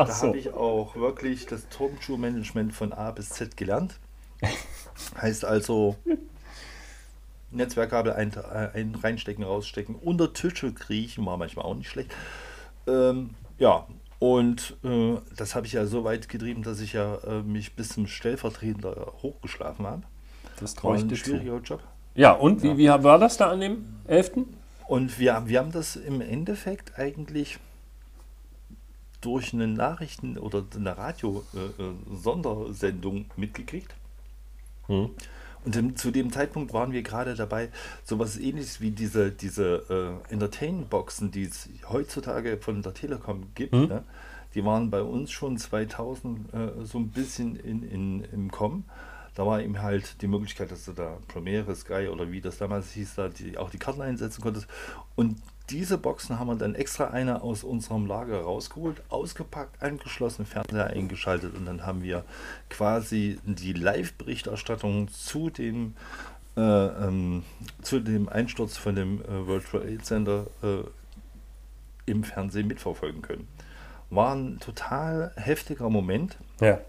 Ach 0.03 0.07
Da 0.07 0.13
so. 0.13 0.27
habe 0.27 0.37
ich 0.37 0.53
auch 0.53 0.95
wirklich 0.95 1.45
das 1.45 1.67
Turnschuhmanagement 1.69 2.73
von 2.73 2.93
A 2.93 3.11
bis 3.11 3.29
Z 3.29 3.57
gelernt. 3.57 3.99
Heißt 5.21 5.45
also 5.45 5.95
Netzwerkkabel 7.51 8.13
ein, 8.13 8.33
ein, 8.73 8.95
reinstecken, 8.95 9.43
rausstecken, 9.43 9.95
unter 9.95 10.33
Tische 10.33 10.73
kriechen, 10.73 11.25
war 11.25 11.37
manchmal 11.37 11.65
auch 11.65 11.75
nicht 11.75 11.89
schlecht. 11.89 12.11
Ähm, 12.87 13.31
ja, 13.59 13.85
und 14.19 14.77
äh, 14.83 15.15
das 15.35 15.55
habe 15.55 15.67
ich 15.67 15.73
ja 15.73 15.85
so 15.85 16.03
weit 16.03 16.29
getrieben, 16.29 16.63
dass 16.63 16.79
ich 16.79 16.93
ja 16.93 17.15
äh, 17.25 17.41
mich 17.41 17.75
bis 17.75 17.89
zum 17.89 18.07
Stellvertreter 18.07 19.13
hochgeschlafen 19.21 19.85
habe. 19.85 20.03
Das 20.59 20.75
traue 20.75 20.95
ich 20.97 21.03
ein 21.03 21.09
dir 21.09 21.15
zu. 21.15 21.23
schwieriger 21.25 21.57
Job. 21.57 21.81
Ja, 22.15 22.33
und 22.33 22.61
wie, 22.63 22.77
wie 22.77 22.87
war 22.87 23.17
das 23.19 23.37
da 23.37 23.49
an 23.49 23.59
dem 23.61 23.85
11.? 24.07 24.31
Und 24.87 25.19
wir, 25.19 25.43
wir 25.45 25.59
haben 25.59 25.71
das 25.71 25.95
im 25.95 26.21
Endeffekt 26.21 26.97
eigentlich 26.99 27.57
durch 29.21 29.53
eine 29.53 29.67
Nachrichten- 29.67 30.38
oder 30.38 30.65
eine 30.75 30.97
Radio-Sondersendung 30.97 33.25
mitgekriegt. 33.36 33.95
Hm. 34.88 35.12
Und 35.63 35.75
im, 35.75 35.95
zu 35.95 36.10
dem 36.10 36.31
Zeitpunkt 36.31 36.73
waren 36.73 36.91
wir 36.91 37.03
gerade 37.03 37.36
dabei, 37.36 37.69
sowas 38.03 38.38
ähnliches 38.38 38.81
wie 38.81 38.89
diese, 38.91 39.31
diese 39.31 40.19
äh, 40.29 40.34
Entertain-Boxen, 40.34 41.31
die 41.31 41.43
es 41.43 41.69
heutzutage 41.88 42.57
von 42.57 42.81
der 42.81 42.95
Telekom 42.95 43.53
gibt. 43.53 43.73
Hm. 43.73 43.88
Ne? 43.88 44.03
Die 44.55 44.65
waren 44.65 44.89
bei 44.89 45.01
uns 45.01 45.31
schon 45.31 45.57
2000 45.57 46.53
äh, 46.53 46.84
so 46.84 46.97
ein 46.97 47.10
bisschen 47.10 47.55
in, 47.55 47.84
in, 47.84 48.23
im 48.31 48.51
Kommen. 48.51 48.86
Da 49.35 49.45
war 49.45 49.61
eben 49.61 49.81
halt 49.81 50.21
die 50.21 50.27
Möglichkeit, 50.27 50.71
dass 50.71 50.85
du 50.85 50.91
da 50.91 51.17
Premiere, 51.27 51.75
Sky 51.75 52.09
oder 52.11 52.31
wie 52.31 52.41
das 52.41 52.57
damals 52.57 52.91
hieß, 52.91 53.15
da 53.15 53.29
die, 53.29 53.57
auch 53.57 53.69
die 53.69 53.77
Karten 53.77 54.01
einsetzen 54.01 54.41
konntest. 54.41 54.67
Und 55.15 55.37
diese 55.71 55.97
Boxen 55.97 56.37
haben 56.37 56.47
wir 56.47 56.55
dann 56.55 56.75
extra 56.75 57.07
eine 57.11 57.41
aus 57.41 57.63
unserem 57.63 58.05
Lager 58.05 58.41
rausgeholt, 58.41 59.01
ausgepackt, 59.09 59.81
angeschlossen, 59.81 60.45
Fernseher 60.45 60.87
eingeschaltet 60.87 61.55
und 61.55 61.65
dann 61.65 61.85
haben 61.85 62.03
wir 62.03 62.25
quasi 62.69 63.39
die 63.45 63.71
Live-Berichterstattung 63.71 65.07
zu 65.07 65.49
dem, 65.49 65.95
äh, 66.57 66.61
ähm, 66.61 67.43
zu 67.81 68.01
dem 68.01 68.27
Einsturz 68.27 68.75
von 68.75 68.95
dem 68.95 69.21
äh, 69.21 69.47
World 69.47 69.65
Trade 69.65 69.99
Center 69.99 70.47
äh, 70.61 70.83
im 72.05 72.25
Fernsehen 72.25 72.67
mitverfolgen 72.67 73.21
können. 73.21 73.47
War 74.09 74.35
ein 74.35 74.59
total 74.59 75.31
heftiger 75.37 75.89
Moment. 75.89 76.37
Ja. 76.59 76.79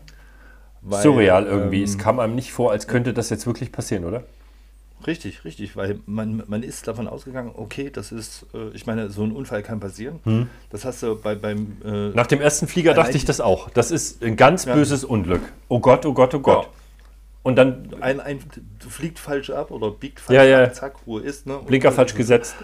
Weil, 0.83 1.03
Surreal 1.03 1.47
irgendwie. 1.47 1.79
ähm, 1.79 1.85
es 1.85 1.97
kam 1.99 2.19
einem 2.19 2.35
nicht 2.35 2.53
vor, 2.53 2.73
als 2.73 2.87
könnte 2.89 3.13
das 3.15 3.31
jetzt 3.31 3.47
wirklich 3.47 3.71
passieren, 3.73 4.05
oder? 4.05 4.25
Richtig, 5.07 5.45
richtig, 5.45 5.77
weil 5.77 5.99
man, 6.07 6.45
man 6.47 6.63
ist 6.63 6.87
davon 6.87 7.09
ausgegangen, 7.09 7.51
okay, 7.57 7.91
das 7.91 8.13
ist, 8.13 8.47
äh, 8.55 8.69
ich 8.73 8.87
meine, 8.87 9.11
so 9.11 9.25
ein 9.25 9.33
Unfall 9.33 9.63
kann 9.63 9.81
passieren. 9.81 10.21
Hm. 10.25 10.49
Das 10.71 10.85
hast 10.85 11.03
du 11.03 11.17
bei, 11.17 11.35
beim... 11.35 11.77
Äh, 11.85 12.11
Nach 12.11 12.27
dem 12.29 12.41
ersten 12.41 12.69
Flieger 12.69 12.95
dachte 12.95 13.17
ich 13.17 13.25
das 13.25 13.41
auch. 13.41 13.69
Das 13.71 13.91
ist 13.91 14.23
ein 14.23 14.37
ganz 14.37 14.65
Ja. 14.65 14.75
böses 14.75 15.05
Unglück. 15.05 15.43
Oh 15.69 15.81
Gott, 15.81 16.07
oh 16.07 16.13
Gott, 16.15 16.35
oh 16.35 16.41
Gott. 16.41 16.65
Ja. 16.65 16.71
Und 17.43 17.57
dann 17.57 17.89
ein, 18.01 18.21
ein, 18.21 18.39
du 18.79 18.89
fliegt 18.89 19.19
falsch 19.19 19.51
ab 19.51 19.73
oder 19.73 19.91
biegt 19.91 20.21
falsch 20.21 20.37
Ja, 20.37 20.45
ja. 20.45 20.65
ab, 20.65 20.75
zack, 20.77 20.95
Ruhe 21.05 21.21
ist. 21.23 21.47
Ne? 21.49 21.59
Und 21.59 21.67
Blinker 21.67 21.89
das 21.89 21.97
falsch 21.97 22.13
ist- 22.13 22.17
gesetzt. 22.19 22.55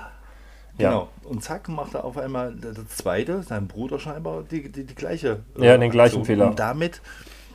Ja. 0.78 0.90
Genau. 0.90 1.09
Und 1.24 1.42
zack, 1.42 1.68
macht 1.68 1.94
er 1.94 2.04
auf 2.04 2.16
einmal 2.16 2.54
der, 2.54 2.72
der 2.72 2.87
zweite, 2.88 3.42
sein 3.42 3.66
Bruder 3.66 3.98
scheinbar, 3.98 4.44
die, 4.48 4.70
die, 4.70 4.85
die 4.85 4.94
gleiche. 4.94 5.40
äh, 5.59 5.66
Ja, 5.66 5.76
den 5.76 5.90
gleichen 5.90 6.18
Aktion. 6.20 6.24
Fehler. 6.24 6.50
Und 6.50 6.61
damit, 6.61 7.00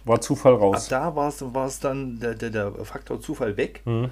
War 0.06 0.22
Zufall 0.22 0.54
ab 0.56 0.62
raus. 0.62 0.88
da 0.90 1.16
war 1.16 1.28
es 1.66 1.80
dann 1.80 2.20
der, 2.20 2.36
der, 2.36 2.50
der 2.50 2.72
Faktor 2.86 3.22
Zufall 3.22 3.58
weg. 3.58 3.82
Mhm. 3.86 4.10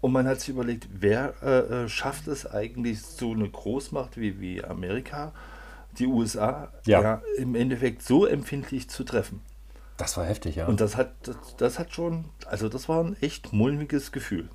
Und 0.00 0.12
man 0.12 0.26
hat 0.26 0.40
sich 0.40 0.48
überlegt, 0.48 0.88
wer 0.92 1.34
äh, 1.42 1.84
äh, 1.84 1.88
schafft 1.88 2.26
es 2.26 2.46
eigentlich, 2.46 3.02
so 3.02 3.32
eine 3.32 3.48
Großmacht 3.48 4.16
wie, 4.16 4.40
wie 4.40 4.64
Amerika, 4.64 5.32
die 5.98 6.06
USA, 6.06 6.68
Ja. 6.86 7.20
im 7.36 7.54
Endeffekt 7.54 8.02
so 8.02 8.24
empfindlich 8.24 8.88
zu 8.88 9.04
treffen. 9.04 9.42
Das 9.98 10.16
war 10.16 10.24
heftig, 10.24 10.56
ja. 10.56 10.66
Und 10.66 10.80
das 10.80 10.96
hat, 10.96 11.12
das, 11.24 11.36
das 11.58 11.78
hat 11.78 11.92
schon, 11.92 12.24
also 12.46 12.70
das 12.70 12.88
war 12.88 13.04
ein 13.04 13.16
echt 13.20 13.52
mulmiges 13.52 14.12
Gefühl. 14.12 14.48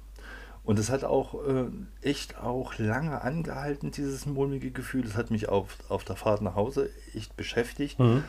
Und 0.64 0.80
das 0.80 0.90
hat 0.90 1.04
auch 1.04 1.36
äh, 1.48 1.66
echt 2.02 2.40
auch 2.40 2.80
lange 2.80 3.22
angehalten, 3.22 3.92
dieses 3.92 4.26
mulmige 4.26 4.72
Gefühl. 4.72 5.04
Das 5.04 5.16
hat 5.16 5.30
mich 5.30 5.48
auf, 5.48 5.78
auf 5.90 6.04
der 6.04 6.16
Fahrt 6.16 6.42
nach 6.42 6.56
Hause 6.56 6.90
echt 7.14 7.38
beschäftigt. 7.38 8.00
Mhm. 8.00 8.24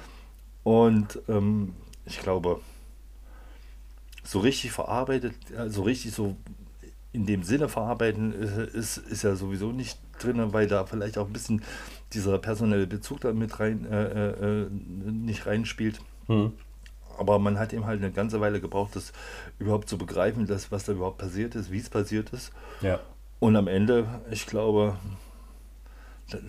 Und 0.62 1.18
ähm, 1.28 1.74
ich 2.06 2.20
glaube, 2.20 2.60
so 4.24 4.40
richtig 4.40 4.72
verarbeitet, 4.72 5.34
ja, 5.52 5.68
so 5.68 5.82
richtig 5.82 6.12
so 6.12 6.36
in 7.12 7.26
dem 7.26 7.42
Sinne 7.42 7.68
verarbeiten 7.68 8.32
äh, 8.32 8.66
ist, 8.76 8.98
ist 8.98 9.22
ja 9.22 9.36
sowieso 9.36 9.72
nicht 9.72 9.98
drin, 10.18 10.52
weil 10.52 10.66
da 10.66 10.84
vielleicht 10.84 11.18
auch 11.18 11.26
ein 11.26 11.32
bisschen 11.32 11.62
dieser 12.12 12.38
personelle 12.38 12.86
Bezug 12.86 13.20
da 13.20 13.32
mit 13.32 13.58
rein 13.58 13.86
äh, 13.90 14.04
äh, 14.04 14.62
äh, 14.62 14.70
nicht 14.70 15.46
reinspielt. 15.46 16.00
Mhm. 16.28 16.54
aber 17.18 17.38
man 17.38 17.56
hat 17.56 17.72
eben 17.72 17.86
halt 17.86 18.02
eine 18.02 18.10
ganze 18.10 18.40
Weile 18.40 18.60
gebraucht, 18.60 18.96
das 18.96 19.12
überhaupt 19.60 19.88
zu 19.88 19.96
begreifen, 19.96 20.48
dass, 20.48 20.72
was 20.72 20.84
da 20.84 20.92
überhaupt 20.92 21.18
passiert 21.18 21.54
ist, 21.54 21.70
wie 21.70 21.78
es 21.78 21.88
passiert 21.88 22.30
ist. 22.30 22.50
Ja. 22.80 22.98
Und 23.38 23.54
am 23.54 23.68
Ende, 23.68 24.08
ich 24.28 24.46
glaube, 24.46 24.96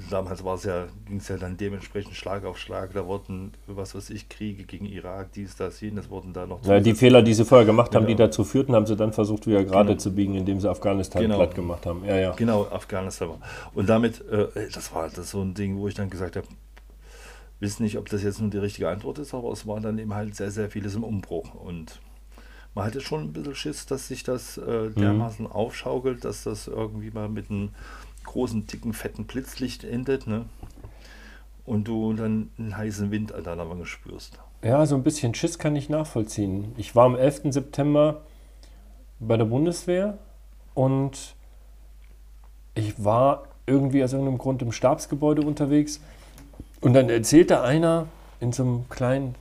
damals 0.10 0.44
war 0.44 0.56
es 0.56 0.64
ja, 0.64 0.88
ging 1.06 1.18
es 1.18 1.28
ja 1.28 1.38
dann 1.38 1.56
dementsprechend 1.56 2.16
Schlag 2.16 2.46
auf 2.46 2.58
Schlag. 2.58 2.94
Da 2.94 3.06
wurden, 3.06 3.54
was 3.68 3.94
weiß 3.94 4.10
ich, 4.10 4.28
Kriege 4.28 4.64
gegen 4.64 4.86
Irak, 4.86 5.32
dies, 5.34 5.56
das, 5.56 5.80
jenes, 5.82 6.10
wurden 6.10 6.34
da 6.34 6.48
noch 6.48 6.66
Ja, 6.66 6.80
die 6.80 6.96
Fehler, 6.96 7.22
die 7.22 7.34
sie 7.34 7.46
vorher 7.46 7.66
gemacht 7.66 7.94
haben, 7.96 8.08
die 8.08 8.16
Genau. 8.16 8.28
dazu 8.28 8.44
führten, 8.44 8.74
haben 8.74 8.88
sie 8.88 8.96
dann 8.96 9.14
versucht, 9.14 9.46
wieder 9.46 9.64
gerade 9.64 9.90
Genau. 9.90 10.00
zu 10.00 10.14
biegen, 10.16 10.34
indem 10.36 10.60
sie 10.60 10.70
Afghanistan 10.70 11.22
Genau. 11.22 11.36
platt 11.38 11.54
gemacht 11.54 11.86
haben. 11.86 12.04
Ja, 12.06 12.18
ja. 12.18 12.32
Genau, 12.34 12.64
Afghanistan 12.72 13.30
war. 13.30 13.40
Und 13.76 13.88
damit, 13.88 14.22
äh, 14.30 14.48
das 14.74 14.94
war 14.94 15.10
das 15.10 15.30
so 15.30 15.42
ein 15.42 15.54
Ding, 15.54 15.78
wo 15.78 15.88
ich 15.88 15.94
dann 15.94 16.10
gesagt 16.10 16.36
habe, 16.38 16.48
wissen 17.60 17.84
nicht, 17.84 17.98
ob 17.98 18.10
das 18.10 18.24
jetzt 18.24 18.42
nun 18.42 18.50
die 18.52 18.58
richtige 18.58 18.90
Antwort 18.90 19.20
ist, 19.20 19.34
aber 19.34 19.52
es 19.52 19.68
war 19.68 19.80
dann 19.80 19.98
eben 20.00 20.14
halt 20.14 20.36
sehr, 20.36 20.52
sehr 20.52 20.70
vieles 20.70 20.96
im 20.96 21.04
Umbruch. 21.04 21.54
Und 21.56 22.00
man 22.74 22.86
hatte 22.86 23.02
schon 23.02 23.22
ein 23.26 23.34
bisschen 23.34 23.56
Schiss, 23.56 23.86
dass 23.86 24.08
sich 24.08 24.24
das 24.24 24.58
äh, 24.58 24.90
dermaßen 24.92 25.48
aufschaukelt, 25.48 26.24
dass 26.26 26.44
das 26.44 26.68
irgendwie 26.68 27.10
mal 27.12 27.30
mit 27.30 27.50
einem 27.50 27.70
großen, 28.28 28.68
dicken, 28.68 28.94
fetten 28.94 29.26
Blitzlicht 29.26 29.84
endet, 29.84 30.28
ne? 30.28 30.46
Und 31.66 31.88
du 31.88 32.14
dann 32.14 32.52
einen 32.58 32.78
heißen 32.78 33.12
Wind 33.12 33.34
an 33.34 33.44
deiner 33.44 33.70
Wange 33.70 33.86
spürst. 33.86 34.40
Ja, 34.64 34.86
so 34.86 34.96
ein 34.96 35.04
bisschen 35.04 35.34
Schiss 35.34 35.60
kann 35.60 35.76
ich 35.76 35.90
nachvollziehen. 35.90 36.74
Ich 36.78 36.96
war 36.96 37.06
am 37.06 37.16
11. 37.16 37.54
September 37.54 38.22
bei 39.20 39.38
der 39.38 39.46
Bundeswehr 39.46 40.18
und 40.74 41.36
ich 42.76 43.04
war 43.04 43.44
irgendwie 43.66 44.04
aus 44.04 44.14
irgendeinem 44.14 44.38
Grund 44.38 44.62
im 44.62 44.72
Stabsgebäude 44.72 45.42
unterwegs 45.42 46.00
und 46.82 46.94
dann 46.94 47.10
erzählte 47.10 47.62
einer 47.62 48.08
in 48.40 48.52
so 48.52 48.64
einem 48.64 48.90
kleinen 48.90 49.36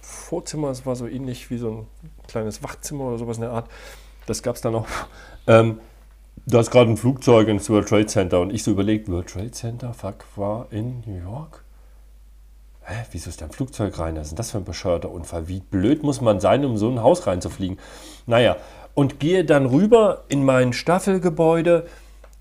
Vorzimmer, 0.00 0.70
es 0.70 0.84
war 0.84 0.96
so 0.96 1.06
ähnlich 1.06 1.50
wie 1.50 1.58
so 1.58 1.70
ein 1.70 1.86
kleines 2.26 2.62
Wachzimmer 2.62 3.04
oder 3.04 3.18
sowas 3.18 3.36
in 3.36 3.42
der 3.42 3.52
Art, 3.52 3.70
das 4.26 4.42
gab 4.42 4.56
es 4.56 4.62
da 4.62 4.70
noch, 4.70 4.86
ähm, 5.46 5.80
da 6.46 6.60
ist 6.60 6.70
gerade 6.70 6.90
ein 6.90 6.96
Flugzeug 6.96 7.48
ins 7.48 7.70
World 7.70 7.88
Trade 7.88 8.06
Center 8.06 8.40
und 8.40 8.52
ich 8.52 8.62
so 8.62 8.70
überlegt, 8.70 9.08
World 9.08 9.28
Trade 9.28 9.50
Center, 9.52 9.94
fuck, 9.94 10.24
war 10.36 10.66
in 10.70 11.02
New 11.06 11.18
York? 11.18 11.64
Hä, 12.84 13.04
wieso 13.12 13.30
ist 13.30 13.40
da 13.40 13.46
ein 13.46 13.52
Flugzeug 13.52 13.98
rein? 13.98 14.16
Was 14.16 14.24
ist 14.24 14.30
denn 14.30 14.36
das 14.36 14.50
für 14.50 14.58
ein 14.58 14.64
bescheuerter 14.64 15.10
Unfall? 15.10 15.46
Wie 15.46 15.60
blöd 15.60 16.02
muss 16.02 16.20
man 16.20 16.40
sein, 16.40 16.64
um 16.64 16.76
so 16.76 16.90
ein 16.90 17.00
Haus 17.00 17.26
reinzufliegen? 17.26 17.78
Naja, 18.26 18.56
und 18.94 19.20
gehe 19.20 19.44
dann 19.44 19.66
rüber 19.66 20.24
in 20.28 20.44
mein 20.44 20.72
Staffelgebäude 20.72 21.86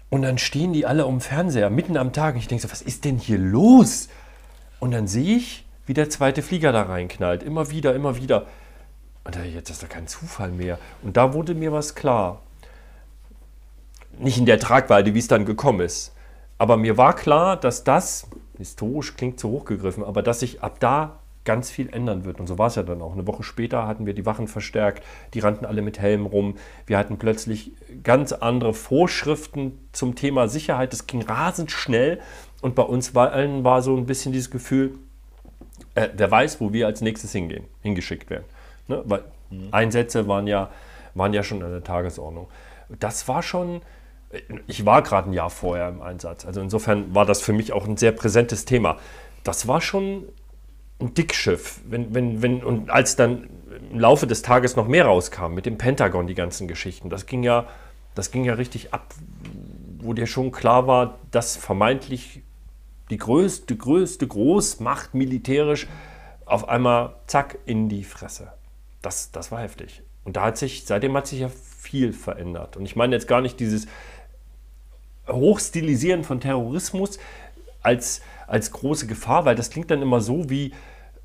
und 0.09 0.23
dann 0.23 0.37
stehen 0.37 0.73
die 0.73 0.85
alle 0.85 1.05
um 1.05 1.21
Fernseher, 1.21 1.69
mitten 1.69 1.95
am 1.95 2.11
Tag. 2.11 2.33
Und 2.33 2.41
ich 2.41 2.47
denke 2.47 2.63
so, 2.63 2.71
was 2.71 2.81
ist 2.81 3.05
denn 3.05 3.17
hier 3.17 3.37
los? 3.37 4.09
Und 4.79 4.91
dann 4.91 5.07
sehe 5.07 5.37
ich, 5.37 5.65
wie 5.85 5.93
der 5.93 6.09
zweite 6.09 6.41
Flieger 6.41 6.71
da 6.71 6.81
reinknallt. 6.83 7.43
Immer 7.43 7.69
wieder, 7.69 7.95
immer 7.95 8.17
wieder. 8.17 8.47
Und 9.23 9.35
da, 9.35 9.43
jetzt 9.43 9.69
ist 9.69 9.83
doch 9.83 9.89
kein 9.89 10.07
Zufall 10.07 10.51
mehr. 10.51 10.79
Und 11.03 11.17
da 11.17 11.33
wurde 11.33 11.53
mir 11.53 11.71
was 11.71 11.95
klar. 11.95 12.41
Nicht 14.21 14.37
in 14.37 14.45
der 14.45 14.59
Tragweite, 14.59 15.13
wie 15.13 15.19
es 15.19 15.27
dann 15.27 15.45
gekommen 15.45 15.81
ist. 15.81 16.13
Aber 16.57 16.77
mir 16.77 16.97
war 16.97 17.15
klar, 17.15 17.57
dass 17.57 17.83
das, 17.83 18.27
historisch 18.57 19.15
klingt 19.15 19.39
zu 19.39 19.49
hoch 19.49 19.65
gegriffen, 19.65 20.03
aber 20.03 20.21
dass 20.21 20.41
sich 20.41 20.61
ab 20.61 20.79
da 20.79 21.19
ganz 21.43 21.71
viel 21.71 21.89
ändern 21.91 22.23
wird. 22.23 22.39
Und 22.39 22.45
so 22.45 22.59
war 22.59 22.67
es 22.67 22.75
ja 22.75 22.83
dann 22.83 23.01
auch. 23.01 23.13
Eine 23.13 23.25
Woche 23.25 23.41
später 23.41 23.87
hatten 23.87 24.05
wir 24.05 24.13
die 24.13 24.27
Wachen 24.27 24.47
verstärkt, 24.47 25.03
die 25.33 25.39
rannten 25.39 25.65
alle 25.65 25.81
mit 25.81 25.97
Helm 25.97 26.27
rum. 26.27 26.55
Wir 26.85 26.99
hatten 26.99 27.17
plötzlich 27.17 27.71
ganz 28.03 28.31
andere 28.31 28.75
Vorschriften 28.75 29.79
zum 29.91 30.13
Thema 30.13 30.47
Sicherheit. 30.47 30.93
Das 30.93 31.07
ging 31.07 31.23
rasend 31.23 31.71
schnell. 31.71 32.19
Und 32.61 32.75
bei 32.75 32.83
uns 32.83 33.15
war, 33.15 33.31
allen 33.31 33.63
war 33.63 33.81
so 33.81 33.97
ein 33.97 34.05
bisschen 34.05 34.31
dieses 34.31 34.51
Gefühl, 34.51 34.99
äh, 35.95 36.09
wer 36.15 36.29
weiß, 36.29 36.61
wo 36.61 36.73
wir 36.73 36.85
als 36.85 37.01
nächstes 37.01 37.31
hingehen, 37.31 37.65
hingeschickt 37.81 38.29
werden. 38.29 38.45
Ne? 38.87 39.01
Weil 39.05 39.23
Einsätze 39.71 40.27
waren 40.27 40.45
ja, 40.45 40.69
waren 41.15 41.33
ja 41.33 41.41
schon 41.41 41.63
an 41.63 41.71
der 41.71 41.83
Tagesordnung. 41.83 42.47
Das 42.99 43.27
war 43.27 43.41
schon, 43.41 43.81
ich 44.67 44.85
war 44.85 45.01
gerade 45.01 45.29
ein 45.29 45.33
Jahr 45.33 45.49
vorher 45.49 45.89
im 45.89 46.01
Einsatz. 46.01 46.45
Also 46.45 46.61
insofern 46.61 47.13
war 47.13 47.25
das 47.25 47.41
für 47.41 47.53
mich 47.53 47.73
auch 47.73 47.87
ein 47.87 47.97
sehr 47.97 48.11
präsentes 48.11 48.65
Thema. 48.65 48.97
Das 49.43 49.67
war 49.67 49.81
schon 49.81 50.25
ein 50.99 51.13
Dickschiff. 51.13 51.81
Wenn, 51.85 52.13
wenn, 52.13 52.41
wenn, 52.41 52.63
und 52.63 52.89
als 52.89 53.15
dann 53.15 53.49
im 53.91 53.99
Laufe 53.99 54.27
des 54.27 54.41
Tages 54.41 54.75
noch 54.75 54.87
mehr 54.87 55.05
rauskam, 55.05 55.53
mit 55.53 55.65
dem 55.65 55.77
Pentagon, 55.77 56.27
die 56.27 56.35
ganzen 56.35 56.67
Geschichten, 56.67 57.09
das 57.09 57.25
ging 57.25 57.43
ja, 57.43 57.67
das 58.15 58.31
ging 58.31 58.43
ja 58.43 58.53
richtig 58.53 58.93
ab, 58.93 59.13
wo 59.99 60.13
dir 60.13 60.27
schon 60.27 60.51
klar 60.51 60.87
war, 60.87 61.19
dass 61.31 61.57
vermeintlich 61.57 62.41
die 63.09 63.17
größte, 63.17 63.75
größte 63.75 64.27
Großmacht 64.27 65.13
militärisch 65.13 65.87
auf 66.45 66.69
einmal 66.69 67.15
zack 67.27 67.57
in 67.65 67.89
die 67.89 68.03
Fresse. 68.03 68.53
Das, 69.01 69.31
das 69.31 69.51
war 69.51 69.61
heftig. 69.61 70.03
Und 70.23 70.37
da 70.37 70.43
hat 70.43 70.57
sich, 70.57 70.85
seitdem 70.85 71.15
hat 71.17 71.27
sich 71.27 71.39
ja 71.39 71.49
viel 71.49 72.13
verändert. 72.13 72.77
Und 72.77 72.85
ich 72.85 72.95
meine 72.95 73.15
jetzt 73.15 73.27
gar 73.27 73.41
nicht 73.41 73.59
dieses 73.59 73.87
Hochstilisieren 75.27 76.23
von 76.23 76.39
Terrorismus 76.39 77.19
als, 77.81 78.21
als 78.47 78.71
große 78.71 79.07
Gefahr, 79.07 79.45
weil 79.45 79.55
das 79.55 79.69
klingt 79.69 79.91
dann 79.91 80.01
immer 80.01 80.21
so 80.21 80.49
wie 80.49 80.73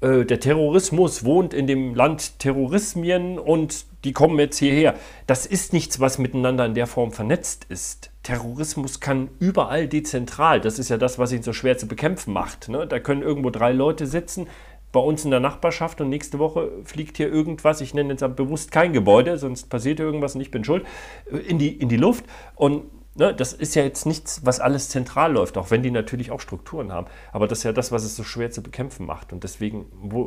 äh, 0.01 0.25
der 0.25 0.41
Terrorismus 0.41 1.25
wohnt 1.25 1.55
in 1.55 1.67
dem 1.67 1.95
Land 1.95 2.39
Terrorismien 2.39 3.39
und 3.39 3.87
die 4.05 4.13
kommen 4.13 4.39
jetzt 4.39 4.59
hierher. 4.59 4.95
Das 5.27 5.47
ist 5.47 5.73
nichts, 5.73 6.01
was 6.01 6.19
miteinander 6.19 6.67
in 6.67 6.75
der 6.75 6.87
Form 6.87 7.13
vernetzt 7.13 7.67
ist. 7.69 8.11
Terrorismus 8.23 9.01
kann 9.01 9.31
überall 9.39 9.89
dezentral, 9.89 10.61
das 10.61 10.79
ist 10.79 10.91
ja 10.91 10.99
das, 10.99 11.19
was 11.19 11.33
ihn 11.33 11.43
so 11.43 11.53
schwer 11.53 11.79
zu 11.79 11.87
bekämpfen 11.89 12.33
macht. 12.33 12.69
Ne? 12.69 12.87
Da 12.87 12.99
können 12.99 13.23
irgendwo 13.23 13.51
drei 13.51 13.73
Leute 13.73 14.07
sitzen, 14.07 14.47
bei 14.93 15.01
uns 15.01 15.25
in 15.25 15.31
der 15.31 15.41
Nachbarschaft 15.41 16.01
und 16.01 16.09
nächste 16.09 16.39
Woche 16.39 16.71
fliegt 16.85 17.19
hier 17.19 17.31
irgendwas, 17.31 17.81
ich 17.81 17.93
nenne 17.93 18.15
jetzt 18.15 18.37
bewusst 18.37 18.71
kein 18.71 18.93
Gebäude, 18.93 19.37
sonst 19.37 19.69
passiert 19.69 19.99
hier 19.99 20.07
irgendwas 20.07 20.35
und 20.35 20.41
ich 20.41 20.51
bin 20.51 20.65
schuld, 20.65 20.87
äh, 21.31 21.37
in 21.37 21.59
die, 21.59 21.69
in 21.69 21.89
die 21.89 21.97
Luft. 21.97 22.25
Und 22.55 22.85
ne, 23.17 23.35
das 23.35 23.53
ist 23.53 23.75
ja 23.75 23.83
jetzt 23.83 24.07
nichts, 24.07 24.45
was 24.45 24.61
alles 24.61 24.89
zentral 24.89 25.33
läuft, 25.33 25.59
auch 25.59 25.71
wenn 25.71 25.83
die 25.83 25.91
natürlich 25.91 26.31
auch 26.31 26.41
Strukturen 26.41 26.93
haben. 26.93 27.07
Aber 27.33 27.49
das 27.49 27.59
ist 27.59 27.65
ja 27.65 27.73
das, 27.73 27.93
was 27.93 28.05
es 28.05 28.17
so 28.17 28.23
schwer 28.23 28.51
zu 28.51 28.63
bekämpfen 28.63 29.07
macht. 29.07 29.33
Und 29.33 29.45
deswegen 29.45 29.87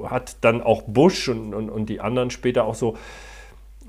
hat 0.10 0.38
dann 0.42 0.62
auch 0.62 0.84
Bush 0.84 1.30
und, 1.30 1.54
und, 1.54 1.70
und 1.70 1.88
die 1.88 2.02
anderen 2.02 2.32
später 2.32 2.66
auch 2.66 2.76
so, 2.76 2.98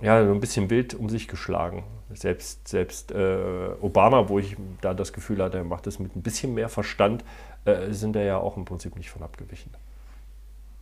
ja, 0.00 0.24
so 0.24 0.32
ein 0.32 0.40
bisschen 0.40 0.70
wild 0.70 0.94
um 0.94 1.08
sich 1.08 1.28
geschlagen. 1.28 1.84
Selbst, 2.12 2.66
selbst 2.66 3.12
äh, 3.12 3.70
Obama, 3.80 4.28
wo 4.28 4.38
ich 4.38 4.56
da 4.80 4.94
das 4.94 5.12
Gefühl 5.12 5.42
hatte, 5.42 5.58
er 5.58 5.64
macht 5.64 5.86
das 5.86 5.98
mit 5.98 6.16
ein 6.16 6.22
bisschen 6.22 6.54
mehr 6.54 6.68
Verstand, 6.68 7.24
äh, 7.64 7.92
sind 7.92 8.16
er 8.16 8.24
ja 8.24 8.38
auch 8.38 8.56
im 8.56 8.64
Prinzip 8.64 8.96
nicht 8.96 9.10
von 9.10 9.22
abgewichen. 9.22 9.70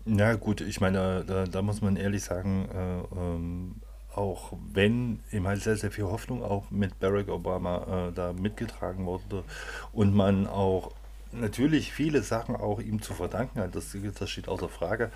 Ja, 0.06 0.34
gut, 0.34 0.62
ich 0.62 0.80
meine, 0.80 1.24
da, 1.26 1.44
da 1.44 1.60
muss 1.60 1.82
man 1.82 1.96
ehrlich 1.96 2.22
sagen, 2.22 2.66
äh, 2.74 3.18
ähm, 3.18 3.74
auch 4.18 4.52
wenn 4.72 5.20
eben 5.32 5.46
halt 5.46 5.62
sehr, 5.62 5.76
sehr 5.76 5.92
viel 5.92 6.04
Hoffnung 6.04 6.42
auch 6.42 6.70
mit 6.70 6.98
Barack 6.98 7.28
Obama 7.28 8.08
äh, 8.08 8.12
da 8.12 8.32
mitgetragen 8.32 9.06
wurde 9.06 9.44
und 9.92 10.14
man 10.14 10.46
auch 10.46 10.90
natürlich 11.32 11.92
viele 11.92 12.22
Sachen 12.22 12.56
auch 12.56 12.80
ihm 12.80 13.00
zu 13.00 13.14
verdanken 13.14 13.60
hat, 13.60 13.76
das, 13.76 13.96
das 14.18 14.30
steht 14.30 14.48
außer 14.48 14.68
Frage. 14.68 15.10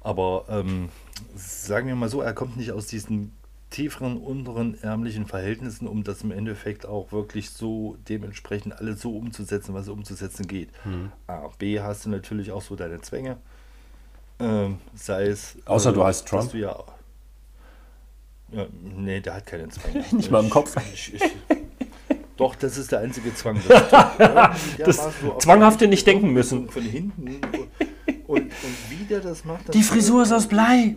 Aber 0.00 0.44
ähm, 0.48 0.90
sagen 1.34 1.86
wir 1.86 1.94
mal 1.94 2.08
so, 2.08 2.20
er 2.20 2.34
kommt 2.34 2.56
nicht 2.56 2.72
aus 2.72 2.88
diesen 2.88 3.32
tieferen, 3.70 4.18
unteren 4.18 4.76
ärmlichen 4.82 5.26
Verhältnissen, 5.26 5.86
um 5.86 6.04
das 6.04 6.22
im 6.22 6.30
Endeffekt 6.30 6.84
auch 6.84 7.10
wirklich 7.12 7.50
so 7.50 7.96
dementsprechend 8.08 8.78
alles 8.78 9.00
so 9.00 9.16
umzusetzen, 9.16 9.72
was 9.72 9.88
umzusetzen 9.88 10.46
geht. 10.46 10.68
A. 11.26 11.48
B. 11.58 11.80
hast 11.80 12.04
du 12.04 12.10
natürlich 12.10 12.52
auch 12.52 12.60
so 12.60 12.76
deine 12.76 13.00
Zwänge. 13.00 13.38
Ähm, 14.40 14.78
sei 14.94 15.28
es. 15.28 15.56
Außer 15.64 15.92
du 15.92 16.00
äh, 16.00 16.04
heißt 16.04 16.28
Trump. 16.28 16.50
Du 16.50 16.58
ja, 16.58 16.76
ja, 18.52 18.66
nee, 18.96 19.20
der 19.20 19.34
hat 19.34 19.46
keine 19.46 19.68
Zwänge. 19.68 20.04
Nicht 20.12 20.30
mal 20.30 20.40
im 20.40 20.46
Ich- 20.46 20.52
Kopf. 20.52 20.76
Ich, 20.92 21.14
ich, 21.14 21.22
doch, 22.36 22.54
das 22.56 22.76
ist 22.78 22.90
der 22.92 23.00
einzige 23.00 23.34
Zwang. 23.34 23.60
Das, 23.68 23.88
der 24.18 24.86
Das 24.86 24.96
so 25.20 25.36
Zwanghafte 25.38 25.86
nicht 25.86 26.06
denken 26.06 26.32
müssen. 26.32 26.68
Von 26.68 26.82
hinten. 26.82 27.40
Und, 28.26 28.40
und, 28.40 28.50
wie 28.88 29.04
der 29.08 29.20
das 29.20 29.44
macht. 29.44 29.68
das 29.68 29.72
Die 29.76 29.82
Frisur 29.82 30.22
ist 30.22 30.32
aus 30.32 30.46
Blei. 30.46 30.96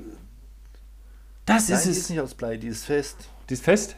Das 1.45 1.67
Nein, 1.69 1.77
ist 1.77 1.85
die 1.85 1.89
es. 1.91 1.97
ist 1.97 2.09
nicht 2.09 2.19
aus 2.21 2.33
Blei, 2.33 2.57
die 2.57 2.67
ist 2.67 2.85
fest. 2.85 3.17
Die 3.49 3.53
ist 3.53 3.63
fest? 3.63 3.95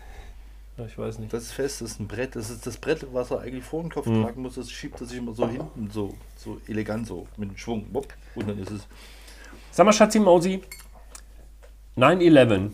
Ich 0.86 0.97
weiß 0.97 1.20
nicht. 1.20 1.32
Das 1.32 1.43
ist 1.43 1.53
fest, 1.53 1.82
das 1.82 1.91
ist 1.91 1.99
ein 1.99 2.08
Brett. 2.08 2.36
Das 2.36 2.49
ist 2.49 2.68
das 2.68 2.78
Brett, 2.78 3.05
was 3.14 3.32
er 3.32 3.39
eigentlich 3.41 3.64
vor 3.64 3.82
den 3.82 3.91
Kopf 3.91 4.08
Mhm. 4.08 4.24
tragen 4.24 4.41
muss. 4.41 4.55
Das 4.55 4.70
schiebt 4.70 4.99
er 4.99 5.08
sich 5.08 5.18
immer 5.18 5.34
so 5.34 5.47
hinten, 5.47 5.89
so, 5.91 6.14
so 6.36 6.60
elegant, 6.68 7.08
so 7.08 7.28
mit 7.38 7.49
dem 7.51 7.58
Schwung. 7.58 7.86
Und 8.36 8.47
dann 8.49 8.60
ist 8.60 8.72
es. 8.72 8.82
Sag 9.72 9.86
mal, 9.86 9.93
Schatzi 9.93 10.20
Mausi, 10.20 10.62
9-11. 11.95 12.72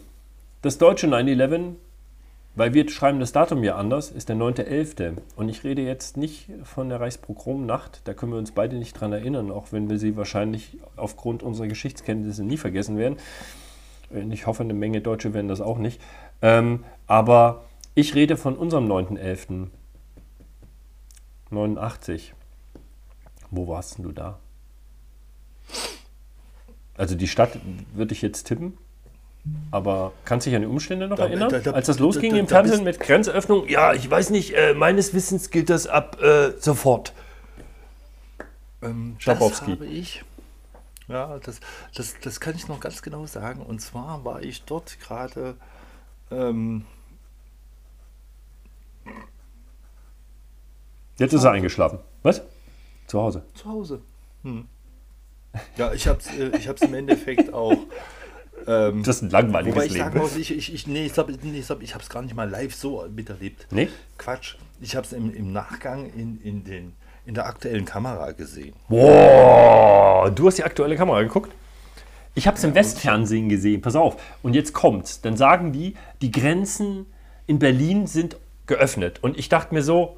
Das 0.63 0.77
deutsche 0.77 1.07
9-11, 1.07 1.73
weil 2.55 2.73
wir 2.73 2.89
schreiben 2.89 3.19
das 3.19 3.33
Datum 3.33 3.65
ja 3.65 3.75
anders, 3.75 4.09
ist 4.11 4.29
der 4.29 4.37
9.11. 4.37 5.17
Und 5.35 5.49
ich 5.49 5.65
rede 5.65 5.81
jetzt 5.81 6.15
nicht 6.15 6.49
von 6.63 6.87
der 6.87 7.01
Reichspogromnacht, 7.01 7.99
da 8.05 8.13
können 8.13 8.31
wir 8.31 8.39
uns 8.39 8.53
beide 8.53 8.77
nicht 8.77 8.93
dran 8.93 9.11
erinnern, 9.11 9.51
auch 9.51 9.73
wenn 9.73 9.89
wir 9.89 9.99
sie 9.99 10.15
wahrscheinlich 10.15 10.77
aufgrund 10.95 11.43
unserer 11.43 11.67
Geschichtskenntnisse 11.67 12.45
nie 12.45 12.55
vergessen 12.55 12.97
werden. 12.97 13.17
Ich 14.31 14.47
hoffe, 14.47 14.63
eine 14.63 14.73
Menge 14.73 15.01
Deutsche 15.01 15.33
werden 15.33 15.49
das 15.49 15.59
auch 15.59 15.77
nicht. 15.77 15.99
Ähm, 16.41 16.85
aber 17.07 17.65
ich 17.93 18.15
rede 18.15 18.37
von 18.37 18.55
unserem 18.55 18.89
9.11. 18.89 19.67
89. 21.49 22.33
Wo 23.51 23.67
warst 23.67 23.97
denn 23.97 24.05
du 24.05 24.13
da? 24.13 24.39
Also 26.95 27.15
die 27.15 27.27
Stadt 27.27 27.59
würde 27.93 28.13
ich 28.13 28.21
jetzt 28.21 28.45
tippen. 28.45 28.77
Aber 29.71 30.13
kannst 30.23 30.45
du 30.45 30.49
dich 30.51 30.55
an 30.55 30.61
die 30.61 30.67
Umstände 30.67 31.07
noch 31.07 31.17
Da- 31.17 31.25
erinnern? 31.25 31.49
da- 31.49 31.59
da- 31.59 31.71
Als 31.71 31.87
das 31.87 31.99
losging 31.99 32.31
da- 32.31 32.35
da- 32.37 32.39
im 32.41 32.47
Fernsehen 32.47 32.83
mit 32.83 32.99
Grenzöffnung? 32.99 33.67
Ja, 33.67 33.93
ich 33.93 34.09
weiß 34.09 34.29
nicht, 34.29 34.53
äh, 34.55 34.73
meines 34.73 35.13
Wissens 35.13 35.49
gilt 35.49 35.69
das 35.69 35.85
ab 35.87 36.21
äh, 36.21 36.51
sofort. 36.59 37.13
Ähm, 38.81 39.15
Schabowski. 39.19 39.71
Das 39.71 39.79
habe 39.79 39.85
ich. 39.85 40.23
Ja, 41.09 41.37
das, 41.43 41.59
das, 41.95 42.15
das 42.21 42.39
kann 42.39 42.55
ich 42.55 42.67
noch 42.69 42.79
ganz 42.79 43.01
genau 43.01 43.25
sagen. 43.25 43.61
Und 43.61 43.81
zwar 43.81 44.23
war 44.23 44.41
ich 44.41 44.63
dort 44.63 44.97
gerade. 45.01 45.55
Ähm, 46.31 46.85
Jetzt 51.17 51.33
ist 51.33 51.43
er 51.43 51.51
eingeschlafen. 51.51 51.99
Was? 52.23 52.41
Zu 53.07 53.21
Hause. 53.21 53.43
zu 53.53 53.65
Hause. 53.69 54.01
Hm. 54.43 54.67
Ja, 55.77 55.93
ich 55.93 56.07
habe 56.07 56.19
es 56.19 56.27
äh, 56.27 56.57
ich 56.57 56.67
hab's 56.67 56.81
im 56.81 56.93
Endeffekt 56.93 57.53
auch. 57.53 57.77
Ähm, 58.67 59.03
Das 59.03 59.17
ist 59.17 59.21
ein 59.23 59.29
langweiliges 59.29 59.75
wobei 59.75 59.85
ich 59.85 59.93
sagen 59.93 60.13
Leben. 60.13 60.23
muss, 60.25 60.35
ich, 60.35 60.55
ich, 60.55 60.73
ich, 60.73 60.87
nee, 60.87 61.05
ich 61.05 61.17
habe 61.17 61.31
es 61.33 62.09
gar 62.09 62.21
nicht 62.21 62.35
mal 62.35 62.49
live 62.49 62.73
so 62.73 63.05
miterlebt. 63.13 63.67
Nee? 63.71 63.89
Quatsch. 64.17 64.55
Ich 64.81 64.95
habe 64.95 65.05
es 65.05 65.13
im, 65.13 65.33
im 65.33 65.51
Nachgang 65.51 66.09
in, 66.15 66.39
in, 66.41 66.63
den, 66.63 66.93
in 67.25 67.33
der 67.33 67.45
aktuellen 67.45 67.85
Kamera 67.85 68.31
gesehen. 68.31 68.73
Boah, 68.89 70.31
du 70.33 70.47
hast 70.47 70.57
die 70.57 70.63
aktuelle 70.63 70.95
Kamera 70.95 71.21
geguckt? 71.21 71.51
Ich 72.35 72.47
habe 72.47 72.57
es 72.57 72.63
im 72.63 72.73
Westfernsehen 72.73 73.47
gesehen. 73.49 73.81
Pass 73.81 73.95
auf. 73.95 74.17
Und 74.41 74.55
jetzt 74.55 74.73
kommt's. 74.73 75.21
Dann 75.21 75.37
sagen 75.37 75.71
die, 75.71 75.95
die 76.21 76.31
Grenzen 76.31 77.05
in 77.45 77.59
Berlin 77.59 78.07
sind 78.07 78.37
geöffnet. 78.65 79.19
Und 79.21 79.37
ich 79.37 79.49
dachte 79.49 79.73
mir 79.73 79.83
so, 79.83 80.17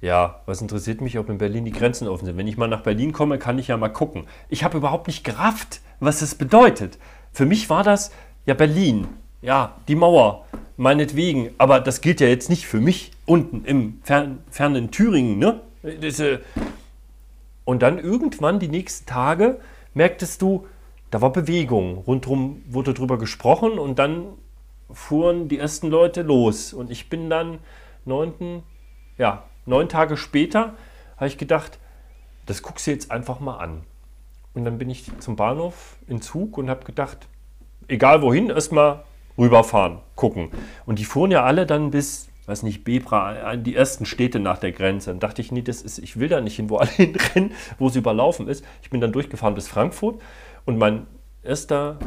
ja, 0.00 0.42
was 0.46 0.60
interessiert 0.60 1.00
mich, 1.00 1.18
ob 1.18 1.28
in 1.28 1.38
Berlin 1.38 1.64
die 1.64 1.72
Grenzen 1.72 2.06
offen 2.08 2.26
sind? 2.26 2.36
Wenn 2.36 2.46
ich 2.46 2.56
mal 2.56 2.68
nach 2.68 2.82
Berlin 2.82 3.12
komme, 3.12 3.38
kann 3.38 3.58
ich 3.58 3.68
ja 3.68 3.76
mal 3.76 3.88
gucken. 3.88 4.26
Ich 4.48 4.62
habe 4.64 4.76
überhaupt 4.78 5.06
nicht 5.06 5.24
gerafft, 5.24 5.80
was 5.98 6.20
das 6.20 6.34
bedeutet. 6.34 6.98
Für 7.38 7.46
mich 7.46 7.70
war 7.70 7.84
das 7.84 8.10
ja 8.46 8.54
Berlin, 8.54 9.06
ja, 9.42 9.76
die 9.86 9.94
Mauer, 9.94 10.44
meinetwegen. 10.76 11.50
Aber 11.56 11.78
das 11.78 12.00
gilt 12.00 12.20
ja 12.20 12.26
jetzt 12.26 12.50
nicht 12.50 12.66
für 12.66 12.80
mich 12.80 13.12
unten 13.26 13.64
im 13.64 14.00
fern, 14.02 14.38
fernen 14.50 14.90
Thüringen, 14.90 15.38
ne? 15.38 15.60
Das, 16.00 16.18
äh, 16.18 16.40
und 17.64 17.82
dann 17.82 18.00
irgendwann 18.00 18.58
die 18.58 18.66
nächsten 18.66 19.06
Tage 19.06 19.60
merktest 19.94 20.42
du, 20.42 20.66
da 21.12 21.20
war 21.20 21.30
Bewegung. 21.30 21.98
Rundherum 21.98 22.64
wurde 22.68 22.92
drüber 22.92 23.18
gesprochen 23.18 23.78
und 23.78 24.00
dann 24.00 24.24
fuhren 24.90 25.46
die 25.46 25.60
ersten 25.60 25.90
Leute 25.90 26.22
los. 26.22 26.72
Und 26.72 26.90
ich 26.90 27.08
bin 27.08 27.30
dann 27.30 27.60
neunten, 28.04 28.64
ja, 29.16 29.44
neun 29.64 29.88
Tage 29.88 30.16
später, 30.16 30.74
habe 31.16 31.28
ich 31.28 31.38
gedacht, 31.38 31.78
das 32.46 32.64
guckst 32.64 32.88
du 32.88 32.90
jetzt 32.90 33.12
einfach 33.12 33.38
mal 33.38 33.58
an. 33.58 33.82
Und 34.58 34.64
dann 34.64 34.78
bin 34.78 34.90
ich 34.90 35.10
zum 35.20 35.36
Bahnhof 35.36 35.96
in 36.08 36.20
Zug 36.20 36.58
und 36.58 36.68
habe 36.68 36.84
gedacht, 36.84 37.28
egal 37.86 38.22
wohin, 38.22 38.50
erstmal 38.50 39.04
rüberfahren, 39.38 39.98
gucken. 40.16 40.50
Und 40.84 40.98
die 40.98 41.04
fuhren 41.04 41.30
ja 41.30 41.44
alle 41.44 41.64
dann 41.64 41.92
bis, 41.92 42.28
weiß 42.46 42.64
nicht, 42.64 42.82
Bebra, 42.82 43.54
die 43.54 43.76
ersten 43.76 44.04
Städte 44.04 44.40
nach 44.40 44.58
der 44.58 44.72
Grenze. 44.72 45.10
Dann 45.10 45.20
dachte 45.20 45.42
ich, 45.42 45.52
nee, 45.52 45.62
das 45.62 45.82
ist, 45.82 45.98
ich 45.98 46.18
will 46.18 46.28
da 46.28 46.40
nicht 46.40 46.56
hin, 46.56 46.70
wo 46.70 46.76
alle 46.78 46.90
hinrennen, 46.96 47.52
wo 47.78 47.86
es 47.86 47.94
überlaufen 47.94 48.48
ist. 48.48 48.64
Ich 48.82 48.90
bin 48.90 49.00
dann 49.00 49.12
durchgefahren 49.12 49.54
bis 49.54 49.68
Frankfurt 49.68 50.20
und 50.64 50.76
mein 50.76 51.06
erster 51.44 52.00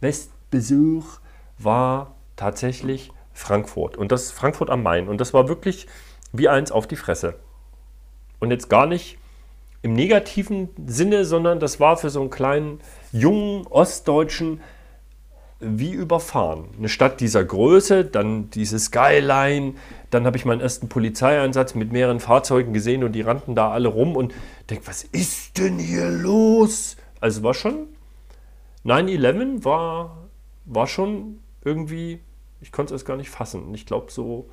Westbesuch 0.00 1.18
war 1.58 2.14
tatsächlich 2.36 3.10
Frankfurt. 3.32 3.96
Und 3.96 4.12
das 4.12 4.30
Frankfurt 4.30 4.70
am 4.70 4.84
Main. 4.84 5.08
Und 5.08 5.20
das 5.20 5.34
war 5.34 5.48
wirklich 5.48 5.88
wie 6.32 6.48
eins 6.48 6.70
auf 6.70 6.86
die 6.86 6.96
Fresse. 6.96 7.34
Und 8.38 8.52
jetzt 8.52 8.68
gar 8.68 8.86
nicht 8.86 9.18
im 9.82 9.92
negativen 9.94 10.70
Sinne, 10.86 11.24
sondern 11.24 11.60
das 11.60 11.80
war 11.80 11.96
für 11.96 12.08
so 12.08 12.20
einen 12.20 12.30
kleinen, 12.30 12.80
jungen 13.12 13.66
Ostdeutschen 13.66 14.60
wie 15.58 15.92
überfahren. 15.92 16.68
Eine 16.76 16.88
Stadt 16.88 17.20
dieser 17.20 17.44
Größe, 17.44 18.04
dann 18.04 18.50
diese 18.50 18.78
Skyline, 18.78 19.74
dann 20.10 20.26
habe 20.26 20.36
ich 20.36 20.44
meinen 20.44 20.60
ersten 20.60 20.88
Polizeieinsatz 20.88 21.74
mit 21.74 21.92
mehreren 21.92 22.20
Fahrzeugen 22.20 22.72
gesehen 22.72 23.04
und 23.04 23.12
die 23.12 23.20
rannten 23.22 23.54
da 23.54 23.70
alle 23.70 23.88
rum 23.88 24.16
und 24.16 24.34
denke, 24.70 24.86
was 24.86 25.04
ist 25.04 25.58
denn 25.58 25.78
hier 25.78 26.08
los? 26.10 26.96
Also 27.20 27.42
war 27.44 27.54
schon, 27.54 27.86
9-11 28.84 29.64
war, 29.64 30.28
war 30.64 30.86
schon 30.88 31.38
irgendwie, 31.64 32.20
ich 32.60 32.72
konnte 32.72 32.94
es 32.94 33.00
erst 33.00 33.06
gar 33.06 33.16
nicht 33.16 33.30
fassen. 33.30 33.72
Ich 33.74 33.86
glaube, 33.86 34.10
so, 34.10 34.48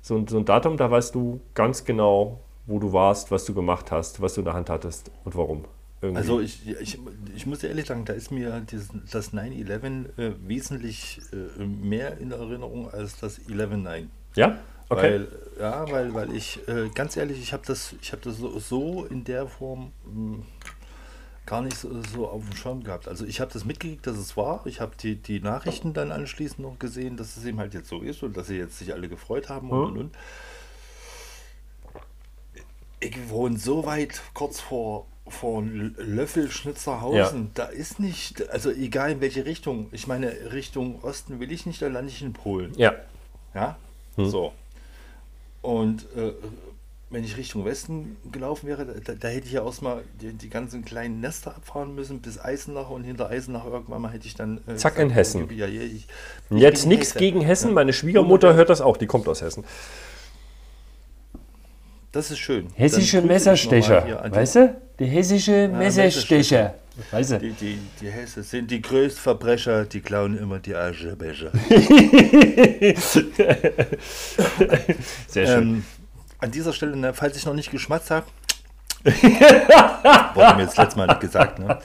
so, 0.00 0.24
so 0.26 0.38
ein 0.38 0.46
Datum, 0.46 0.78
da 0.78 0.90
weißt 0.90 1.14
du 1.14 1.40
ganz 1.52 1.84
genau, 1.84 2.40
wo 2.66 2.78
du 2.78 2.92
warst, 2.92 3.30
was 3.30 3.44
du 3.44 3.54
gemacht 3.54 3.90
hast, 3.90 4.20
was 4.20 4.34
du 4.34 4.40
in 4.40 4.44
der 4.46 4.54
Hand 4.54 4.70
hattest 4.70 5.10
und 5.24 5.34
warum. 5.36 5.64
Irgendwie. 6.00 6.18
Also 6.18 6.40
ich, 6.40 6.66
ich, 6.80 6.98
ich 7.34 7.46
muss 7.46 7.62
ehrlich 7.62 7.86
sagen, 7.86 8.04
da 8.04 8.12
ist 8.12 8.30
mir 8.32 8.60
dieses, 8.60 8.88
das 9.10 9.32
9-11 9.32 10.18
äh, 10.18 10.32
wesentlich 10.46 11.20
äh, 11.32 11.64
mehr 11.64 12.18
in 12.18 12.32
Erinnerung 12.32 12.90
als 12.90 13.18
das 13.20 13.40
11-9. 13.40 14.06
ja? 14.36 14.58
Okay. 14.88 15.00
Weil, 15.00 15.28
ja, 15.58 15.90
weil, 15.90 16.12
weil 16.12 16.34
ich, 16.34 16.58
äh, 16.68 16.90
ganz 16.94 17.16
ehrlich, 17.16 17.40
ich 17.40 17.52
habe 17.54 17.62
das, 17.66 17.94
ich 18.02 18.12
hab 18.12 18.20
das 18.22 18.36
so, 18.36 18.58
so 18.58 19.04
in 19.06 19.24
der 19.24 19.46
Form 19.46 19.92
mh, 20.04 20.42
gar 21.46 21.62
nicht 21.62 21.76
so, 21.78 21.88
so 22.14 22.28
auf 22.28 22.42
dem 22.46 22.54
Schirm 22.56 22.82
gehabt. 22.84 23.08
Also 23.08 23.24
ich 23.24 23.40
habe 23.40 23.50
das 23.52 23.64
mitgekriegt, 23.64 24.06
dass 24.06 24.18
es 24.18 24.36
war. 24.36 24.66
Ich 24.66 24.80
habe 24.82 24.92
die, 25.00 25.16
die 25.16 25.40
Nachrichten 25.40 25.94
dann 25.94 26.12
anschließend 26.12 26.58
noch 26.60 26.78
gesehen, 26.78 27.16
dass 27.16 27.36
es 27.38 27.44
eben 27.46 27.58
halt 27.58 27.72
jetzt 27.72 27.88
so 27.88 28.00
ist 28.00 28.22
und 28.22 28.36
dass 28.36 28.48
sie 28.48 28.56
jetzt 28.58 28.78
sich 28.78 28.92
alle 28.92 29.08
gefreut 29.08 29.48
haben 29.48 29.70
und, 29.70 29.78
Mhm. 29.78 29.84
und, 29.86 29.98
und. 29.98 30.16
Ich 33.02 33.16
wohne 33.28 33.58
so 33.58 33.84
weit 33.84 34.20
kurz 34.34 34.60
vor, 34.60 35.06
vor 35.26 35.62
Löffel 35.62 36.50
Schnitzerhausen. 36.50 37.50
Da 37.54 37.64
ist 37.64 37.98
nicht, 38.00 38.48
also 38.50 38.70
egal 38.70 39.12
in 39.12 39.20
welche 39.20 39.44
Richtung. 39.44 39.88
Ich 39.92 40.06
meine, 40.06 40.32
Richtung 40.52 41.02
Osten 41.02 41.40
will 41.40 41.50
ich 41.52 41.66
nicht, 41.66 41.82
da 41.82 41.88
lande 41.88 42.10
ich 42.10 42.22
in 42.22 42.32
Polen. 42.32 42.72
ja. 42.76 42.94
Ja, 43.54 43.76
Hm. 44.16 44.28
so. 44.30 44.52
Und 45.60 46.06
äh, 46.16 46.32
wenn 47.10 47.22
ich 47.24 47.36
Richtung 47.36 47.64
Westen 47.66 48.16
gelaufen 48.32 48.66
wäre, 48.66 48.86
da, 48.86 49.12
da 49.14 49.28
hätte 49.28 49.46
ich 49.46 49.52
ja 49.52 49.64
erstmal 49.64 50.02
die, 50.22 50.32
die 50.32 50.48
ganzen 50.48 50.82
kleinen 50.84 51.20
Nester 51.20 51.54
abfahren 51.54 51.94
müssen 51.94 52.20
bis 52.20 52.40
Eisenach 52.40 52.88
und 52.88 53.04
hinter 53.04 53.28
Eisenach 53.28 53.66
irgendwann 53.66 54.00
mal 54.00 54.10
hätte 54.10 54.26
ich 54.26 54.34
dann. 54.34 54.60
äh, 54.66 54.76
Zack, 54.76 54.98
in 54.98 55.10
Hessen. 55.10 55.48
Ja, 55.54 55.66
ja, 55.66 55.82
ich, 55.82 56.06
ich 56.50 56.58
Jetzt 56.58 56.86
nichts 56.86 57.14
gegen 57.14 57.42
Hessen. 57.42 57.68
Ja. 57.68 57.74
Meine 57.74 57.92
Schwiegermutter 57.92 58.54
hört 58.54 58.70
das 58.70 58.80
auch. 58.80 58.96
Die 58.96 59.06
kommt 59.06 59.28
aus 59.28 59.42
Hessen. 59.42 59.64
Das 62.12 62.30
ist 62.30 62.38
schön. 62.40 62.68
Hessische 62.74 63.18
Dann 63.18 63.26
Messerstecher. 63.26 64.30
Weißt 64.30 64.56
du? 64.56 64.76
Die 64.98 65.06
hessische 65.06 65.68
Messerstecher. 65.68 66.74
Weißt 67.10 67.32
du? 67.32 67.38
Die, 67.38 67.52
die, 67.52 67.78
die 68.02 68.10
Hesse 68.10 68.42
sind 68.42 68.70
die 68.70 68.82
größten 68.82 69.22
Verbrecher, 69.22 69.86
die 69.86 70.02
klauen 70.02 70.36
immer 70.36 70.58
die 70.58 70.74
Aschebecher. 70.74 71.50
Sehr 75.26 75.46
schön. 75.46 75.62
Ähm, 75.62 75.84
an 76.38 76.50
dieser 76.50 76.74
Stelle, 76.74 76.94
ne, 76.96 77.14
falls 77.14 77.38
ich 77.38 77.46
noch 77.46 77.54
nicht 77.54 77.70
geschmatzt 77.70 78.10
habe, 78.10 78.26
wurde 79.04 80.54
mir 80.56 80.62
jetzt 80.64 80.76
letztes 80.76 80.96
Mal 80.96 81.06
nicht 81.06 81.20
gesagt. 81.20 81.58
Ne? 81.58 81.78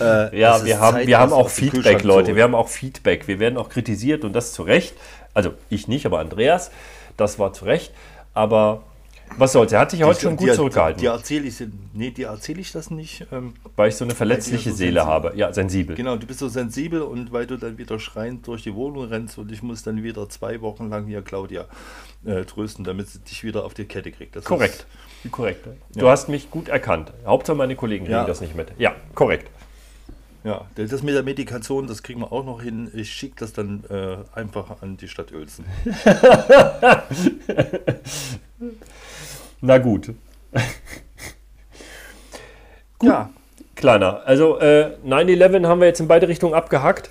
Äh, 0.00 0.40
ja, 0.40 0.64
wir 0.64 0.80
haben, 0.80 0.96
Zeit, 0.96 1.06
wir 1.06 1.18
haben 1.18 1.34
auch 1.34 1.50
Feedback, 1.50 2.02
Leute. 2.02 2.34
Wir 2.34 2.44
haben 2.44 2.54
auch 2.54 2.68
Feedback. 2.68 3.28
Wir 3.28 3.38
werden 3.38 3.58
auch 3.58 3.68
kritisiert 3.68 4.24
und 4.24 4.32
das 4.32 4.54
zu 4.54 4.62
Recht. 4.62 4.94
Also 5.34 5.52
ich 5.68 5.86
nicht, 5.86 6.06
aber 6.06 6.18
Andreas. 6.18 6.70
Das 7.18 7.38
war 7.38 7.52
zu 7.52 7.66
Recht. 7.66 7.92
Aber 8.32 8.82
was 9.38 9.52
soll's? 9.52 9.72
Er 9.72 9.80
hat 9.80 9.90
sich 9.90 10.02
heute 10.02 10.20
schon 10.20 10.36
gut 10.36 10.48
die, 10.48 10.52
zurückgehalten, 10.54 11.00
Die 11.00 11.06
erzähle 11.06 11.46
ich, 11.46 11.54
nee, 11.92 12.10
die 12.10 12.22
erzähle 12.22 12.60
ich 12.60 12.72
das 12.72 12.90
nicht. 12.90 13.26
Ähm, 13.32 13.54
weil 13.76 13.88
ich 13.90 13.96
so 13.96 14.04
eine 14.04 14.14
verletzliche 14.14 14.70
so 14.70 14.76
Seele 14.76 15.00
sensibel- 15.00 15.06
habe. 15.06 15.32
Ja, 15.36 15.52
sensibel. 15.52 15.96
genau, 15.96 16.16
du 16.16 16.26
bist 16.26 16.38
so 16.38 16.48
sensibel 16.48 17.02
und 17.02 17.32
weil 17.32 17.46
du 17.46 17.56
dann 17.56 17.76
wieder 17.78 17.98
schreiend 17.98 18.46
durch 18.46 18.62
die 18.62 18.74
Wohnung 18.74 19.04
rennst 19.08 19.36
und 19.38 19.50
ich 19.52 19.62
muss 19.62 19.82
dann 19.82 20.02
wieder 20.02 20.28
zwei 20.28 20.60
Wochen 20.60 20.88
lang 20.88 21.06
hier 21.06 21.22
Claudia 21.22 21.66
äh, 22.24 22.44
trösten, 22.44 22.84
damit 22.84 23.08
sie 23.08 23.18
dich 23.20 23.44
wieder 23.44 23.64
auf 23.64 23.74
die 23.74 23.84
Kette 23.84 24.10
kriegt. 24.12 24.36
Das 24.36 24.44
Korrekt. 24.44 24.86
Korrekt. 25.30 25.66
Du 25.94 26.04
Ja. 26.04 26.10
hast 26.12 26.28
mich 26.28 26.50
gut 26.50 26.68
erkannt. 26.68 27.12
Hauptsache 27.26 27.56
meine 27.56 27.74
Kollegen 27.76 28.04
kriegen 28.04 28.16
Ja. 28.16 28.24
das 28.24 28.40
nicht 28.40 28.54
mit. 28.54 28.68
Ja, 28.78 28.94
korrekt. 29.14 29.48
Ist, 29.48 29.52
ja, 30.44 30.64
das 30.76 31.02
mit 31.02 31.14
der 31.14 31.24
Medikation, 31.24 31.88
das 31.88 32.04
kriegen 32.04 32.20
wir 32.20 32.30
auch 32.30 32.44
noch 32.44 32.62
hin. 32.62 32.88
Ich 32.94 33.10
schicke 33.12 33.34
das 33.40 33.52
dann 33.52 33.82
äh, 33.90 34.18
einfach 34.32 34.80
an 34.80 34.96
die 34.96 35.08
Stadt 35.08 35.32
Uelzen. 35.32 35.64
Na 39.60 39.78
gut. 39.78 40.12
Ja, 43.02 43.30
Kleiner. 43.76 44.22
Also 44.24 44.58
äh, 44.58 44.96
9-11 45.06 45.66
haben 45.66 45.80
wir 45.80 45.86
jetzt 45.86 46.00
in 46.00 46.08
beide 46.08 46.26
Richtungen 46.28 46.54
abgehackt. 46.54 47.10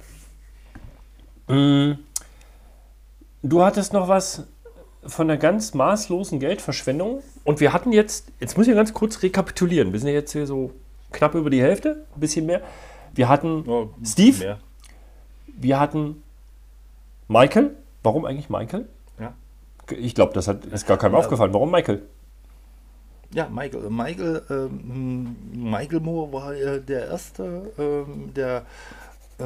Mm. 1.48 1.94
Du 3.44 3.64
hattest 3.64 3.94
noch 3.94 4.08
was 4.08 4.48
von 5.06 5.28
der 5.28 5.38
ganz 5.38 5.76
maßlosen 5.76 6.40
Geldverschwendung. 6.40 7.22
Und 7.44 7.60
wir 7.60 7.72
hatten 7.72 7.92
jetzt, 7.92 8.30
jetzt 8.40 8.58
muss 8.58 8.68
ich 8.68 8.74
ganz 8.74 8.94
kurz 8.94 9.22
rekapitulieren. 9.22 9.94
Wir 9.94 10.00
sind 10.00 10.10
ja 10.10 10.16
jetzt 10.16 10.32
hier 10.32 10.48
so 10.48 10.72
knapp 11.12 11.36
über 11.36 11.52
die 11.52 11.62
Hälfte, 11.62 12.04
ein 12.16 12.20
bisschen 12.20 12.48
mehr. 12.48 12.62
Wir 13.14 13.30
hatten 13.30 13.64
ja, 13.68 13.88
Steve, 14.04 14.40
Mehr. 14.40 14.60
wir 15.48 15.80
hatten 15.80 16.24
Michael. 17.28 17.76
Warum 18.02 18.26
eigentlich 18.26 18.50
Michael? 18.50 18.88
Ja. 19.20 19.34
Ich 19.96 20.16
glaube, 20.16 20.34
das 20.34 20.48
hat, 20.48 20.66
ist 20.66 20.88
gar 20.88 20.98
keinem 20.98 21.14
aufgefallen. 21.14 21.54
Warum 21.54 21.70
Michael? 21.70 22.02
Ja, 23.36 23.50
Michael, 23.50 23.90
Michael, 23.90 24.44
ähm, 24.50 25.36
Michael 25.52 26.00
Moore 26.00 26.32
war 26.32 26.56
äh, 26.56 26.80
der 26.80 27.08
erste, 27.10 27.70
ähm, 27.78 28.34
der 28.34 28.66
äh, 29.40 29.44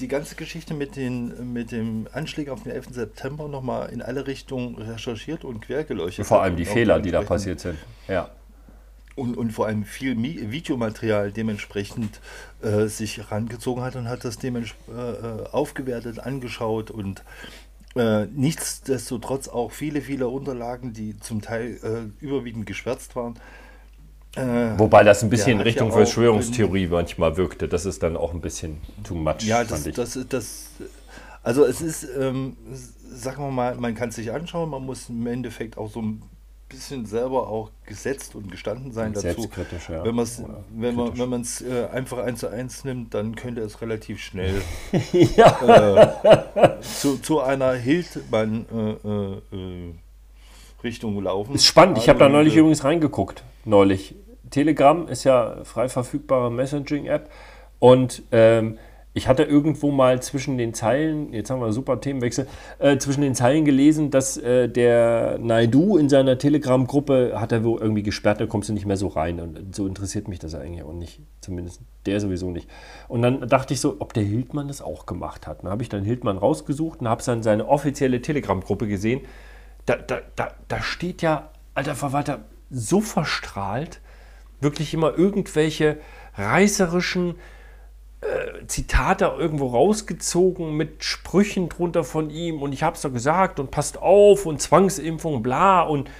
die 0.00 0.08
ganze 0.08 0.34
Geschichte 0.34 0.74
mit, 0.74 0.96
den, 0.96 1.52
mit 1.52 1.70
dem 1.70 2.08
Anschlag 2.12 2.48
auf 2.48 2.64
den 2.64 2.72
11. 2.72 2.88
September 2.90 3.46
nochmal 3.46 3.90
in 3.90 4.02
alle 4.02 4.26
Richtungen 4.26 4.74
recherchiert 4.74 5.44
und 5.44 5.60
quergeleuchtet. 5.60 6.26
Vor 6.26 6.42
allem 6.42 6.56
die 6.56 6.66
hat. 6.66 6.72
Fehler, 6.72 6.98
die 6.98 7.12
da 7.12 7.22
passiert 7.22 7.60
sind. 7.60 7.78
Ja. 8.08 8.30
Und, 9.14 9.36
und 9.36 9.52
vor 9.52 9.66
allem 9.66 9.84
viel 9.84 10.16
Mi 10.16 10.50
Videomaterial 10.50 11.30
dementsprechend 11.30 12.18
äh, 12.60 12.86
sich 12.86 13.18
herangezogen 13.18 13.84
hat 13.84 13.94
und 13.94 14.08
hat 14.08 14.24
das 14.24 14.38
dementsprechend 14.38 14.98
äh, 14.98 15.42
äh, 15.42 15.46
aufgewertet, 15.52 16.18
angeschaut 16.18 16.90
und 16.90 17.22
äh, 17.96 18.26
nichtsdestotrotz 18.26 19.48
auch 19.48 19.70
viele, 19.72 20.00
viele 20.00 20.28
Unterlagen, 20.28 20.92
die 20.92 21.18
zum 21.18 21.40
Teil 21.42 21.78
äh, 21.82 22.24
überwiegend 22.24 22.66
geschwärzt 22.66 23.14
waren. 23.16 23.34
Äh, 24.36 24.78
Wobei 24.78 25.04
das 25.04 25.22
ein 25.22 25.30
bisschen 25.30 25.52
in 25.52 25.60
Richtung 25.60 25.88
ja 25.88 25.94
Verschwörungstheorie 25.94 26.88
manchmal 26.88 27.36
wirkte. 27.36 27.68
Das 27.68 27.86
ist 27.86 28.02
dann 28.02 28.16
auch 28.16 28.34
ein 28.34 28.40
bisschen 28.40 28.78
too 29.04 29.14
much, 29.14 29.42
Ja, 29.42 29.62
das, 29.62 29.86
ich. 29.86 29.94
das, 29.94 30.18
das, 30.28 30.66
also 31.42 31.64
es 31.64 31.80
ist, 31.80 32.08
ähm, 32.18 32.56
sagen 33.12 33.42
wir 33.44 33.50
mal, 33.50 33.76
man 33.76 33.94
kann 33.94 34.08
es 34.08 34.16
sich 34.16 34.32
anschauen, 34.32 34.70
man 34.70 34.84
muss 34.84 35.08
im 35.08 35.26
Endeffekt 35.26 35.78
auch 35.78 35.90
so 35.90 36.02
ein 36.02 36.22
bisschen 36.74 37.06
selber 37.06 37.48
auch 37.48 37.70
gesetzt 37.86 38.34
und 38.34 38.50
gestanden 38.50 38.92
sein 38.92 39.12
dazu. 39.12 39.22
Selbstkritisch, 39.22 39.88
ja. 39.88 40.04
Wenn, 40.04 40.14
man's, 40.14 40.42
wenn 40.70 40.94
man 40.94 41.06
kritisch. 41.06 41.20
wenn 41.20 41.28
man 41.28 41.40
es 41.40 41.60
äh, 41.62 41.86
einfach 41.92 42.18
eins 42.18 42.40
zu 42.40 42.48
eins 42.48 42.84
nimmt, 42.84 43.14
dann 43.14 43.34
könnte 43.36 43.60
es 43.62 43.80
relativ 43.80 44.20
schnell 44.20 44.60
ja. 45.36 46.12
äh, 46.54 46.80
zu, 46.80 47.18
zu 47.18 47.40
einer 47.40 47.72
Hildmann 47.72 48.66
äh, 48.72 49.56
äh, 49.56 49.92
äh, 50.82 51.20
laufen. 51.20 51.54
Ist 51.54 51.66
spannend. 51.66 51.98
Ich 51.98 52.08
habe 52.08 52.18
da 52.18 52.26
Also, 52.26 52.36
neulich 52.36 52.56
äh, 52.56 52.58
übrigens 52.58 52.84
reingeguckt. 52.84 53.42
Neulich. 53.64 54.14
Telegram 54.50 55.08
ist 55.08 55.24
ja 55.24 55.64
frei 55.64 55.88
verfügbare 55.88 56.50
Messaging-App. 56.50 57.30
Und 57.78 58.22
ähm, 58.32 58.78
ich 59.16 59.28
hatte 59.28 59.44
irgendwo 59.44 59.92
mal 59.92 60.20
zwischen 60.20 60.58
den 60.58 60.74
Zeilen, 60.74 61.32
jetzt 61.32 61.48
haben 61.48 61.60
wir 61.60 61.66
einen 61.66 61.72
super 61.72 62.00
Themenwechsel, 62.00 62.48
äh, 62.80 62.98
zwischen 62.98 63.20
den 63.20 63.36
Zeilen 63.36 63.64
gelesen, 63.64 64.10
dass 64.10 64.36
äh, 64.36 64.68
der 64.68 65.38
Naidu 65.38 65.96
in 65.96 66.08
seiner 66.08 66.36
Telegram-Gruppe 66.36 67.40
hat 67.40 67.52
er 67.52 67.62
wohl 67.62 67.80
irgendwie 67.80 68.02
gesperrt, 68.02 68.40
da 68.40 68.46
kommst 68.46 68.68
du 68.68 68.72
nicht 68.72 68.86
mehr 68.86 68.96
so 68.96 69.06
rein. 69.06 69.38
Und 69.38 69.74
so 69.74 69.86
interessiert 69.86 70.26
mich 70.26 70.40
das 70.40 70.56
eigentlich 70.56 70.82
auch 70.82 70.92
nicht. 70.92 71.20
Zumindest 71.40 71.80
der 72.06 72.18
sowieso 72.18 72.50
nicht. 72.50 72.68
Und 73.06 73.22
dann 73.22 73.48
dachte 73.48 73.72
ich 73.72 73.80
so, 73.80 73.96
ob 74.00 74.14
der 74.14 74.24
Hildmann 74.24 74.66
das 74.66 74.82
auch 74.82 75.06
gemacht 75.06 75.46
hat. 75.46 75.62
Dann 75.62 75.70
habe 75.70 75.84
ich 75.84 75.88
dann 75.88 76.02
Hildmann 76.02 76.36
rausgesucht 76.36 77.00
und 77.00 77.08
habe 77.08 77.22
dann 77.24 77.44
seine 77.44 77.68
offizielle 77.68 78.20
Telegram-Gruppe 78.20 78.88
gesehen. 78.88 79.20
Da, 79.86 79.94
da, 79.94 80.22
da, 80.34 80.48
da 80.66 80.82
steht 80.82 81.22
ja, 81.22 81.50
alter 81.74 81.94
Verwalter, 81.94 82.40
so 82.68 83.00
verstrahlt, 83.00 84.00
wirklich 84.60 84.92
immer 84.92 85.16
irgendwelche 85.16 85.98
reißerischen 86.36 87.36
äh, 88.24 88.66
Zitate 88.66 89.32
irgendwo 89.38 89.68
rausgezogen 89.68 90.76
mit 90.76 91.04
Sprüchen 91.04 91.68
drunter 91.68 92.04
von 92.04 92.30
ihm 92.30 92.62
und 92.62 92.72
ich 92.72 92.82
habe 92.82 92.96
es 92.96 93.02
doch 93.02 93.12
gesagt 93.12 93.60
und 93.60 93.70
passt 93.70 94.00
auf 94.00 94.46
und 94.46 94.60
Zwangsimpfung, 94.60 95.42
bla 95.42 95.82
und 95.82 96.10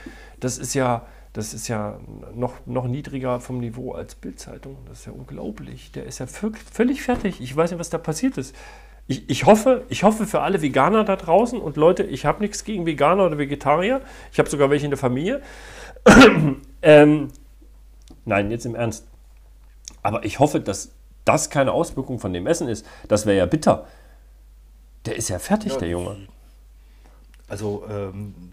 das 0.40 0.58
ist 0.58 0.74
ja, 0.74 1.06
das 1.32 1.54
ist 1.54 1.68
ja 1.68 1.98
noch, 2.34 2.54
noch 2.66 2.86
niedriger 2.86 3.40
vom 3.40 3.58
Niveau 3.58 3.92
als 3.92 4.14
Bildzeitung. 4.14 4.76
Das 4.88 5.00
ist 5.00 5.06
ja 5.06 5.12
unglaublich. 5.12 5.90
Der 5.92 6.04
ist 6.04 6.20
ja 6.20 6.26
völlig, 6.26 7.02
fertig. 7.02 7.40
Ich 7.40 7.56
weiß 7.56 7.70
nicht, 7.70 7.80
was 7.80 7.90
da 7.90 7.98
passiert 7.98 8.36
ist. 8.38 8.54
Ich, 9.06 9.28
ich, 9.28 9.44
hoffe, 9.44 9.84
ich 9.88 10.04
hoffe 10.04 10.26
für 10.26 10.40
alle 10.40 10.62
Veganer 10.62 11.04
da 11.04 11.16
draußen 11.16 11.60
und 11.60 11.76
Leute, 11.76 12.04
ich 12.04 12.24
habe 12.24 12.42
nichts 12.42 12.64
gegen 12.64 12.86
Veganer 12.86 13.26
oder 13.26 13.38
Vegetarier. 13.38 14.00
Ich 14.32 14.38
habe 14.38 14.48
sogar 14.48 14.70
welche 14.70 14.86
in 14.86 14.90
der 14.90 14.98
Familie. 14.98 15.42
ähm, 16.82 17.28
nein, 18.24 18.50
jetzt 18.50 18.66
im 18.66 18.74
Ernst. 18.74 19.06
Aber 20.02 20.24
ich 20.24 20.38
hoffe, 20.38 20.60
dass 20.60 20.92
das 21.24 21.50
keine 21.50 21.72
Auswirkung 21.72 22.18
von 22.18 22.32
dem 22.32 22.46
Essen 22.46 22.68
ist. 22.68 22.86
Das 23.08 23.26
wäre 23.26 23.38
ja 23.38 23.46
bitter. 23.46 23.86
Der 25.06 25.16
ist 25.16 25.28
ja 25.28 25.38
fertig, 25.38 25.72
Ja, 25.72 25.78
der 25.78 25.88
Junge. 25.88 26.28
Also 27.46 27.84
ähm, 27.90 28.52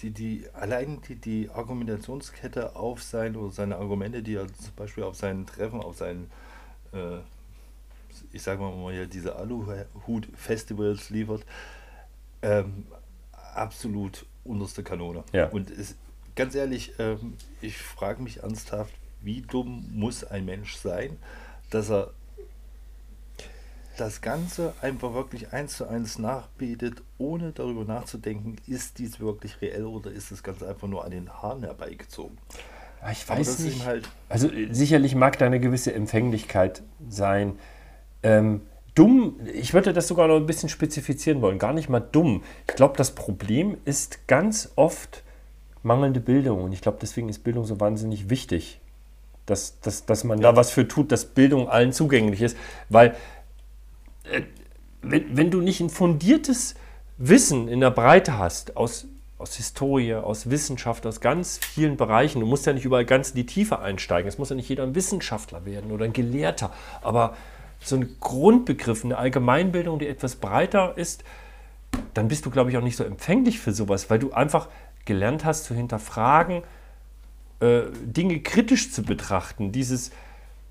die, 0.00 0.10
die, 0.10 0.46
allein 0.52 1.00
die, 1.08 1.14
die 1.14 1.48
Argumentationskette 1.50 2.74
auf 2.74 3.02
sein 3.02 3.36
oder 3.36 3.52
seine 3.52 3.76
Argumente, 3.76 4.22
die 4.22 4.34
er 4.34 4.46
zum 4.48 4.74
Beispiel 4.74 5.04
auf 5.04 5.16
seinen 5.16 5.46
Treffen, 5.46 5.80
auf 5.80 5.96
seinen, 5.96 6.30
äh, 6.92 7.18
ich 8.32 8.42
sage 8.42 8.60
mal 8.60 8.74
mal 8.74 8.92
hier 8.92 9.06
diese 9.06 9.36
Aluhut-Festivals 9.36 11.10
liefert, 11.10 11.44
ähm, 12.42 12.86
absolut 13.54 14.26
unterste 14.44 14.82
Kanone. 14.82 15.22
Ja. 15.32 15.48
Und 15.48 15.70
es, 15.70 15.94
ganz 16.34 16.54
ehrlich, 16.56 16.94
ähm, 16.98 17.34
ich 17.60 17.78
frage 17.78 18.22
mich 18.22 18.42
ernsthaft, 18.42 18.92
wie 19.22 19.42
dumm 19.42 19.88
muss 19.92 20.24
ein 20.24 20.44
Mensch 20.44 20.76
sein, 20.76 21.16
dass 21.70 21.90
er 21.90 22.10
das 23.96 24.20
Ganze 24.20 24.74
einfach 24.82 25.14
wirklich 25.14 25.52
eins 25.52 25.78
zu 25.78 25.88
eins 25.88 26.18
nachbetet, 26.18 27.02
ohne 27.18 27.52
darüber 27.52 27.84
nachzudenken, 27.84 28.56
ist 28.66 28.98
dies 28.98 29.20
wirklich 29.20 29.60
reell 29.62 29.84
oder 29.86 30.10
ist 30.10 30.30
das 30.30 30.42
Ganze 30.42 30.68
einfach 30.68 30.86
nur 30.86 31.04
an 31.04 31.10
den 31.12 31.30
Haaren 31.32 31.62
herbeigezogen. 31.62 32.36
Ja, 33.02 33.10
ich 33.10 33.26
weiß 33.28 33.60
nicht. 33.60 33.86
halt- 33.86 34.08
Also 34.28 34.48
äh, 34.50 34.68
sicherlich 34.72 35.14
mag 35.14 35.38
da 35.38 35.46
eine 35.46 35.60
gewisse 35.60 35.94
Empfänglichkeit 35.94 36.82
sein. 37.08 37.58
Ähm, 38.22 38.62
dumm, 38.94 39.40
ich 39.54 39.72
würde 39.72 39.92
das 39.94 40.08
sogar 40.08 40.28
noch 40.28 40.36
ein 40.36 40.46
bisschen 40.46 40.68
spezifizieren 40.68 41.40
wollen. 41.40 41.58
Gar 41.58 41.72
nicht 41.72 41.88
mal 41.88 42.00
dumm. 42.00 42.42
Ich 42.68 42.74
glaube, 42.74 42.96
das 42.98 43.14
Problem 43.14 43.78
ist 43.86 44.26
ganz 44.26 44.72
oft 44.76 45.22
mangelnde 45.82 46.20
Bildung. 46.20 46.64
Und 46.64 46.72
ich 46.72 46.82
glaube, 46.82 46.98
deswegen 47.00 47.28
ist 47.30 47.44
Bildung 47.44 47.64
so 47.64 47.80
wahnsinnig 47.80 48.28
wichtig. 48.28 48.80
Dass, 49.46 49.80
dass, 49.80 50.06
dass 50.06 50.24
man 50.24 50.40
da 50.40 50.56
was 50.56 50.70
für 50.70 50.88
tut, 50.88 51.12
dass 51.12 51.24
Bildung 51.24 51.68
allen 51.68 51.92
zugänglich 51.92 52.42
ist. 52.42 52.56
Weil 52.88 53.14
äh, 54.24 54.42
wenn, 55.02 55.36
wenn 55.36 55.50
du 55.50 55.60
nicht 55.60 55.80
ein 55.80 55.90
fundiertes 55.90 56.74
Wissen 57.18 57.68
in 57.68 57.80
der 57.80 57.90
Breite 57.90 58.38
hast, 58.38 58.76
aus, 58.76 59.06
aus 59.38 59.54
Historie, 59.56 60.14
aus 60.14 60.50
Wissenschaft, 60.50 61.06
aus 61.06 61.20
ganz 61.20 61.58
vielen 61.58 61.96
Bereichen, 61.96 62.40
du 62.40 62.46
musst 62.46 62.66
ja 62.66 62.72
nicht 62.72 62.84
überall 62.84 63.04
ganz 63.04 63.30
in 63.30 63.36
die 63.36 63.46
Tiefe 63.46 63.78
einsteigen, 63.78 64.28
es 64.28 64.38
muss 64.38 64.50
ja 64.50 64.56
nicht 64.56 64.68
jeder 64.68 64.82
ein 64.82 64.94
Wissenschaftler 64.94 65.64
werden 65.64 65.92
oder 65.92 66.04
ein 66.04 66.12
Gelehrter, 66.12 66.72
aber 67.02 67.36
so 67.80 67.96
ein 67.96 68.16
Grundbegriff, 68.20 69.04
eine 69.04 69.16
Allgemeinbildung, 69.16 69.98
die 69.98 70.08
etwas 70.08 70.36
breiter 70.36 70.96
ist, 70.96 71.24
dann 72.14 72.28
bist 72.28 72.44
du, 72.46 72.50
glaube 72.50 72.70
ich, 72.70 72.76
auch 72.76 72.82
nicht 72.82 72.96
so 72.96 73.04
empfänglich 73.04 73.60
für 73.60 73.72
sowas, 73.72 74.10
weil 74.10 74.18
du 74.18 74.32
einfach 74.32 74.68
gelernt 75.04 75.44
hast 75.44 75.64
zu 75.64 75.74
hinterfragen, 75.74 76.62
äh, 77.60 77.82
Dinge 78.02 78.40
kritisch 78.40 78.92
zu 78.92 79.02
betrachten. 79.02 79.72
Dieses, 79.72 80.10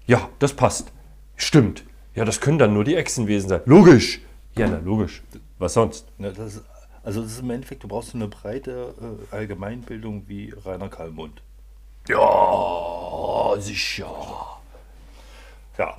ja, 0.06 0.30
das 0.40 0.54
passt, 0.54 0.92
stimmt. 1.36 1.84
Ja, 2.14 2.26
das 2.26 2.40
können 2.42 2.60
dann 2.60 2.74
nur 2.74 2.84
die 2.84 2.96
Echsenwesen 2.96 3.50
sein. 3.50 3.62
Logisch. 3.66 4.22
Ja, 4.58 4.68
na, 4.68 4.78
logisch. 4.78 5.22
Was 5.60 5.74
sonst? 5.74 6.08
Ne, 6.18 6.32
das 6.32 6.62
also 7.04 7.22
das 7.22 7.34
ist 7.34 7.42
im 7.42 7.52
Endeffekt, 7.52 7.84
du 7.84 7.88
brauchst 7.88 8.10
so 8.12 8.18
eine 8.18 8.28
breite 8.28 8.96
äh, 9.32 9.36
Allgemeinbildung 9.36 10.24
wie 10.28 10.52
Rainer 10.66 10.90
Kallmund. 10.90 11.44
Ja, 12.08 13.54
sicher. 13.60 14.08
Ja, 15.78 15.98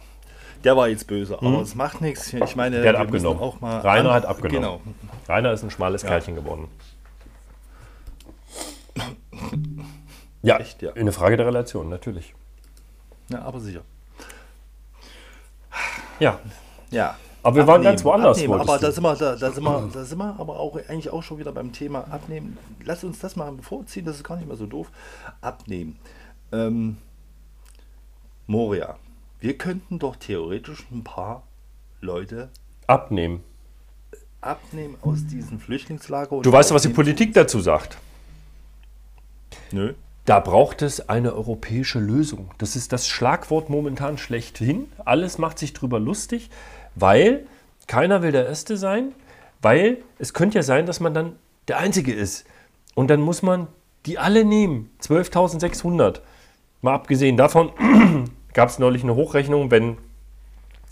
der 0.65 0.77
war 0.77 0.89
jetzt 0.89 1.07
böse, 1.07 1.39
aber 1.41 1.61
es 1.61 1.77
macht 1.77 2.01
nichts. 2.01 2.33
Ich 2.33 2.57
meine, 2.57 2.77
Hm? 2.77 2.83
Der 2.83 2.93
hat 2.95 3.01
abgenommen. 3.01 3.41
Auch 3.41 3.61
mal 3.61 3.79
Rainer 3.79 4.13
hat 4.15 4.27
abgenommen. 4.27 4.81
Genau. 4.83 4.95
Rainer 5.29 5.53
ist 5.53 5.63
ein 5.63 5.71
schmales 5.71 6.03
Kerlchen 6.03 6.35
geworden. 6.35 6.67
Ja, 10.47 10.59
Echt, 10.59 10.81
ja. 10.81 10.93
eine 10.93 11.11
Frage 11.11 11.37
der 11.37 11.47
Relation, 11.47 11.89
natürlich. 11.89 12.33
Ja, 13.31 13.43
aber 13.43 13.59
sicher. 13.59 13.81
Ja, 16.21 16.39
Ja. 16.91 17.17
Aber 17.43 17.57
wir 17.57 17.67
waren 17.67 17.83
ganz 17.83 18.05
woanders, 18.05 18.39
Abnehmen. 18.39 18.61
Aber 18.61 18.79
da 18.79 18.91
sind, 18.91 19.05
wir, 19.05 19.15
da, 19.15 19.37
da, 19.37 19.53
sind 19.53 19.63
wir, 19.63 19.91
da 19.93 20.05
sind 20.05 20.19
wir 20.19 20.35
aber 20.39 20.59
auch 20.59 20.77
eigentlich 20.89 21.11
auch 21.11 21.23
schon 21.23 21.39
wieder 21.39 21.53
beim 21.53 21.73
Thema 21.73 22.01
Abnehmen. 22.11 22.59
Lass 22.85 23.05
uns 23.05 23.21
das 23.21 23.37
mal 23.37 23.53
vorziehen, 23.61 24.05
das 24.05 24.17
ist 24.17 24.25
gar 24.25 24.37
nicht 24.37 24.49
mehr 24.49 24.57
so 24.57 24.67
doof. 24.67 24.91
Abnehmen. 25.41 25.97
Ähm, 26.53 26.97
Moria. 28.47 28.97
Wir 29.39 29.59
könnten 29.59 29.99
doch 30.01 30.17
theoretisch 30.17 30.87
ein 30.91 31.05
paar 31.05 31.45
Leute 32.01 32.51
abnehmen. 32.89 33.45
abnehmen 34.41 34.97
aus 35.03 35.27
diesen 35.27 35.61
Flüchtlingslager. 35.61 36.41
Du 36.43 36.51
weißt, 36.53 36.73
was 36.73 36.83
die 36.83 36.89
Politik 36.89 37.33
dazu 37.35 37.61
sagt. 37.61 37.99
Nö. 39.71 39.95
Da 40.27 40.41
braucht 40.41 40.83
es 40.83 41.09
eine 41.09 41.35
europäische 41.35 42.01
Lösung. 42.01 42.51
Das 42.59 42.75
ist 42.75 42.93
das 42.93 43.07
Schlagwort 43.07 43.71
momentan 43.71 44.19
schlechthin. 44.19 44.91
Alles 45.05 45.39
macht 45.39 45.57
sich 45.57 45.73
drüber 45.73 46.01
lustig, 46.01 46.51
weil 46.97 47.47
keiner 47.87 48.23
will 48.23 48.33
der 48.33 48.45
Erste 48.45 48.77
sein, 48.77 49.13
weil 49.63 49.99
es 50.19 50.35
könnte 50.35 50.59
ja 50.59 50.63
sein, 50.65 50.85
dass 50.85 50.99
man 50.99 51.15
dann 51.15 51.37
der 51.69 51.79
Einzige 51.79 52.13
ist. 52.13 52.45
Und 52.97 53.09
dann 53.09 53.21
muss 53.21 53.43
man 53.43 53.69
die 54.05 54.19
alle 54.19 54.45
nehmen. 54.45 54.91
12.600. 55.01 56.21
Mal 56.83 56.95
abgesehen 56.95 57.37
davon 57.37 57.71
gab 58.53 58.69
es 58.69 58.81
neulich 58.81 59.05
eine 59.05 59.15
Hochrechnung, 59.15 59.71
wenn, 59.71 59.97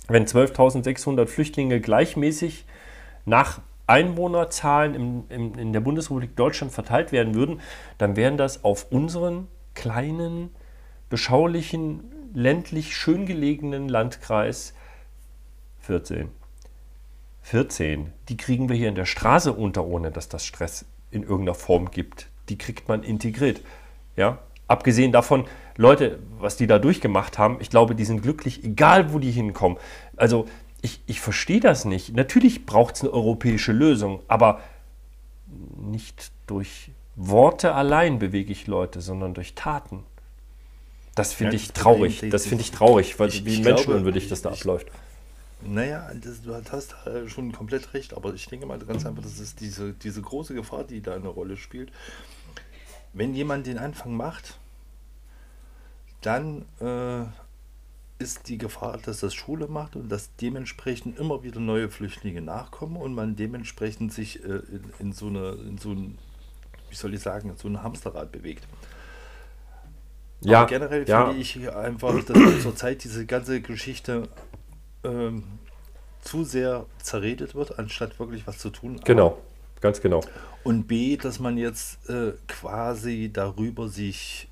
wenn 0.07 0.27
12.600 0.27 1.27
Flüchtlinge 1.27 1.81
gleichmäßig 1.81 2.67
nach 3.25 3.61
Einwohnerzahlen 3.87 4.95
im, 4.95 5.25
im, 5.29 5.59
in 5.59 5.73
der 5.73 5.81
Bundesrepublik 5.81 6.37
Deutschland 6.37 6.73
verteilt 6.73 7.13
werden 7.13 7.35
würden, 7.35 7.61
dann 7.99 8.17
wären 8.17 8.37
das 8.37 8.65
auf 8.65 8.91
unseren 8.91 9.49
kleinen, 9.75 10.51
beschaulichen, 11.11 12.05
ländlich 12.33 12.97
schön 12.97 13.27
gelegenen 13.27 13.89
Landkreis 13.89 14.75
14. 15.81 16.31
14, 17.43 18.11
die 18.31 18.39
kriegen 18.39 18.71
wir 18.71 18.77
hier 18.77 18.89
in 18.89 18.95
der 18.95 19.05
Straße 19.05 19.53
unter, 19.53 19.85
ohne 19.85 20.11
dass 20.11 20.31
das 20.31 20.47
Stress 20.47 20.87
in 21.11 21.23
irgendeiner 21.23 21.55
Form 21.55 21.91
gibt. 21.91 22.29
Die 22.49 22.57
kriegt 22.57 22.89
man 22.89 23.03
integriert. 23.03 23.61
Ja? 24.17 24.39
Abgesehen 24.67 25.13
davon, 25.13 25.45
Leute, 25.77 26.21
was 26.39 26.57
die 26.57 26.67
da 26.67 26.79
durchgemacht 26.79 27.37
haben, 27.37 27.59
ich 27.61 27.69
glaube, 27.69 27.95
die 27.95 28.07
sind 28.07 28.23
glücklich, 28.23 28.65
egal 28.65 29.13
wo 29.13 29.19
die 29.19 29.31
hinkommen. 29.31 29.77
Also 30.17 30.47
ich, 30.85 31.01
ich 31.07 31.21
verstehe 31.21 31.61
das 31.61 31.85
nicht. 31.85 32.15
Natürlich 32.15 32.67
braucht 32.67 32.97
es 32.97 33.01
eine 33.03 33.11
europäische 33.13 33.73
Lösung, 33.73 34.21
aber 34.29 34.61
nicht 35.81 36.31
durch 36.47 36.91
Worte 37.17 37.75
allein 37.75 38.19
bewege 38.19 38.53
ich 38.53 38.67
Leute, 38.67 39.01
sondern 39.01 39.35
durch 39.35 39.55
Taten. 39.55 40.05
Das 41.15 41.33
finde 41.33 41.57
Ja, 41.57 41.63
ich 41.63 41.73
traurig. 41.73 42.17
Problem- 42.17 42.31
Das 42.33 42.47
finde 42.47 42.63
ich 42.63 42.71
traurig, 42.71 43.19
weil 43.19 43.29
Ich- 43.29 43.45
wie 43.45 43.55
ich 43.55 43.63
menschenunwürdig 43.65 44.29
das 44.29 44.43
da 44.43 44.51
abläuft. 44.51 44.89
Naja, 45.67 46.11
das, 46.23 46.43
du 46.43 46.55
hast 46.55 46.95
schon 47.29 47.53
komplett 47.53 47.95
recht, 47.95 48.15
aber 48.15 48.35
ich 48.35 48.47
denke 48.47 48.67
mal 48.67 48.79
ganz 48.81 49.07
einfach, 49.07 49.23
das 49.23 49.39
ist 49.39 49.61
diese, 49.61 49.93
diese 49.95 50.21
große 50.21 50.53
Gefahr, 50.55 50.85
die 50.85 51.01
da 51.01 51.15
eine 51.15 51.29
Rolle 51.29 51.57
spielt. 51.57 51.91
Wenn 53.15 53.33
jemand 53.35 53.67
den 53.67 53.79
Anfang 53.79 54.15
macht, 54.17 54.59
dann 56.21 56.63
äh, 56.81 57.25
ist 58.19 58.49
die 58.49 58.59
Gefahr, 58.59 58.99
dass 58.99 59.21
das 59.21 59.35
Schule 59.35 59.67
macht 59.67 59.97
und 59.97 60.11
dass 60.11 60.35
dementsprechend 60.37 61.19
immer 61.19 61.43
wieder 61.43 61.61
neue 61.61 61.89
Flüchtlinge 61.91 62.41
nachkommen 62.41 62.97
und 62.97 63.15
man 63.15 63.37
dementsprechend 63.37 64.13
sich 64.13 64.43
äh, 64.45 64.49
in, 64.49 64.85
in 65.01 65.13
so 65.13 65.27
eine, 65.27 65.51
in 65.51 65.79
so 65.79 65.91
ein, 65.91 66.19
wie 66.91 66.95
soll 66.95 67.15
ich 67.15 67.21
sagen, 67.21 67.51
in 67.51 67.57
so 67.57 67.69
ein 67.69 67.83
Hamsterrad 67.83 68.31
bewegt. 68.31 68.67
Ja, 70.41 70.61
Aber 70.61 70.69
generell 70.69 71.09
ja. 71.09 71.27
finde 71.27 71.41
ich 71.41 71.71
einfach, 71.71 72.23
dass 72.25 72.63
zurzeit 72.63 73.03
diese 73.03 73.27
ganze 73.27 73.61
Geschichte 73.61 74.29
ähm, 75.03 75.45
zu 76.21 76.45
sehr 76.45 76.87
zerredet 76.99 77.55
wird, 77.55 77.79
anstatt 77.79 78.19
wirklich 78.19 78.47
was 78.47 78.59
zu 78.59 78.71
tun. 78.71 79.01
Genau, 79.05 79.39
ganz 79.81 80.01
genau. 80.01 80.23
Und 80.63 80.87
B, 80.87 81.17
dass 81.17 81.41
man 81.41 81.59
jetzt 81.59 82.09
äh, 82.09 82.33
quasi 82.47 83.31
darüber 83.33 83.89
sich 83.89 84.49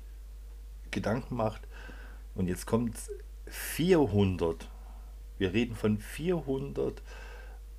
Gedanken 0.91 1.35
macht. 1.35 1.61
Und 2.35 2.47
jetzt 2.47 2.65
kommt 2.65 2.95
400. 3.53 4.67
Wir 5.37 5.53
reden 5.53 5.75
von 5.75 5.97
400 5.99 7.01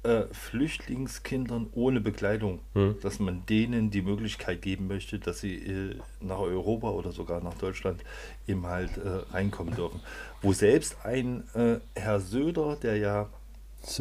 äh, 0.05 0.23
Flüchtlingskindern 0.33 1.69
ohne 1.73 2.01
Begleitung, 2.01 2.61
Hm. 2.75 2.97
dass 3.03 3.19
man 3.19 3.45
denen 3.47 3.91
die 3.91 4.03
Möglichkeit 4.03 4.63
geben 4.63 4.87
möchte, 4.87 5.19
dass 5.19 5.41
sie 5.41 5.55
äh, 5.57 5.97
nach 6.21 6.39
Europa 6.39 6.91
oder 6.91 7.11
sogar 7.11 7.43
nach 7.43 7.55
Deutschland 7.55 8.05
eben 8.47 8.67
halt 8.67 8.97
äh, 8.99 9.09
reinkommen 9.33 9.75
dürfen. 9.75 10.01
Wo 10.43 10.53
selbst 10.53 10.97
ein 11.05 11.43
äh, 11.55 11.79
Herr 11.99 12.21
Söder, 12.21 12.77
der 12.77 12.97
ja 12.99 13.29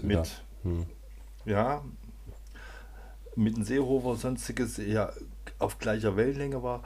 mit, 0.04 0.44
Hm. 0.64 0.86
ja, 1.46 1.84
mit 3.36 3.56
dem 3.58 3.64
Seehofer 3.64 4.16
sonstiges 4.16 4.78
ja 4.78 5.12
auf 5.58 5.80
gleicher 5.80 6.16
Wellenlänge 6.18 6.62
war, 6.62 6.84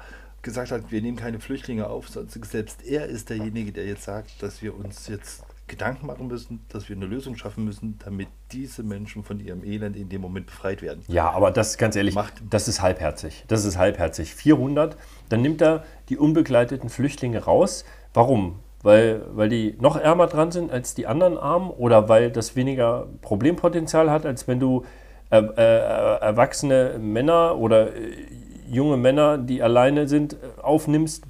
gesagt 0.47 0.71
hat, 0.71 0.89
wir 0.91 1.01
nehmen 1.01 1.17
keine 1.17 1.39
Flüchtlinge 1.41 1.87
auf. 1.89 2.07
Selbst 2.09 2.85
er 2.87 3.05
ist 3.05 3.29
derjenige, 3.29 3.73
der 3.73 3.85
jetzt 3.85 4.03
sagt, 4.03 4.41
dass 4.41 4.61
wir 4.61 4.73
uns 4.75 5.07
jetzt 5.09 5.43
Gedanken 5.67 6.07
machen 6.07 6.27
müssen, 6.27 6.61
dass 6.69 6.87
wir 6.87 6.95
eine 6.95 7.05
Lösung 7.05 7.35
schaffen 7.35 7.65
müssen, 7.65 7.99
damit 8.05 8.29
diese 8.53 8.83
Menschen 8.83 9.25
von 9.25 9.41
ihrem 9.41 9.65
Elend 9.65 9.97
in 9.97 10.07
dem 10.07 10.21
Moment 10.21 10.45
befreit 10.45 10.81
werden. 10.81 11.03
Ja, 11.09 11.29
aber 11.31 11.51
das 11.51 11.77
ganz 11.77 11.97
ehrlich, 11.97 12.15
Macht- 12.15 12.41
das 12.49 12.69
ist 12.69 12.81
halbherzig. 12.81 13.43
Das 13.49 13.65
ist 13.65 13.77
halbherzig. 13.77 14.33
400, 14.33 14.95
dann 15.27 15.41
nimmt 15.41 15.61
er 15.61 15.83
die 16.07 16.15
unbegleiteten 16.17 16.89
Flüchtlinge 16.89 17.43
raus. 17.43 17.83
Warum? 18.13 18.59
Weil, 18.81 19.23
weil 19.35 19.49
die 19.49 19.75
noch 19.81 19.97
ärmer 19.97 20.27
dran 20.27 20.51
sind 20.53 20.71
als 20.71 20.93
die 20.95 21.05
anderen 21.07 21.37
Armen 21.37 21.69
oder 21.71 22.07
weil 22.07 22.31
das 22.31 22.55
weniger 22.55 23.07
Problempotenzial 23.21 24.09
hat, 24.09 24.25
als 24.25 24.47
wenn 24.47 24.61
du 24.61 24.85
äh, 25.29 25.39
äh, 25.41 26.19
erwachsene 26.21 26.97
Männer 26.99 27.57
oder 27.57 27.93
äh, 27.93 28.11
junge 28.69 28.97
Männer, 28.97 29.37
die 29.37 29.61
alleine 29.61 30.07
sind, 30.07 30.33
äh, 30.33 30.61
aufnimmst, 30.61 31.23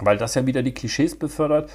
weil 0.00 0.18
das 0.18 0.34
ja 0.34 0.46
wieder 0.46 0.62
die 0.62 0.74
Klischees 0.74 1.18
befördert. 1.18 1.70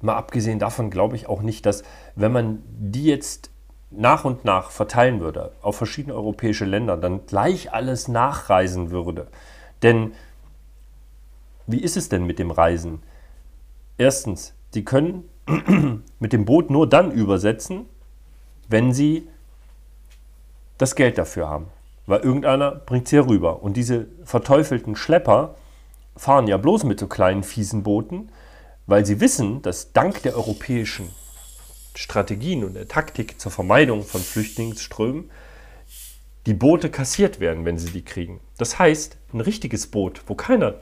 Mal 0.00 0.16
abgesehen 0.16 0.58
davon 0.58 0.90
glaube 0.90 1.16
ich 1.16 1.28
auch 1.28 1.42
nicht, 1.42 1.66
dass 1.66 1.82
wenn 2.14 2.32
man 2.32 2.62
die 2.66 3.04
jetzt 3.04 3.50
nach 3.90 4.24
und 4.24 4.44
nach 4.44 4.70
verteilen 4.70 5.20
würde 5.20 5.52
auf 5.62 5.76
verschiedene 5.76 6.14
europäische 6.14 6.64
Länder, 6.64 6.96
dann 6.96 7.26
gleich 7.26 7.72
alles 7.72 8.08
nachreisen 8.08 8.90
würde. 8.90 9.28
Denn 9.82 10.12
wie 11.66 11.80
ist 11.80 11.96
es 11.96 12.08
denn 12.08 12.26
mit 12.26 12.38
dem 12.38 12.50
Reisen? 12.50 13.02
Erstens, 13.98 14.54
Sie 14.70 14.84
können 14.84 15.28
mit 16.18 16.32
dem 16.32 16.44
Boot 16.44 16.70
nur 16.70 16.88
dann 16.88 17.10
übersetzen, 17.10 17.86
wenn 18.68 18.92
Sie 18.92 19.28
das 20.78 20.94
Geld 20.94 21.18
dafür 21.18 21.48
haben. 21.48 21.68
Weil 22.06 22.20
irgendeiner 22.20 22.70
bringt 22.72 23.08
sie 23.08 23.16
herüber. 23.16 23.62
Und 23.62 23.76
diese 23.76 24.06
verteufelten 24.24 24.96
Schlepper 24.96 25.56
fahren 26.16 26.46
ja 26.46 26.56
bloß 26.56 26.84
mit 26.84 27.00
so 27.00 27.06
kleinen 27.06 27.42
fiesen 27.42 27.82
Booten, 27.82 28.30
weil 28.86 29.04
sie 29.04 29.20
wissen, 29.20 29.62
dass 29.62 29.92
dank 29.92 30.22
der 30.22 30.36
europäischen 30.36 31.08
Strategien 31.94 32.64
und 32.64 32.74
der 32.74 32.88
Taktik 32.88 33.40
zur 33.40 33.50
Vermeidung 33.50 34.04
von 34.04 34.20
Flüchtlingsströmen 34.20 35.30
die 36.46 36.54
Boote 36.54 36.90
kassiert 36.90 37.40
werden, 37.40 37.64
wenn 37.64 37.78
sie 37.78 37.90
die 37.90 38.04
kriegen. 38.04 38.40
Das 38.56 38.78
heißt, 38.78 39.18
ein 39.32 39.40
richtiges 39.40 39.88
Boot, 39.88 40.22
wo 40.26 40.34
keiner 40.34 40.76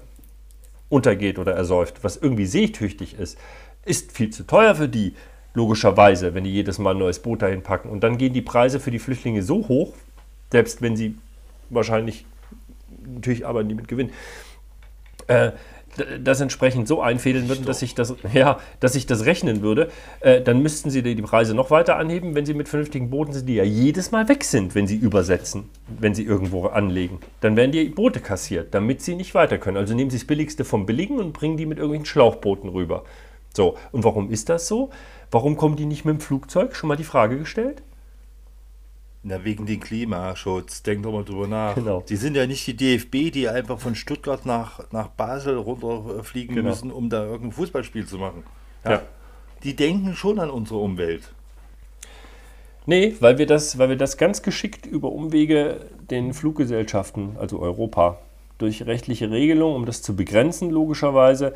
untergeht 0.91 1.39
oder 1.39 1.55
ersäuft, 1.55 2.05
was 2.05 2.17
irgendwie 2.17 2.47
seetüchtig 2.47 3.19
ist, 3.19 3.39
ist 3.85 4.13
viel 4.13 4.31
zu 4.31 4.47
teuer 4.47 4.75
für 4.75 4.89
die, 4.89 5.15
logischerweise, 5.55 6.35
wenn 6.35 6.45
die 6.45 6.53
jedes 6.53 6.79
Mal 6.79 6.91
ein 6.91 6.99
neues 6.99 7.21
Boot 7.21 7.43
dahin 7.43 7.63
packen. 7.63 7.89
Und 7.89 8.01
dann 8.01 8.19
gehen 8.19 8.35
die 8.35 8.43
Preise 8.43 8.81
für 8.81 8.91
die 8.91 8.99
Flüchtlinge 8.99 9.43
so 9.43 9.69
hoch, 9.69 9.95
selbst 10.51 10.83
wenn 10.83 10.97
sie 10.97 11.17
wahrscheinlich, 11.71 12.25
natürlich 13.07 13.47
arbeiten 13.47 13.69
die 13.69 13.75
mit 13.75 13.89
Gewinn, 13.89 14.11
äh, 15.27 15.53
das 16.23 16.41
entsprechend 16.41 16.89
so 16.89 17.01
einfädeln 17.01 17.49
würden, 17.49 17.65
dass 17.65 17.81
sich 17.81 17.95
das, 17.95 18.15
ja, 18.33 18.59
dass 18.81 18.95
sich 18.95 19.07
das 19.07 19.27
rechnen 19.27 19.63
würde, 19.63 19.91
äh, 20.21 20.41
dann 20.41 20.63
müssten 20.63 20.91
sie 20.91 21.03
die 21.03 21.15
die 21.15 21.23
Preise 21.23 21.55
noch 21.55 21.71
weiter 21.71 21.97
anheben, 21.97 22.35
wenn 22.35 22.47
sie 22.47 22.55
mit 22.55 22.69
vernünftigen 22.69 23.11
Booten 23.11 23.33
sind, 23.33 23.49
die 23.49 23.55
ja 23.55 23.65
jedes 23.65 24.11
Mal 24.11 24.29
weg 24.29 24.45
sind, 24.45 24.75
wenn 24.75 24.87
sie 24.87 24.97
übersetzen, 24.97 25.71
wenn 25.87 26.15
sie 26.15 26.25
irgendwo 26.25 26.67
anlegen. 26.67 27.19
Dann 27.41 27.57
werden 27.57 27.73
die 27.73 27.85
Boote 27.85 28.21
kassiert, 28.21 28.75
damit 28.75 29.03
sie 29.03 29.15
nicht 29.15 29.35
weiter 29.35 29.59
können. 29.59 29.77
Also 29.77 29.95
nehmen 29.95 30.11
sie 30.11 30.19
das 30.19 30.27
Billigste 30.27 30.65
vom 30.65 30.87
Billigen 30.87 31.19
und 31.19 31.33
bringen 31.33 31.57
die 31.57 31.67
mit 31.67 31.79
irgendwelchen 31.79 32.07
Schlauchbooten 32.07 32.71
rüber. 32.71 33.05
So, 33.55 33.77
und 33.93 34.03
warum 34.03 34.31
ist 34.31 34.49
das 34.49 34.67
so? 34.67 34.91
Warum 35.31 35.57
kommen 35.57 35.77
die 35.77 35.87
nicht 35.87 36.05
mit 36.05 36.17
dem 36.17 36.21
Flugzeug? 36.21 36.75
Schon 36.75 36.89
mal 36.89 36.97
die 36.97 37.05
Frage 37.05 37.39
gestellt? 37.39 37.83
Na, 39.27 39.43
wegen 39.43 39.65
dem 39.65 39.81
Klimaschutz, 39.81 40.83
denk 40.83 41.03
doch 41.03 41.13
mal 41.13 41.25
drüber 41.25 41.47
nach. 41.47 41.75
Genau. 41.75 42.05
Die 42.07 42.17
sind 42.17 42.37
ja 42.37 42.47
nicht 42.47 42.67
die 42.67 42.77
DFB, 42.77 43.33
die 43.33 43.49
einfach 43.49 43.79
von 43.81 43.95
Stuttgart 43.95 44.45
nach, 44.45 44.81
nach 44.93 45.09
Basel 45.09 45.57
runterfliegen 45.57 46.55
Genau. 46.55 46.69
müssen, 46.69 46.93
um 46.93 47.09
da 47.09 47.25
irgendein 47.25 47.53
Fußballspiel 47.53 48.05
zu 48.07 48.19
machen. 48.19 48.45
Ja. 48.85 49.01
Die 49.63 49.75
denken 49.75 50.15
schon 50.15 50.39
an 50.39 50.51
unsere 50.51 50.79
Umwelt. 50.81 51.33
Nee, 52.85 53.15
weil 53.21 53.39
wir 53.39 53.47
das, 53.47 53.79
weil 53.79 53.89
wir 53.89 53.97
das 53.97 54.19
ganz 54.19 54.43
geschickt 54.43 54.85
über 54.85 55.11
Umwege 55.11 55.81
den 56.11 56.35
Fluggesellschaften, 56.35 57.37
also 57.39 57.61
Europa, 57.61 58.19
durch 58.59 58.85
rechtliche 58.85 59.31
Regelungen, 59.31 59.75
um 59.75 59.87
das 59.87 60.03
zu 60.03 60.15
begrenzen, 60.15 60.69
logischerweise, 60.71 61.55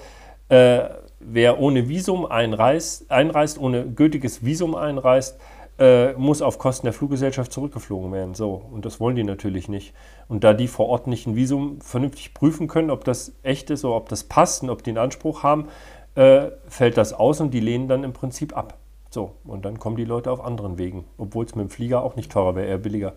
äh, 0.48 0.84
wer 1.20 1.60
ohne 1.60 1.86
Visum 1.90 2.24
einreist, 2.24 3.10
einreist, 3.10 3.58
ohne 3.58 3.84
gültiges 3.84 4.42
Visum 4.42 4.74
einreist, 4.74 5.38
äh, 5.78 6.12
muss 6.14 6.42
auf 6.42 6.58
Kosten 6.58 6.86
der 6.86 6.92
Fluggesellschaft 6.92 7.52
zurückgeflogen 7.52 8.12
werden. 8.12 8.34
So, 8.34 8.54
und 8.72 8.84
das 8.84 8.98
wollen 9.00 9.16
die 9.16 9.24
natürlich 9.24 9.68
nicht. 9.68 9.94
Und 10.28 10.42
da 10.44 10.52
die 10.54 10.68
vor 10.68 10.88
Ort 10.88 11.06
nicht 11.06 11.26
ein 11.26 11.36
Visum 11.36 11.80
vernünftig 11.80 12.34
prüfen 12.34 12.66
können, 12.68 12.90
ob 12.90 13.04
das 13.04 13.32
echt 13.42 13.70
ist 13.70 13.84
oder 13.84 13.94
ob 13.96 14.08
das 14.08 14.24
passt 14.24 14.62
und 14.62 14.70
ob 14.70 14.82
die 14.82 14.90
einen 14.90 14.98
Anspruch 14.98 15.42
haben, 15.42 15.68
äh, 16.16 16.48
fällt 16.68 16.96
das 16.96 17.12
aus 17.12 17.40
und 17.40 17.52
die 17.52 17.60
lehnen 17.60 17.86
dann 17.88 18.02
im 18.04 18.12
Prinzip 18.12 18.56
ab. 18.56 18.76
So, 19.10 19.32
und 19.44 19.64
dann 19.64 19.78
kommen 19.78 19.96
die 19.96 20.04
Leute 20.04 20.30
auf 20.30 20.44
anderen 20.44 20.78
Wegen, 20.78 21.04
obwohl 21.16 21.44
es 21.46 21.54
mit 21.54 21.66
dem 21.68 21.70
Flieger 21.70 22.02
auch 22.02 22.16
nicht 22.16 22.30
teurer 22.32 22.56
wäre, 22.56 22.66
eher 22.66 22.78
billiger. 22.78 23.12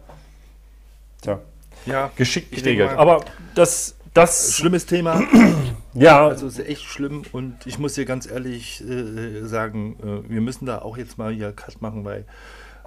Tja, 1.22 1.40
Ja, 1.86 2.12
geschickt 2.16 2.48
Ich 2.52 2.64
denke 2.64 2.78
geregelt. 2.84 2.98
mal- 2.98 3.02
Aber 3.16 3.26
das, 3.56 3.96
das, 4.14 4.56
schlimmes 4.56 4.86
Thema. 4.86 5.22
ja, 5.94 6.28
Also 6.28 6.48
es 6.48 6.60
ist 6.60 6.68
echt 6.68 6.84
schlimm 6.84 7.24
und 7.32 7.66
ich 7.66 7.80
muss 7.80 7.94
dir 7.94 8.06
ganz 8.06 8.30
ehrlich 8.30 8.84
äh, 8.88 9.46
sagen, 9.46 9.98
äh, 10.02 10.30
wir 10.30 10.42
müssen 10.42 10.66
da 10.66 10.80
auch 10.80 10.98
jetzt 10.98 11.18
mal 11.18 11.34
hier 11.34 11.52
Cut 11.54 11.82
machen, 11.82 12.04
weil 12.04 12.26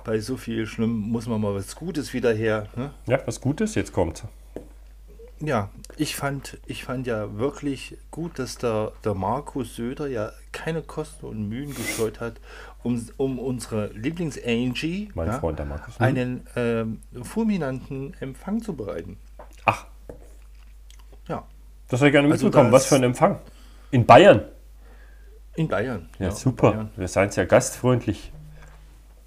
bei 0.04 0.20
so 0.20 0.36
viel 0.36 0.66
schlimm 0.66 0.90
muss 0.90 1.26
man 1.26 1.40
mal 1.40 1.54
was 1.54 1.76
Gutes 1.76 2.12
wieder 2.12 2.32
her. 2.32 2.68
Ne? 2.76 2.92
ja, 3.06 3.20
was 3.24 3.40
Gutes, 3.40 3.74
jetzt 3.74 3.92
kommt. 3.92 4.24
Ja, 5.40 5.70
ich 5.96 6.14
fand, 6.14 6.58
ich 6.66 6.84
fand 6.84 7.06
ja 7.06 7.36
wirklich 7.36 7.96
gut, 8.10 8.38
dass 8.38 8.56
der, 8.56 8.92
der 9.04 9.14
Markus 9.14 9.76
Söder 9.76 10.06
ja 10.06 10.32
keine 10.52 10.82
Kosten 10.82 11.26
und 11.26 11.48
Mühen 11.48 11.74
gescheut 11.74 12.20
hat, 12.20 12.34
um, 12.82 13.04
um 13.16 13.38
unsere 13.38 13.88
Lieblings-Angie 13.88 15.10
Mein 15.14 15.26
ja, 15.26 15.38
Freund, 15.40 15.58
der 15.58 15.66
Markus. 15.66 15.98
Einen 16.00 16.46
ähm, 16.54 17.00
fulminanten 17.22 18.14
Empfang 18.20 18.62
zu 18.62 18.74
bereiten. 18.74 19.18
Ach, 19.64 19.86
das 21.88 22.00
hätte 22.00 22.08
ich 22.08 22.12
gerne 22.12 22.30
Also 22.30 22.46
mitbekommen. 22.46 22.72
was 22.72 22.86
für 22.86 22.96
ein 22.96 23.02
Empfang. 23.02 23.38
In 23.90 24.04
Bayern? 24.06 24.42
In 25.56 25.68
Bayern. 25.68 26.08
Ja, 26.18 26.28
in 26.28 26.34
super. 26.34 26.72
Bayern. 26.72 26.90
Wir 26.96 27.08
seid 27.08 27.36
ja 27.36 27.44
gastfreundlich. 27.44 28.32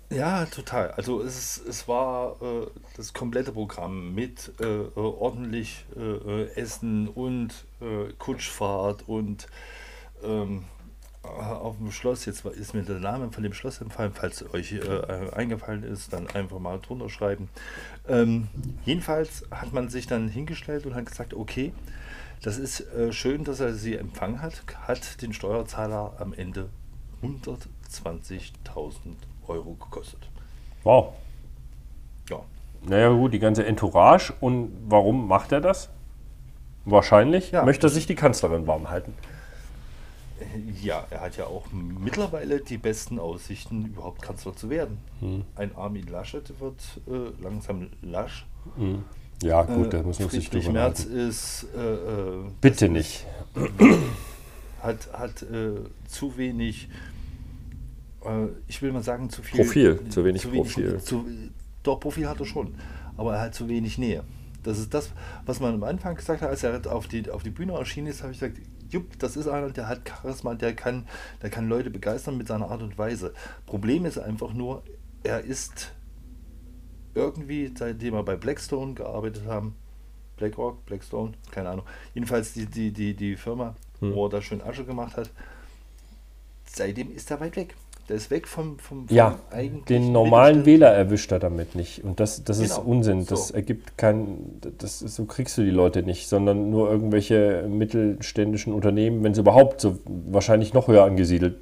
Ja, 0.10 0.46
total. 0.46 0.92
Also 0.92 1.22
es, 1.22 1.62
es 1.68 1.88
war 1.88 2.38
äh, 2.42 2.68
das 2.96 3.14
komplette 3.14 3.52
Programm 3.52 4.16
mit 4.16 4.54
äh, 4.62 4.66
äh, 4.66 4.90
ordentlich 4.96 5.86
äh, 5.98 6.00
äh, 6.44 6.50
Essen 6.56 7.10
und 7.10 7.66
äh, 7.82 8.14
Kutschfahrt 8.18 9.04
und 9.08 9.48
ähm, 10.24 10.64
äh, 11.24 11.28
auf 11.28 11.76
dem 11.78 11.92
Schloss, 11.92 12.26
jetzt 12.26 12.46
ist 12.46 12.74
mir 12.74 12.84
der 12.84 13.00
Name 13.00 13.32
von 13.34 13.44
dem 13.44 13.54
Schloss 13.54 13.82
entfallen, 13.82 14.14
falls 14.14 14.46
euch 14.54 14.72
äh, 14.72 15.30
eingefallen 15.36 15.84
ist, 15.84 16.14
dann 16.14 16.28
einfach 16.28 16.60
mal 16.60 16.80
drunter 16.80 17.10
schreiben. 17.10 17.50
Ähm, 18.08 18.48
jedenfalls 18.86 19.44
hat 19.52 19.74
man 19.74 19.90
sich 19.90 20.08
dann 20.08 20.30
hingestellt 20.30 20.86
und 20.86 20.96
hat 20.96 21.06
gesagt, 21.06 21.34
okay, 21.34 21.74
das 22.42 22.58
ist 22.58 22.82
äh, 22.94 23.12
schön, 23.12 23.44
dass 23.44 23.60
er 23.60 23.74
sie 23.74 23.96
empfangen 23.96 24.42
hat, 24.42 24.64
hat 24.88 25.22
den 25.22 25.34
Steuerzahler 25.34 26.14
am 26.20 26.34
Ende 26.34 26.70
120.000 27.24 28.92
Euro 29.48 29.74
gekostet. 29.76 30.30
Wow. 30.84 31.14
Ja, 32.30 32.42
Naja 32.84 33.10
gut, 33.10 33.34
die 33.34 33.40
ganze 33.40 33.66
Entourage. 33.66 34.34
Und 34.40 34.72
warum 34.88 35.28
macht 35.28 35.52
er 35.52 35.62
das? 35.62 35.90
Wahrscheinlich 36.86 37.52
Ja. 37.52 37.64
möchte 37.66 37.88
er 37.88 37.90
sich 37.90 38.06
die 38.06 38.16
Kanzlerin 38.16 38.68
warm 38.68 38.90
halten. 38.90 39.14
Ja, 40.84 41.06
er 41.10 41.22
hat 41.22 41.36
ja 41.38 41.46
auch 41.48 41.66
mittlerweile 41.72 42.60
die 42.62 42.78
besten 42.78 43.18
Aussichten, 43.20 43.86
überhaupt 43.88 44.22
Kanzler 44.22 44.56
zu 44.56 44.70
werden. 44.70 45.00
Hm. 45.20 45.44
Ein 45.56 45.76
Armin 45.76 46.06
Laschet 46.08 46.60
wird 46.60 46.76
äh, 47.08 47.42
langsam 47.42 47.90
lasch. 48.04 48.46
Ja 49.44 49.64
gut, 49.64 49.94
da 49.94 50.02
muss 50.02 50.20
man 50.20 50.30
sich 50.30 50.50
drüber 50.50 50.72
Merz 50.72 51.06
ist, 51.06 51.68
äh, 51.76 51.94
äh, 51.94 52.46
Bitte 52.60 52.90
nicht. 52.90 53.26
hat, 54.82 55.14
hat 55.14 55.44
äh, 55.44 55.76
zu 56.08 56.38
wenig, 56.38 56.90
äh, 58.26 58.48
ich 58.68 58.82
will 58.82 58.92
mal 58.92 59.04
sagen, 59.04 59.30
zu 59.30 59.44
viel. 59.44 59.64
Profil, 59.64 60.00
zu 60.10 60.26
wenig 60.26 60.50
Profil. 60.50 61.00
Zu, 61.00 61.26
doch, 61.84 62.00
Profil 62.00 62.28
hat 62.28 62.40
er 62.40 62.46
schon, 62.46 62.76
aber 63.16 63.36
er 63.36 63.42
hat 63.42 63.56
zu 63.56 63.68
wenig 63.70 63.98
Nähe. 63.98 64.24
Das 64.64 64.80
ist 64.80 64.94
das, 64.94 65.12
was 65.46 65.60
man 65.60 65.76
am 65.76 65.84
Anfang 65.84 66.16
gesagt 66.16 66.42
hat, 66.42 66.50
als 66.50 66.64
er 66.64 66.82
auf 66.92 67.08
die, 67.08 67.30
auf 67.30 67.44
die 67.44 67.52
Bühne 67.52 67.74
erschienen 67.74 68.08
ist, 68.08 68.24
habe 68.24 68.34
ich 68.34 68.40
gesagt, 68.40 68.60
jupp, 68.90 69.18
das 69.20 69.38
ist 69.38 69.48
einer, 69.48 69.70
der 69.70 69.88
hat 69.88 70.02
Charisma, 70.08 70.56
der 70.56 70.74
kann, 70.74 71.08
der 71.42 71.50
kann 71.50 71.70
Leute 71.70 71.90
begeistern 71.90 72.38
mit 72.38 72.48
seiner 72.48 72.70
Art 72.70 72.82
und 72.82 72.98
Weise. 72.98 73.34
Problem 73.66 74.06
ist 74.06 74.18
einfach 74.18 74.54
nur, 74.54 74.84
er 75.24 75.42
ist 75.42 75.92
irgendwie, 77.18 77.72
seitdem 77.78 78.14
wir 78.14 78.24
bei 78.24 78.36
Blackstone 78.36 78.94
gearbeitet 78.94 79.44
haben, 79.46 79.76
BlackRock, 80.38 80.86
Blackstone, 80.86 81.34
keine 81.52 81.70
Ahnung, 81.70 81.86
jedenfalls 82.14 82.54
die, 82.54 82.66
die, 82.66 82.92
die, 82.92 83.14
die 83.16 83.36
Firma, 83.36 83.76
Hm. 84.00 84.14
wo 84.14 84.28
er 84.28 84.30
da 84.30 84.42
schön 84.44 84.62
Asche 84.62 84.86
gemacht 84.86 85.18
hat, 85.18 85.32
seitdem 86.66 87.12
ist 87.12 87.32
er 87.32 87.40
weit 87.40 87.56
weg. 87.56 87.76
Der 88.10 88.16
ist 88.16 88.32
weg 88.32 88.48
vom, 88.48 88.80
vom, 88.80 89.06
vom 89.08 89.16
Ja, 89.18 89.38
den 89.90 90.14
normalen. 90.14 90.66
Wähler 90.66 90.88
erwischt 90.94 91.32
er 91.34 91.40
damit 91.40 91.76
nicht. 91.76 92.06
Und 92.06 92.22
das, 92.22 92.44
das 92.46 92.60
ist 92.60 92.76
Genau, 92.76 92.88
Unsinn. 92.90 93.26
Das 93.26 93.50
so. 93.50 93.54
ergibt 93.54 93.98
kein, 93.98 94.62
das 94.78 95.02
ist, 95.02 95.16
so 95.16 95.26
kriegst 95.26 95.58
du 95.58 95.64
die 95.64 95.72
Leute 95.72 96.04
nicht, 96.04 96.30
sondern 96.30 96.70
nur 96.70 96.90
irgendwelche 96.90 97.68
mittelständischen 97.68 98.72
Unternehmen, 98.74 99.24
wenn 99.24 99.34
sie 99.34 99.42
überhaupt 99.42 99.82
so 99.82 99.98
wahrscheinlich 100.06 100.74
noch 100.74 100.88
höher 100.88 101.04
angesiedelt. 101.04 101.58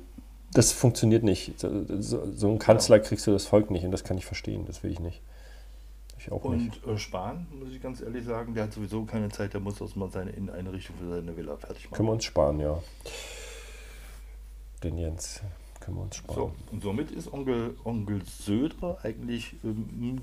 Das 0.53 0.71
funktioniert 0.71 1.23
nicht. 1.23 1.59
So, 1.59 1.69
so, 1.99 2.31
so 2.31 2.47
ein 2.49 2.59
Kanzler 2.59 2.99
kriegst 2.99 3.25
du 3.25 3.31
das 3.31 3.47
Volk 3.47 3.71
nicht 3.71 3.83
und 3.83 3.91
das 3.91 4.03
kann 4.03 4.17
ich 4.17 4.25
verstehen. 4.25 4.65
Das 4.67 4.83
will 4.83 4.91
ich 4.91 4.99
nicht. 4.99 5.21
Ich 6.25 6.31
auch 6.31 6.43
nicht. 6.49 6.83
Und 6.83 6.95
äh, 6.95 6.97
Spahn, 6.97 7.45
muss 7.59 7.71
ich 7.71 7.81
ganz 7.81 8.01
ehrlich 8.01 8.25
sagen, 8.25 8.55
der 8.55 8.63
hat 8.63 8.73
sowieso 8.73 9.03
keine 9.05 9.29
Zeit, 9.29 9.53
der 9.53 9.61
muss 9.61 9.79
erstmal 9.79 10.09
seine 10.09 10.31
Inneneinrichtung 10.31 10.95
für 10.97 11.15
seine 11.15 11.37
Villa 11.37 11.55
fertig 11.55 11.83
Können 11.83 11.91
machen. 11.91 12.05
wir 12.07 12.11
uns 12.13 12.25
sparen, 12.25 12.59
ja. 12.59 12.81
Den 14.83 14.97
Jens 14.97 15.41
können 15.79 15.97
wir 15.97 16.03
uns 16.03 16.15
sparen. 16.15 16.35
So, 16.35 16.51
und 16.71 16.81
somit 16.81 17.11
ist 17.11 17.31
Onkel, 17.31 17.75
Onkel 17.83 18.21
Söder 18.25 18.97
eigentlich. 19.03 19.55
Ähm, 19.63 20.19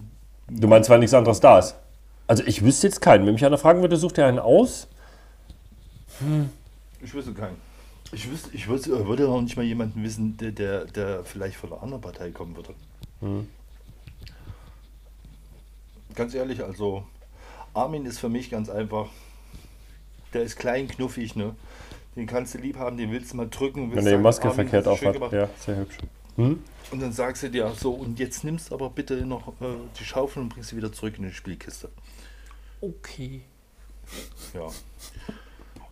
Du 0.49 0.67
meinst, 0.67 0.91
weil 0.91 0.99
nichts 0.99 1.15
anderes 1.15 1.39
da 1.39 1.61
ist? 1.61 1.77
Also 2.27 2.43
ich 2.45 2.65
wüsste 2.65 2.89
jetzt 2.89 3.01
keinen. 3.01 3.25
Wenn 3.25 3.35
mich 3.35 3.45
einer 3.45 3.59
fragen 3.59 3.81
würde, 3.81 3.97
sucht 3.97 4.19
er 4.19 4.27
einen 4.27 4.41
aus? 4.41 4.89
ich 7.01 7.15
wüsste 7.15 7.33
keinen. 7.33 7.57
Ich, 8.11 8.31
wüsste, 8.31 8.51
ich 8.53 8.69
wüsste, 8.69 9.07
würde 9.07 9.29
auch 9.29 9.41
nicht 9.41 9.57
mal 9.57 9.63
jemanden 9.65 10.03
wissen, 10.03 10.37
der, 10.37 10.51
der, 10.51 10.85
der 10.85 11.25
vielleicht 11.25 11.57
von 11.57 11.73
einer 11.73 11.83
anderen 11.83 12.03
Partei 12.03 12.31
kommen 12.31 12.57
würde. 12.57 12.75
Ganz 16.15 16.35
ehrlich, 16.35 16.63
also 16.63 17.05
Armin 17.75 18.05
ist 18.07 18.19
für 18.19 18.29
mich 18.29 18.51
ganz 18.51 18.69
einfach. 18.69 19.09
Der 20.35 20.43
ist 20.43 20.57
klein, 20.57 20.89
knuffig, 20.89 21.37
ne? 21.37 21.55
Den 22.17 22.27
kannst 22.27 22.55
du 22.55 22.59
lieb 22.59 22.77
haben, 22.77 22.97
den 22.97 23.11
willst 23.11 23.33
du 23.33 23.37
mal 23.37 23.49
drücken. 23.49 23.91
willst 23.91 24.05
Wenn 24.05 24.13
er 24.13 24.19
die 24.19 24.23
Maske 24.23 24.45
Armin, 24.49 24.69
verkehrt 24.69 24.81
hast 24.81 24.87
du 24.87 24.91
auf 24.93 24.99
schön 24.99 25.09
hat. 25.09 25.15
gemacht. 25.15 25.33
Ja, 25.33 25.49
sehr 25.59 25.77
hübsch. 25.77 25.99
Und 26.37 27.01
dann 27.01 27.13
sagst 27.13 27.43
du 27.43 27.51
dir 27.51 27.71
so, 27.79 27.93
und 27.93 28.19
jetzt 28.19 28.43
nimmst 28.45 28.71
du 28.71 28.75
aber 28.75 28.91
bitte 28.91 29.25
noch 29.27 29.49
äh, 29.61 29.67
die 29.99 30.05
Schaufel 30.05 30.43
und 30.43 30.49
bringst 30.51 30.71
sie 30.71 30.77
wieder 30.77 30.93
zurück 30.93 31.15
in 31.19 31.25
die 31.25 31.33
Spielkiste. 31.33 31.91
Okay. 32.81 33.43
Ja. 34.55 34.69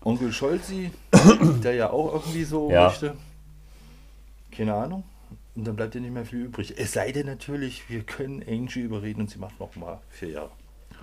Onkel 0.02 0.32
Scholzi, 0.32 0.90
der 1.62 1.74
ja 1.74 1.90
auch 1.90 2.14
irgendwie 2.14 2.44
so 2.44 2.70
Ja. 2.70 2.86
möchte. 2.88 3.16
Keine 4.50 4.74
Ahnung. 4.74 5.04
Und 5.60 5.66
dann 5.66 5.76
bleibt 5.76 5.92
dir 5.92 6.00
nicht 6.00 6.14
mehr 6.14 6.24
viel 6.24 6.38
übrig. 6.46 6.72
Es 6.78 6.92
sei 6.92 7.12
denn 7.12 7.26
natürlich, 7.26 7.90
wir 7.90 8.00
können 8.02 8.42
Angie 8.48 8.80
überreden 8.80 9.20
und 9.20 9.28
sie 9.30 9.38
macht 9.38 9.60
noch 9.60 9.76
mal 9.76 10.00
vier 10.08 10.30
Jahre. 10.30 10.50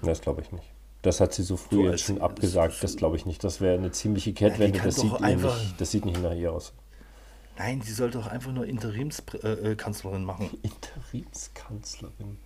Das 0.02 0.20
glaube 0.20 0.42
ich 0.42 0.52
nicht. 0.52 0.64
Das 1.04 1.22
hat 1.22 1.32
sie 1.32 1.44
so 1.44 1.58
früh 1.58 1.76
So 1.76 1.84
jetzt 1.92 2.06
schon 2.06 2.20
abgesagt. 2.20 2.74
Das 2.82 2.96
glaube 2.98 3.18
ich 3.18 3.28
nicht. 3.28 3.44
Das 3.44 3.62
wäre 3.62 3.78
eine 3.78 3.92
ziemliche 3.92 4.34
Kehrtwende. 4.34 4.80
Ja, 4.80 4.86
das, 4.86 4.96
sieht 4.96 5.14
einfach- 5.22 5.60
nicht, 5.60 5.80
das 5.80 5.92
sieht 5.92 6.06
nicht 6.06 6.24
nach 6.24 6.34
ihr 6.34 6.52
aus. 6.52 6.74
Nein, 7.60 7.82
sie 7.84 7.92
soll 7.94 8.10
doch 8.10 8.26
einfach 8.26 8.52
nur 8.52 8.66
Interimskanzlerin 8.66 9.66
äh, 9.74 9.76
Kanzlerin 9.76 10.24
machen. 10.26 10.50
Interimskanzlerin. 10.64 12.38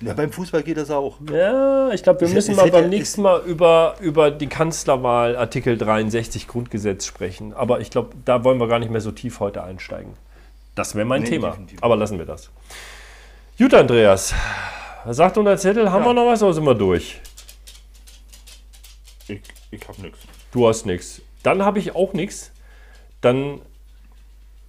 Ja, 0.00 0.14
beim 0.14 0.30
Fußball 0.30 0.62
geht 0.62 0.76
das 0.76 0.92
auch. 0.92 1.18
Ja, 1.28 1.90
ich 1.90 2.04
glaube, 2.04 2.20
wir 2.20 2.28
Es- 2.28 2.34
müssen 2.34 2.52
es 2.52 2.56
mal 2.56 2.66
hätte- 2.66 2.82
beim 2.82 2.88
nächsten 2.90 3.22
Mal 3.22 3.42
über, 3.46 3.96
über 4.00 4.30
die 4.30 4.46
Kanzlerwahl 4.46 5.34
Artikel 5.36 5.76
63 5.76 6.46
Grundgesetz 6.46 7.04
sprechen. 7.04 7.52
Aber 7.52 7.80
ich 7.80 7.90
glaube, 7.90 8.10
da 8.24 8.44
wollen 8.44 8.60
wir 8.60 8.68
gar 8.68 8.78
nicht 8.78 8.92
mehr 8.92 9.00
so 9.00 9.10
tief 9.10 9.40
heute 9.40 9.64
einsteigen. 9.64 10.12
Das 10.76 10.94
wäre 10.94 11.04
mein 11.04 11.22
Nee, 11.22 11.30
Thema. 11.30 11.48
definitiv. 11.50 11.82
Aber 11.82 11.96
lassen 11.96 12.18
wir 12.18 12.26
das. 12.26 12.50
Gut, 13.58 13.74
Andreas. 13.74 14.32
Sagt 15.08 15.36
unser 15.38 15.56
Zettel, 15.56 15.90
haben 15.90 16.02
Ja. 16.04 16.10
wir 16.10 16.14
noch 16.14 16.26
was 16.26 16.42
oder 16.42 16.52
sind 16.52 16.64
wir 16.64 16.74
durch? 16.74 17.20
Ich, 19.28 19.40
ich 19.72 19.88
hab 19.88 19.98
nichts. 19.98 20.18
Du 20.52 20.68
hast 20.68 20.86
nichts. 20.86 21.20
Dann 21.42 21.64
habe 21.64 21.78
ich 21.80 21.96
auch 21.96 22.12
nichts. 22.12 22.52
Dann 23.20 23.60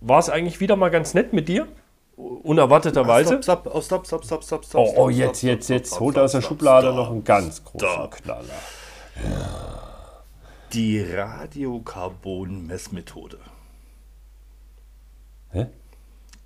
war 0.02 0.18
es 0.20 0.30
eigentlich 0.30 0.60
wieder 0.60 0.76
mal 0.76 0.90
ganz 0.90 1.14
nett 1.14 1.32
mit 1.34 1.48
dir. 1.48 1.68
Unerwarteterweise. 2.16 3.42
Stopp, 3.44 3.70
oh, 3.72 3.82
stopp, 3.82 4.08
stopp, 4.08 4.26
stopp, 4.26 4.44
stopp, 4.44 4.66
stopp. 4.66 4.82
Oh, 4.82 4.94
oh, 4.96 5.10
jetzt, 5.10 5.44
jetzt, 5.44 5.70
jetzt 5.70 6.00
holt 6.00 6.18
er 6.18 6.24
aus 6.24 6.32
der 6.32 6.42
Schublade 6.42 6.92
noch 6.94 7.12
einen 7.12 7.24
ganz 7.24 7.64
großen. 7.64 8.10
Knaller. 8.10 8.44
Die 10.74 11.00
Radiokarbon-Messmethode. 11.02 13.38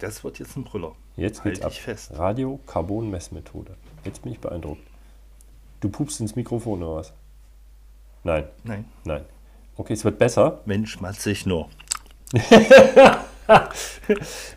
Das 0.01 0.23
wird 0.23 0.39
jetzt 0.39 0.57
ein 0.57 0.63
Brüller. 0.63 0.93
Jetzt 1.15 1.43
geht's 1.43 1.61
halt 1.61 1.65
ab. 1.65 1.73
fest. 1.79 2.11
Radio-Carbon-Messmethode. 2.17 3.77
Jetzt 4.03 4.23
bin 4.23 4.31
ich 4.31 4.39
beeindruckt. 4.39 4.81
Du 5.79 5.89
pupst 5.89 6.19
ins 6.19 6.35
Mikrofon 6.35 6.81
oder 6.81 6.95
was? 6.95 7.13
Nein, 8.23 8.45
Nein, 8.63 8.85
nein. 9.03 9.25
Okay, 9.77 9.93
es 9.93 10.03
wird 10.03 10.17
besser. 10.17 10.61
Mensch, 10.65 10.97
ich 11.25 11.45
nur. 11.45 11.69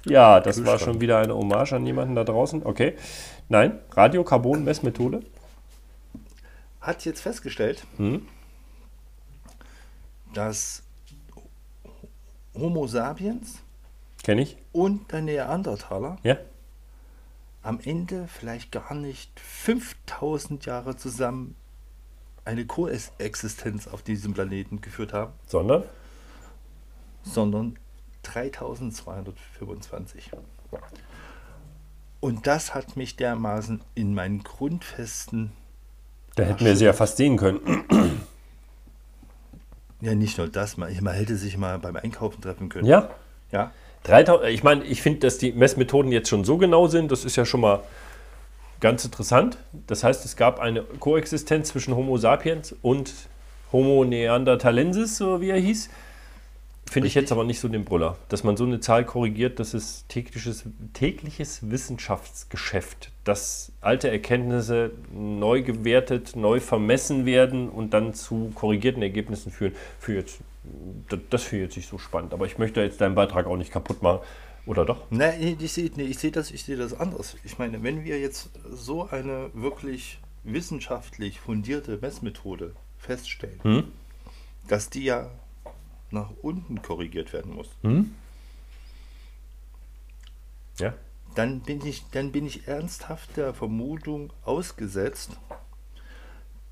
Ja, 0.07 0.38
das 0.40 0.64
war 0.64 0.78
schon 0.78 1.01
wieder 1.01 1.18
eine 1.18 1.34
Hommage 1.34 1.72
an 1.72 1.84
jemanden 1.84 2.14
da 2.14 2.22
draußen. 2.24 2.64
Okay. 2.64 2.97
Nein, 3.49 3.80
Radio-Carbon-Messmethode. 3.90 5.20
Hat 6.80 7.05
jetzt 7.05 7.20
festgestellt, 7.20 7.84
Mhm. 7.99 8.26
dass 10.32 10.82
Homo 12.55 12.86
sapiens 12.86 13.59
Kenne 14.22 14.42
ich? 14.42 14.57
Und 14.75 15.11
der 15.12 15.22
Neandertaler 15.22 16.18
Ja? 16.22 16.37
am 17.62 17.81
Ende 17.83 18.29
vielleicht 18.29 18.72
gar 18.72 18.95
nicht 18.95 19.41
5000 19.41 20.66
Jahre 20.66 20.97
zusammen 20.97 21.57
eine 22.45 22.66
Koexistenz 22.66 23.87
auf 23.87 24.03
diesem 24.03 24.35
Planeten 24.35 24.83
geführt 24.83 25.14
haben, 25.14 25.33
Sondern? 25.47 25.85
sondern 27.22 27.79
3225. 28.25 30.31
Und 32.20 32.47
das 32.47 32.75
hat 32.75 32.97
mich 32.97 33.16
dermaßen 33.16 33.81
in 33.95 34.14
meinen 34.14 34.43
Grundfesten, 34.43 35.53
Da 36.37 36.43
hätten 36.45 36.64
wir 36.64 36.77
sie 36.77 36.85
ja 36.85 36.93
fast 36.93 37.16
sehen 37.16 37.37
können. 37.39 37.61
ja 40.01 40.14
nicht 40.14 40.39
nur 40.39 40.49
das, 40.49 40.77
man, 40.77 40.93
man 41.03 41.14
hätte 41.14 41.37
sich 41.37 41.57
mal 41.57 41.79
beim 41.79 41.97
Einkaufen 41.97 42.41
treffen 42.43 42.68
können. 42.68 42.87
Ja? 42.87 43.11
Ja, 43.53 43.72
3000, 44.05 44.51
ich 44.51 44.63
meine, 44.63 44.85
ich 44.85 45.03
finde, 45.03 45.21
dass 45.21 45.39
die 45.39 45.53
Messmethoden 45.53 46.13
jetzt 46.13 46.29
schon 46.29 46.45
so 46.45 46.57
genau 46.57 46.87
sind, 46.87 47.11
das 47.11 47.25
ist 47.25 47.37
ja 47.37 47.45
schon 47.45 47.61
mal 47.61 47.83
ganz 48.81 49.05
interessant. 49.05 49.57
Das 49.87 50.05
heißt, 50.05 50.25
es 50.25 50.37
gab 50.37 50.61
eine 50.61 50.83
Koexistenz 50.83 51.69
zwischen 51.69 51.97
Homo 51.97 52.19
sapiens 52.19 52.75
und 52.83 53.13
Homo 53.73 54.05
neanderthalensis, 54.05 55.17
so 55.17 55.41
wie 55.41 55.51
er 55.51 55.59
hieß. 55.59 55.89
Finde 56.91 57.09
ich 57.09 57.15
jetzt 57.15 57.33
aber 57.33 57.45
nicht 57.45 57.61
so 57.61 57.69
den 57.69 57.87
Brüller, 57.87 58.19
dass 58.29 58.45
man 58.45 58.59
so 58.59 58.65
eine 58.65 58.79
Zahl 58.79 59.07
korrigiert, 59.07 59.59
das 59.59 59.73
ist 59.73 60.07
tägliches, 60.11 60.65
tägliches 60.93 61.71
Wissenschaftsgeschäft, 61.71 63.11
dass 63.25 63.73
alte 63.81 64.11
Erkenntnisse 64.11 64.91
neu 65.11 65.63
gewertet, 65.63 66.37
neu 66.37 66.61
vermessen 66.61 67.25
werden 67.25 67.71
und 67.71 67.95
dann 67.95 68.13
zu 68.13 68.53
korrigierten 68.55 69.03
Ergebnissen 69.03 69.51
führen. 69.51 69.73
Für 69.99 70.15
jetzt, 70.15 70.41
das, 71.09 71.21
das 71.31 71.43
finde 71.45 71.65
ich 71.65 71.69
jetzt 71.71 71.77
nicht 71.77 71.89
so 71.89 71.99
spannend, 71.99 72.33
aber 72.33 72.47
ich 72.47 72.59
möchte 72.59 72.81
jetzt 72.81 73.01
deinen 73.01 73.15
Beitrag 73.15 73.47
auch 73.47 73.57
nicht 73.57 73.73
kaputt 73.73 74.03
machen. 74.03 74.21
Oder 74.67 74.87
doch? 74.87 75.05
Nein, 75.11 75.59
ich 75.61 75.73
sehe 75.75 75.91
nee, 75.97 76.05
ich 76.05 76.19
sehe 76.19 76.31
das, 76.31 76.51
ich 76.51 76.65
sehe 76.65 76.77
das 76.77 76.95
anders. 76.95 77.37
Ich 77.45 77.59
meine, 77.59 77.83
wenn 77.83 78.03
wir 78.05 78.19
jetzt 78.19 78.49
so 78.71 79.07
eine 79.09 79.51
wirklich 79.53 80.21
wissenschaftlich 80.43 81.39
fundierte 81.41 81.99
Messmethode 81.99 82.75
feststellen, 82.99 83.61
Hm? 83.62 83.93
dass 84.67 84.89
die 84.89 85.05
ja 85.05 85.31
nach 86.11 86.31
unten 86.41 86.81
korrigiert 86.81 87.33
werden 87.35 87.55
muss, 87.55 87.69
Ja? 90.79 90.95
dann 91.35 91.61
bin 91.61 91.85
ich, 91.85 92.05
dann 92.12 92.33
bin 92.33 92.47
ich 92.47 92.67
ernsthaft 92.69 93.37
der 93.37 93.53
Vermutung 93.53 94.33
ausgesetzt, 94.45 95.31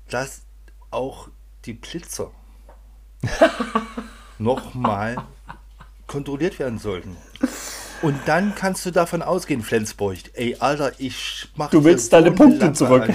dass 0.09 0.41
auch 0.89 1.29
die 1.65 1.73
Blitzer 1.73 2.31
nochmal 4.37 5.17
kontrolliert 6.07 6.59
werden 6.59 6.79
sollten. 6.79 7.17
Und 8.01 8.19
dann 8.25 8.53
kannst 8.53 8.85
du 8.85 8.91
davon 8.91 9.21
ausgehen, 9.21 9.61
Flensburg, 9.61 10.17
ey, 10.33 10.57
Alter, 10.59 10.91
ich 10.97 11.47
mach 11.55 11.69
Du 11.69 11.83
willst 11.83 12.11
deine 12.11 12.27
eine 12.27 12.35
Punkte 12.35 12.65
Lampe 12.65 12.77
zurück. 12.77 13.09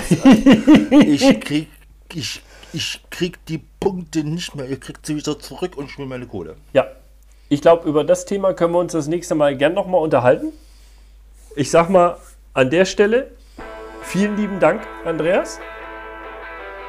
Ich 0.90 1.40
krieg, 1.40 1.68
ich, 2.14 2.42
ich 2.72 3.00
krieg 3.10 3.44
die 3.46 3.58
Punkte 3.80 4.24
nicht 4.24 4.54
mehr, 4.54 4.66
ihr 4.66 4.80
kriegt 4.80 5.04
sie 5.04 5.16
wieder 5.16 5.38
zurück 5.38 5.76
und 5.76 5.90
ich 5.90 5.98
will 5.98 6.06
meine 6.06 6.26
Kohle. 6.26 6.56
Ja. 6.72 6.86
Ich 7.50 7.62
glaube, 7.62 7.88
über 7.88 8.04
das 8.04 8.24
Thema 8.24 8.52
können 8.52 8.72
wir 8.72 8.78
uns 8.78 8.92
das 8.92 9.08
nächste 9.08 9.34
Mal 9.34 9.56
gern 9.56 9.74
nochmal 9.74 10.00
unterhalten. 10.02 10.52
Ich 11.56 11.70
sag 11.70 11.88
mal 11.88 12.16
an 12.52 12.70
der 12.70 12.84
Stelle 12.84 13.30
vielen 14.02 14.36
lieben 14.36 14.60
Dank, 14.60 14.82
Andreas. 15.04 15.60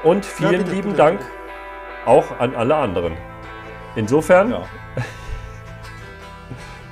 Und 0.03 0.25
vielen 0.25 0.63
bitte, 0.63 0.71
lieben 0.71 0.89
bitte, 0.91 0.97
Dank 0.97 1.19
bitte. 1.19 1.38
Auch 2.09 2.39
an 2.39 2.55
alle 2.55 2.75
anderen. 2.75 3.13
Insofern 3.95 4.51
Ja. 4.51 4.63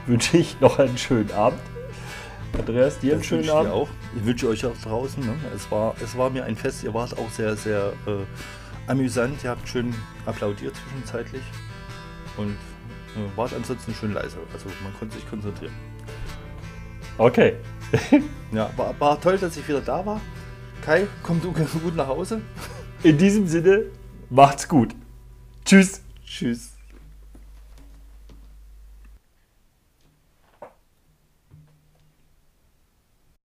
wünsche 0.06 0.38
ich 0.38 0.60
noch 0.62 0.80
einen 0.80 0.98
schönen 0.98 1.32
Abend. 1.32 1.60
Andreas, 2.58 3.00
dir 3.00 3.12
einen 3.14 3.22
Das 3.22 3.28
schönen 3.28 3.44
ich 3.44 3.52
Abend. 3.52 3.70
dir 3.70 3.74
auch. 3.74 3.90
Ich 4.16 4.26
wünsche 4.26 4.48
euch 4.48 4.66
auch 4.66 4.78
draußen. 4.84 5.24
Ne? 5.26 5.34
Es, 5.56 5.70
war, 5.70 5.96
es 6.04 6.18
war 6.18 6.30
mir 6.30 6.46
ein 6.46 6.56
Fest. 6.56 6.84
Ihr 6.84 6.94
wart 6.94 7.18
auch 7.18 7.30
sehr, 7.30 7.56
sehr 7.56 7.94
äh, 8.08 8.90
amüsant. 8.90 9.44
Ihr 9.44 9.50
habt 9.52 9.68
schön 9.68 9.94
applaudiert 10.26 10.76
zwischenzeitlich. 10.76 11.44
Und 12.38 12.52
äh, 13.16 13.38
wart 13.38 13.54
ansonsten 13.54 13.94
schön 13.94 14.14
leise. 14.14 14.38
Also 14.54 14.68
man 14.84 14.94
konnte 14.98 15.16
sich 15.16 15.30
konzentrieren. 15.30 15.74
Okay. 17.18 17.56
Ja, 18.54 18.70
war, 18.78 18.98
war 19.00 19.20
toll, 19.20 19.38
dass 19.38 19.58
ich 19.58 19.68
wieder 19.68 19.82
da 19.82 20.06
war. 20.06 20.22
Kai, 20.82 21.06
komm 21.22 21.42
du 21.42 21.52
gut 21.52 21.96
nach 21.98 22.08
Hause. 22.08 22.42
In 23.04 23.18
diesem 23.18 23.46
Sinne, 23.46 23.84
macht's 24.30 24.70
gut. 24.70 24.96
Tschüss. 25.68 26.00
Tschüss. 26.26 26.77